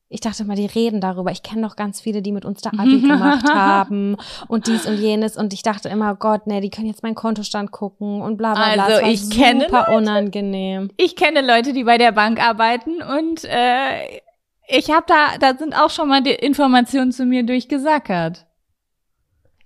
[0.09, 1.31] ich dachte mal, die reden darüber.
[1.31, 4.17] Ich kenne noch ganz viele, die mit uns da Abi gemacht haben
[4.47, 5.39] und dies und jenes.
[5.39, 8.75] Und ich dachte immer, Gott, nee, die können jetzt meinen Kontostand gucken und bla bla
[8.75, 8.85] bla.
[8.85, 10.91] Also ich kenne Leute, unangenehm.
[10.99, 14.21] Ich kenne Leute, die bei der Bank arbeiten und äh,
[14.69, 18.47] ich habe da, da sind auch schon mal die Informationen zu mir durchgesackert.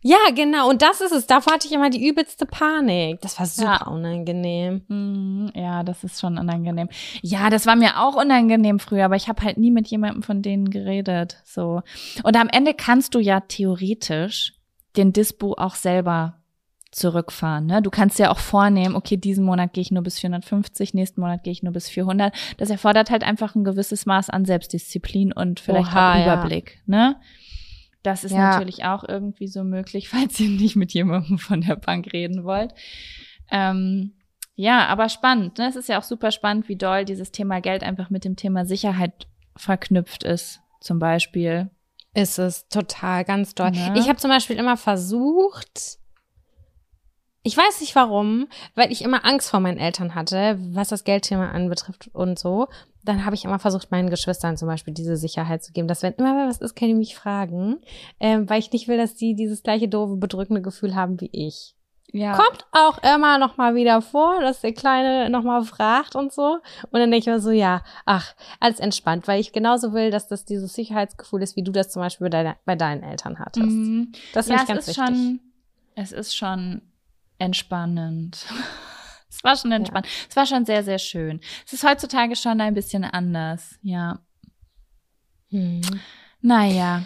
[0.06, 0.70] Ja, genau.
[0.70, 1.26] Und das ist es.
[1.26, 3.20] Davor hatte ich immer die übelste Panik.
[3.22, 3.86] Das war super ja.
[3.88, 4.82] unangenehm.
[4.86, 6.88] Mhm, ja, das ist schon unangenehm.
[7.22, 10.42] Ja, das war mir auch unangenehm früher, aber ich habe halt nie mit jemandem von
[10.42, 11.38] denen geredet.
[11.44, 11.82] So.
[12.22, 14.54] Und am Ende kannst du ja theoretisch
[14.96, 16.34] den Dispo auch selber
[16.92, 17.66] zurückfahren.
[17.66, 17.82] Ne?
[17.82, 21.42] Du kannst ja auch vornehmen, okay, diesen Monat gehe ich nur bis 450, nächsten Monat
[21.42, 22.32] gehe ich nur bis 400.
[22.58, 26.78] Das erfordert halt einfach ein gewisses Maß an Selbstdisziplin und vielleicht Oha, auch Überblick.
[26.86, 26.96] Ja.
[26.96, 27.16] Ne?
[28.06, 28.52] Das ist ja.
[28.52, 32.72] natürlich auch irgendwie so möglich, falls ihr nicht mit jemandem von der Bank reden wollt.
[33.50, 34.12] Ähm,
[34.54, 35.58] ja, aber spannend.
[35.58, 35.68] Ne?
[35.68, 38.64] Es ist ja auch super spannend, wie doll dieses Thema Geld einfach mit dem Thema
[38.64, 39.26] Sicherheit
[39.56, 41.70] verknüpft ist, zum Beispiel.
[42.14, 43.72] Ist es total, ganz doll.
[43.74, 43.94] Ja.
[43.96, 45.98] Ich habe zum Beispiel immer versucht,
[47.46, 51.52] ich weiß nicht warum, weil ich immer Angst vor meinen Eltern hatte, was das Geldthema
[51.52, 52.66] anbetrifft und so.
[53.04, 56.14] Dann habe ich immer versucht, meinen Geschwistern zum Beispiel diese Sicherheit zu geben, dass wenn
[56.14, 57.76] immer was ist, können die mich fragen,
[58.18, 61.76] ähm, weil ich nicht will, dass die dieses gleiche doofe, bedrückende Gefühl haben wie ich.
[62.10, 62.32] Ja.
[62.32, 66.58] Kommt auch immer noch mal wieder vor, dass der Kleine noch mal fragt und so.
[66.90, 70.26] Und dann denke ich mir so, ja, ach, alles entspannt, weil ich genauso will, dass
[70.26, 73.66] das dieses Sicherheitsgefühl ist, wie du das zum Beispiel bei, deiner, bei deinen Eltern hattest.
[73.66, 74.10] Mhm.
[74.34, 75.04] Das ja, ich ganz ist wichtig.
[75.04, 75.40] Schon,
[75.94, 76.82] es ist schon
[77.38, 78.46] entspannend.
[79.28, 80.06] es war schon entspannt.
[80.06, 80.12] Ja.
[80.28, 81.40] Es war schon sehr, sehr schön.
[81.66, 84.20] Es ist heutzutage schon ein bisschen anders, ja.
[85.50, 85.80] Hm.
[86.40, 87.02] Naja.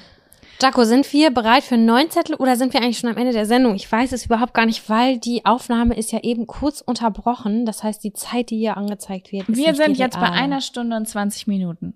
[0.62, 3.47] Jaco, sind wir bereit für neuen Zettel oder sind wir eigentlich schon am Ende der
[3.47, 3.74] Sendung?
[3.74, 7.65] Ich weiß es überhaupt gar nicht, weil die Aufnahme ist ja eben kurz unterbrochen.
[7.65, 10.97] Das heißt, die Zeit, die hier angezeigt wird, ist Wir sind jetzt bei einer Stunde
[10.97, 11.94] und 20 Minuten.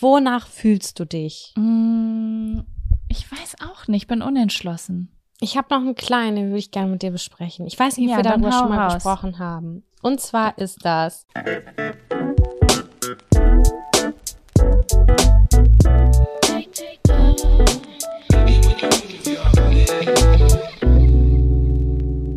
[0.00, 1.54] Wonach fühlst du dich?
[1.56, 2.60] Mm,
[3.08, 5.15] ich weiß auch nicht, bin unentschlossen.
[5.38, 7.66] Ich habe noch einen kleinen, den würde ich gerne mit dir besprechen.
[7.66, 8.94] Ich weiß nicht, ob ja, wir darüber schon mal raus.
[8.94, 9.84] gesprochen haben.
[10.00, 11.26] Und zwar ist das.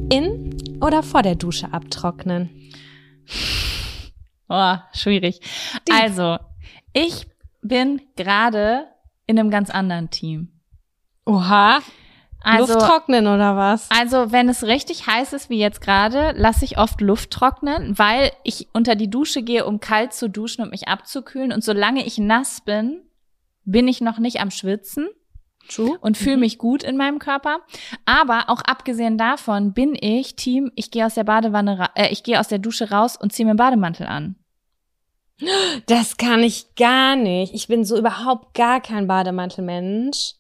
[0.10, 2.50] In oder vor der Dusche abtrocknen?
[4.50, 5.40] Oh, schwierig.
[5.90, 6.38] Also,
[6.92, 7.28] ich
[7.62, 8.88] bin gerade
[9.26, 10.50] in einem ganz anderen Team.
[11.26, 11.80] Oha.
[12.41, 13.90] Also, Luft trocknen oder was?
[13.91, 18.32] Also, wenn es richtig heiß ist, wie jetzt gerade, lasse ich oft Luft trocknen, weil
[18.44, 21.52] ich unter die Dusche gehe, um kalt zu duschen und mich abzukühlen.
[21.52, 23.02] Und solange ich nass bin,
[23.66, 25.10] bin ich noch nicht am Schwitzen.
[25.68, 25.98] True.
[26.02, 26.41] Und fühle mhm.
[26.41, 27.60] mich gut in meinem Körper.
[28.06, 32.40] Aber auch abgesehen davon bin ich Team, ich gehe aus der Badewanne, äh, ich gehe
[32.40, 34.36] aus der Dusche raus und ziehe mir einen Bademantel an.
[35.86, 37.53] Das kann ich gar nicht.
[37.53, 40.34] Ich bin so überhaupt gar kein Bademantelmensch.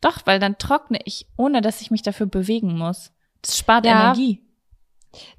[0.00, 3.12] Doch, weil dann trockne ich, ohne dass ich mich dafür bewegen muss.
[3.42, 4.42] Das spart ja, Energie.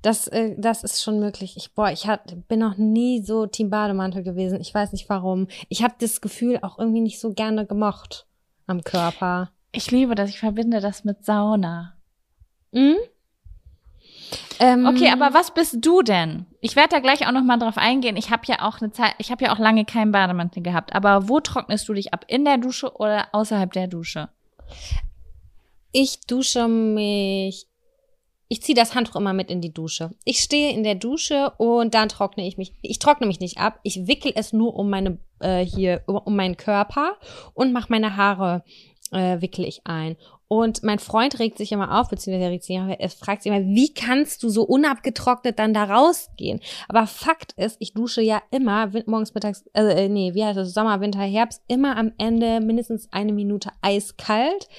[0.02, 1.56] Das, äh, das ist schon möglich.
[1.58, 4.60] Ich, boah, ich hat, bin noch nie so Team Bademantel gewesen.
[4.60, 5.48] Ich weiß nicht warum.
[5.70, 8.26] Ich habe das Gefühl auch irgendwie nicht so gerne gemocht
[8.66, 9.52] am Körper.
[9.72, 10.30] Ich liebe das.
[10.30, 11.96] Ich verbinde das mit Sauna.
[12.72, 12.96] Mhm.
[14.60, 16.48] Ähm, okay, aber was bist du denn?
[16.62, 18.18] Ich werde da gleich auch noch mal drauf eingehen.
[18.18, 20.96] Ich habe ja auch eine Zeit, ich habe ja auch lange keinen Bademantel gehabt.
[20.96, 22.26] Aber wo trocknest du dich ab?
[22.28, 24.30] In der Dusche oder außerhalb der Dusche?
[25.92, 27.68] Ich dusche mich.
[28.50, 30.12] Ich ziehe das Handtuch immer mit in die Dusche.
[30.24, 32.74] Ich stehe in der Dusche und dann trockne ich mich.
[32.82, 33.80] Ich trockne mich nicht ab.
[33.84, 37.18] Ich wickel es nur um meine äh, hier um meinen Körper
[37.54, 38.64] und mache meine Haare
[39.12, 40.18] äh, wickel ich ein.
[40.50, 43.66] Und mein Freund regt sich immer auf, beziehungsweise regt sich auf, er fragt sich immer,
[43.66, 46.62] wie kannst du so unabgetrocknet dann da rausgehen?
[46.88, 51.02] Aber Fakt ist, ich dusche ja immer, morgens, mittags, äh, nee, wie heißt das, Sommer,
[51.02, 54.70] Winter, Herbst, immer am Ende mindestens eine Minute eiskalt.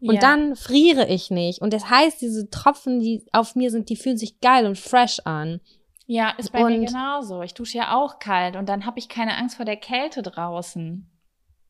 [0.00, 0.20] Und ja.
[0.20, 1.60] dann friere ich nicht.
[1.60, 5.20] Und das heißt, diese Tropfen, die auf mir sind, die fühlen sich geil und fresh
[5.24, 5.60] an.
[6.06, 7.42] Ja, ist bei und, mir genauso.
[7.42, 11.06] Ich dusche ja auch kalt und dann habe ich keine Angst vor der Kälte draußen.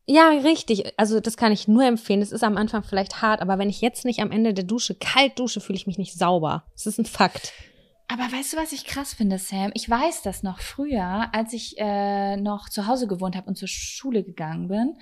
[0.06, 0.98] Ja, richtig.
[0.98, 2.22] Also das kann ich nur empfehlen.
[2.22, 4.94] Es ist am Anfang vielleicht hart, aber wenn ich jetzt nicht am Ende der Dusche
[4.94, 6.64] kalt dusche, fühle ich mich nicht sauber.
[6.72, 7.52] Das ist ein Fakt.
[8.08, 9.70] Aber weißt du, was ich krass finde, Sam?
[9.74, 13.68] Ich weiß das noch früher, als ich äh, noch zu Hause gewohnt habe und zur
[13.68, 14.96] Schule gegangen bin,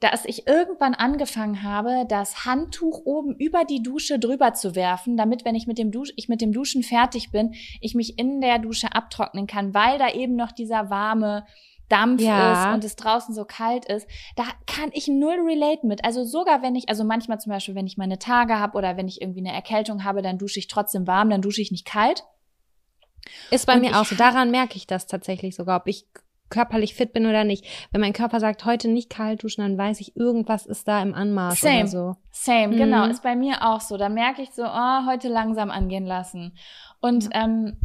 [0.00, 5.46] dass ich irgendwann angefangen habe, das Handtuch oben über die Dusche drüber zu werfen, damit,
[5.46, 8.58] wenn ich mit dem, Dusch ich mit dem Duschen fertig bin, ich mich in der
[8.58, 11.46] Dusche abtrocknen kann, weil da eben noch dieser warme
[11.88, 12.52] Dampf Ja.
[12.70, 14.06] ist und es draußen so kalt ist,
[14.36, 16.04] da kann ich null relate mit.
[16.04, 19.08] Also sogar wenn ich, also manchmal zum Beispiel, wenn ich meine Tage habe oder wenn
[19.08, 22.24] ich irgendwie eine Erkältung habe, dann dusche ich trotzdem warm, dann dusche ich nicht kalt.
[23.50, 24.14] Ist bei Und mir auch so.
[24.16, 26.06] Daran merke ich das tatsächlich sogar, ob ich
[26.50, 27.64] körperlich fit bin oder nicht.
[27.90, 31.14] Wenn mein Körper sagt, heute nicht kalt duschen, dann weiß ich, irgendwas ist da im
[31.14, 31.78] Anmarsch Same.
[31.80, 32.16] oder so.
[32.30, 32.76] Same, Mhm.
[32.76, 33.96] genau, ist bei mir auch so.
[33.96, 36.56] Da merke ich so, oh, heute langsam angehen lassen.
[37.00, 37.78] Und ähm,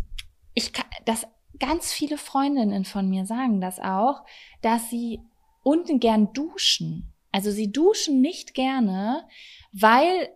[0.54, 1.26] ich kann, das
[1.60, 4.24] ganz viele Freundinnen von mir sagen das auch,
[4.62, 5.22] dass sie
[5.64, 7.14] unten gern duschen.
[7.32, 9.28] Also sie duschen nicht gerne,
[9.72, 10.30] weil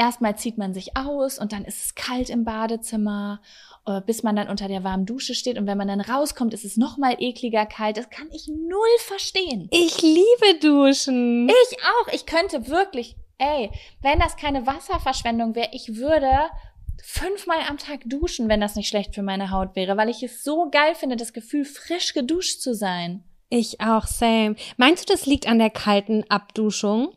[0.00, 3.42] erstmal zieht man sich aus und dann ist es kalt im Badezimmer,
[3.86, 6.64] äh, bis man dann unter der warmen Dusche steht und wenn man dann rauskommt, ist
[6.64, 7.98] es noch mal ekliger kalt.
[7.98, 9.68] Das kann ich null verstehen.
[9.70, 11.48] Ich liebe Duschen.
[11.48, 12.12] Ich auch.
[12.14, 13.70] Ich könnte wirklich, ey,
[14.00, 16.48] wenn das keine Wasserverschwendung wäre, ich würde
[17.02, 20.44] fünfmal am Tag duschen, wenn das nicht schlecht für meine Haut wäre, weil ich es
[20.44, 23.24] so geil finde, das Gefühl, frisch geduscht zu sein.
[23.48, 24.56] Ich auch, same.
[24.76, 27.16] Meinst du, das liegt an der kalten Abduschung?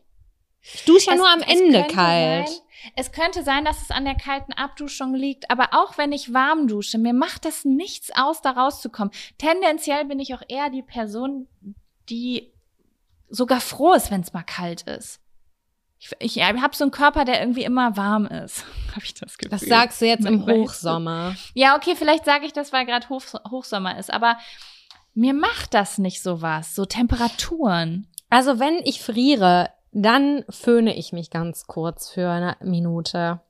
[0.60, 2.48] Ich dusche ja nur am Ende kalt.
[2.48, 2.58] Sein,
[2.96, 6.66] es könnte sein, dass es an der kalten Abduschung liegt, aber auch wenn ich warm
[6.66, 9.12] dusche, mir macht das nichts aus, da rauszukommen.
[9.38, 11.46] Tendenziell bin ich auch eher die Person,
[12.08, 12.52] die
[13.28, 15.20] sogar froh ist, wenn es mal kalt ist.
[16.18, 18.64] Ich, ich habe so einen Körper, der irgendwie immer warm ist.
[18.94, 19.50] Habe ich das Gefühl.
[19.50, 20.46] Das sagst du jetzt im.
[20.46, 21.34] Hochsommer.
[21.54, 24.36] Ja, okay, vielleicht sage ich das, weil gerade Hoch, Hochsommer ist, aber
[25.14, 28.06] mir macht das nicht so was, so Temperaturen.
[28.30, 33.40] Also wenn ich friere, dann föhne ich mich ganz kurz für eine Minute.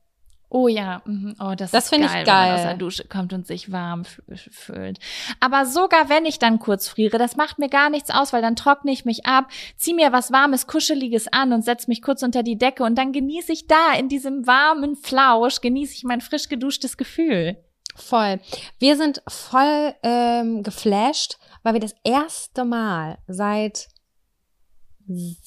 [0.49, 1.35] Oh ja, mhm.
[1.39, 3.71] oh, das, Das ist find ich geil, wenn man aus der Dusche kommt und sich
[3.71, 4.99] warm fü- fühlt.
[5.39, 8.55] Aber sogar wenn ich dann kurz friere, das macht mir gar nichts aus, weil dann
[8.55, 12.43] trockne ich mich ab, zieh mir was warmes, kuscheliges an und setz mich kurz unter
[12.43, 16.47] die Decke und dann genieße ich da in diesem warmen Flausch, genieße ich mein frisch
[16.47, 17.57] geduschtes Gefühl.
[17.95, 18.39] Voll.
[18.77, 23.87] Wir sind voll ähm, geflasht, weil wir das erste Mal seit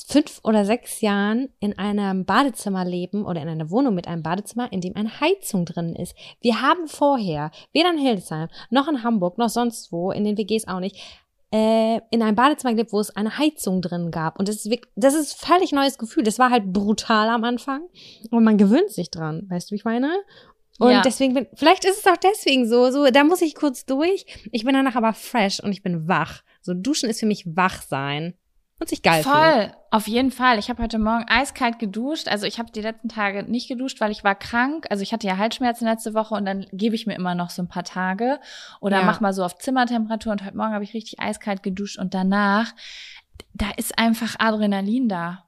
[0.07, 4.73] fünf oder sechs Jahren in einem Badezimmer leben oder in einer Wohnung mit einem Badezimmer,
[4.73, 6.15] in dem eine Heizung drin ist.
[6.41, 10.69] Wir haben vorher, weder in Hildesheim, noch in Hamburg, noch sonst wo, in den WGs
[10.69, 10.97] auch nicht,
[11.51, 14.39] äh, in einem Badezimmer gelebt, wo es eine Heizung drin gab.
[14.39, 16.23] Und das ist, wirklich, das ist ein völlig neues Gefühl.
[16.23, 17.83] Das war halt brutal am Anfang.
[18.31, 19.47] Und man gewöhnt sich dran.
[19.49, 20.13] Weißt du, wie ich meine?
[20.79, 21.01] Und Ja.
[21.01, 24.27] deswegen bin, vielleicht ist es auch deswegen so, so, da muss ich kurz durch.
[24.53, 26.43] Ich bin danach aber fresh und ich bin wach.
[26.61, 28.35] So, duschen ist für mich wach sein.
[28.81, 29.35] Und sich geil fühlen.
[29.35, 30.59] Voll, auf jeden Fall.
[30.59, 32.29] Ich habe heute Morgen eiskalt geduscht.
[32.29, 34.87] Also ich habe die letzten Tage nicht geduscht, weil ich war krank.
[34.91, 37.61] Also ich hatte ja Halsschmerzen letzte Woche und dann gebe ich mir immer noch so
[37.61, 38.39] ein paar Tage
[38.81, 39.05] oder Ja.
[39.05, 40.31] mach mal so auf Zimmertemperatur.
[40.31, 42.73] Und heute Morgen habe ich richtig eiskalt geduscht und danach,
[43.53, 45.45] da ist einfach Adrenalin da.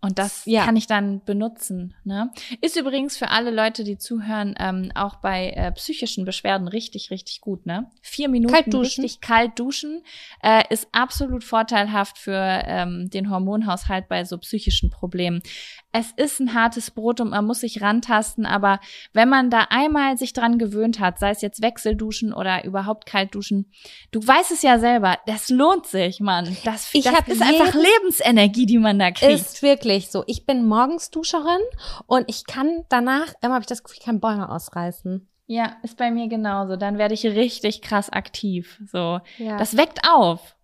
[0.00, 0.64] Und das Ja.
[0.64, 1.92] kann ich dann benutzen.
[2.04, 2.30] Ne?
[2.60, 7.40] Ist übrigens für alle Leute, die zuhören, ähm, auch bei äh, psychischen Beschwerden richtig, richtig
[7.40, 7.66] gut.
[7.66, 7.90] Ne?
[8.00, 9.02] Vier Minuten Kalt duschen.
[9.02, 10.04] richtig kalt duschen
[10.40, 12.32] äh, ist absolut vorteilhaft für
[12.64, 15.42] ähm, den Hormonhaushalt bei so psychischen Problemen.
[15.90, 18.78] Es ist ein hartes Brot und man muss sich rantasten, aber
[19.14, 23.34] wenn man da einmal sich dran gewöhnt hat, sei es jetzt Wechselduschen oder überhaupt kalt
[23.34, 23.72] duschen,
[24.12, 26.56] du weißt es ja selber, das lohnt sich, Mann.
[26.64, 29.32] Das, Ich das ist einfach Lebensenergie, die man da kriegt.
[29.32, 30.24] Ist wirklich so.
[30.26, 31.60] Ich bin morgens Duscherin
[32.06, 35.26] und ich kann danach, immer habe ich das Gefühl, ich kann Bäume ausreißen.
[35.46, 36.76] ja, ist bei mir genauso.
[36.76, 38.78] Dann werde ich richtig krass aktiv.
[38.92, 39.56] So, Ja.
[39.58, 40.54] das weckt auf.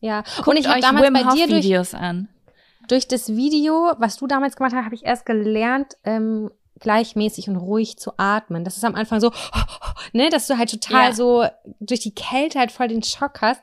[0.00, 0.22] ja.
[0.36, 2.28] Guckt und ich habe damals Wim bei dir durch, Videos an.
[2.88, 7.56] durch das Video, was du damals gemacht hast, habe ich erst gelernt, ähm, gleichmäßig und
[7.56, 8.64] ruhig zu atmen.
[8.64, 9.30] Das ist am Anfang so,
[10.14, 11.12] ne, dass du halt total Ja.
[11.12, 11.44] so
[11.80, 13.60] durch die Kälte halt voll den Schock hast.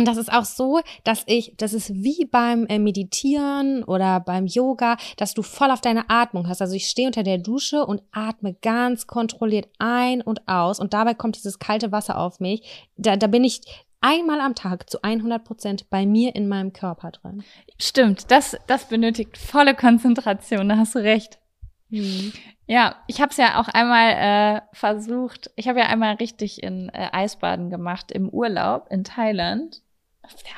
[0.00, 4.46] Und das ist auch so, dass ich, das ist wie beim äh, Meditieren oder beim
[4.46, 6.62] Yoga, dass du voll auf deine Atmung hast.
[6.62, 11.12] Also ich stehe unter der Dusche und atme ganz kontrolliert ein und aus und dabei
[11.12, 12.88] kommt dieses kalte Wasser auf mich.
[12.96, 13.60] Da, da bin ich
[14.00, 17.44] einmal am Tag zu 100 Prozent bei mir in meinem Körper drin.
[17.78, 21.38] Stimmt, das, das benötigt volle Konzentration, da hast du recht.
[22.66, 25.50] Ja, ich habe es ja auch einmal äh, versucht.
[25.56, 29.82] Ich habe ja einmal richtig in äh, Eisbaden gemacht im Urlaub in Thailand.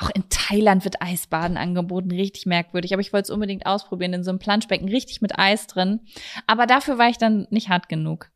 [0.01, 2.93] Auch in Thailand wird Eisbaden angeboten, richtig merkwürdig.
[2.93, 6.01] Aber ich wollte es unbedingt ausprobieren in so einem Planschbecken, richtig mit Eis drin.
[6.47, 8.30] Aber dafür war ich dann nicht hart genug.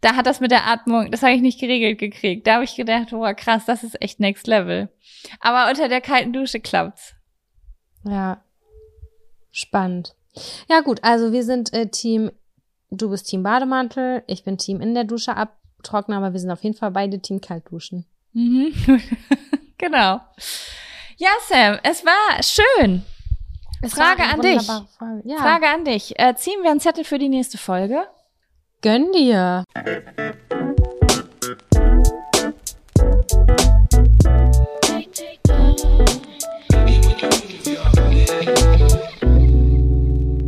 [0.00, 2.46] Da hat das mit der Atmung, das habe ich nicht geregelt gekriegt.
[2.46, 4.88] Da habe ich gedacht, oh krass, das ist echt Next Level.
[5.40, 7.14] Aber unter der kalten Dusche klappt's.
[8.04, 8.42] Ja.
[9.50, 10.14] Spannend.
[10.68, 12.30] Ja, gut, also wir sind äh, Team,
[12.90, 15.34] du bist Team Bademantel, ich bin Team in der Dusche
[15.82, 18.06] trocknen, aber wir sind auf jeden Fall beide Team Kaltduschen.
[18.32, 18.72] Mhm.
[19.78, 20.20] genau.
[21.16, 23.04] Ja, Sam, es war schön.
[23.80, 24.66] Es Frage war an dich.
[24.66, 25.22] Folge.
[25.24, 25.38] Ja.
[25.38, 26.18] Frage an dich.
[26.18, 28.06] Äh, ziehen wir einen Zettel für die nächste Folge?
[28.82, 29.64] Gönn dir.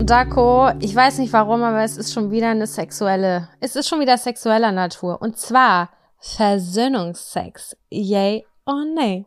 [0.05, 4.01] Dako, ich weiß nicht warum, aber es ist schon wieder eine sexuelle, es ist schon
[4.01, 5.23] wieder sexueller Natur.
[5.23, 7.77] Und zwar Versöhnungsex.
[7.90, 9.26] Yay or nay?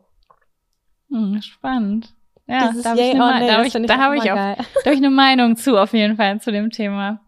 [1.10, 2.14] Hm, spannend.
[2.46, 4.92] Ja, Dieses da habe ich, eine, da hab ich, da hab ich, auch, da hab
[4.92, 7.20] ich eine Meinung zu, auf jeden Fall, zu dem Thema.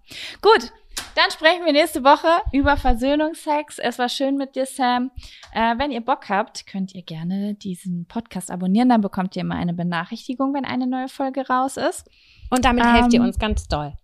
[0.42, 0.72] Gut,
[1.14, 3.78] dann sprechen wir nächste Woche über Versöhnungsex.
[3.78, 5.10] Es war schön mit dir, Sam.
[5.52, 8.90] Äh, wenn ihr Bock habt, könnt ihr gerne diesen Podcast abonnieren.
[8.90, 12.06] Dann bekommt ihr immer eine Benachrichtigung, wenn eine neue Folge raus ist.
[12.50, 13.94] Und damit helft ihr Ähm, uns ganz doll.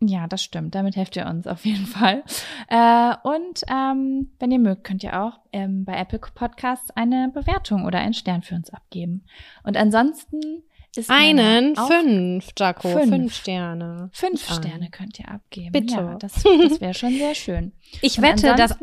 [0.00, 0.74] Ja, das stimmt.
[0.74, 2.22] Damit helft ihr uns auf jeden Fall.
[2.68, 7.86] Äh, und ähm, wenn ihr mögt, könnt ihr auch ähm, bei Apple Podcasts eine Bewertung
[7.86, 9.24] oder einen Stern für uns abgeben.
[9.62, 10.62] Und ansonsten
[10.96, 13.08] ist Einen, fünf, Jaco, Fünf.
[13.08, 14.10] fünf, Sterne.
[14.12, 14.50] Fünf.
[14.50, 15.72] Sterne könnt ihr abgeben.
[15.72, 15.94] Bitte.
[15.94, 17.72] Ja, das, das wäre schon sehr schön.
[18.00, 18.78] Ich Und wette, dass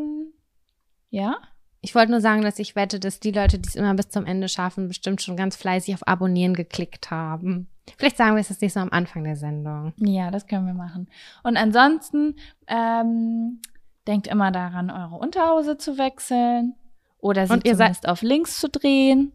[1.10, 1.38] Ja?
[1.81, 4.26] Ich wollte nur sagen, dass ich wette, dass die Leute, die es immer bis zum
[4.26, 7.68] Ende schaffen, bestimmt schon ganz fleißig auf Abonnieren geklickt haben.
[7.97, 9.93] Vielleicht sagen wir es jetzt nicht so am Anfang der Sendung.
[9.97, 11.10] Ja, das können wir machen.
[11.43, 12.35] Und ansonsten
[12.68, 13.61] ähm,
[14.07, 16.76] denkt immer daran, eure Unterhose zu wechseln
[17.19, 19.31] oder sie Und ihr seid- auf links zu drehen.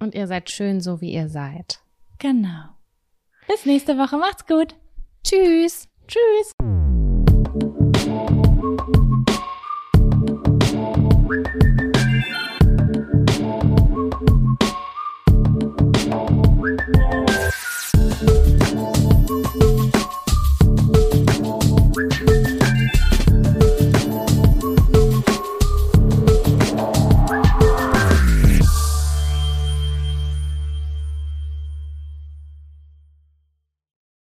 [0.00, 1.80] Und ihr seid schön so, wie ihr seid.
[2.18, 2.64] Genau.
[3.46, 4.18] Bis nächste Woche.
[4.18, 4.74] Macht's gut.
[5.22, 5.88] Tschüss.
[6.06, 6.83] Tschüss.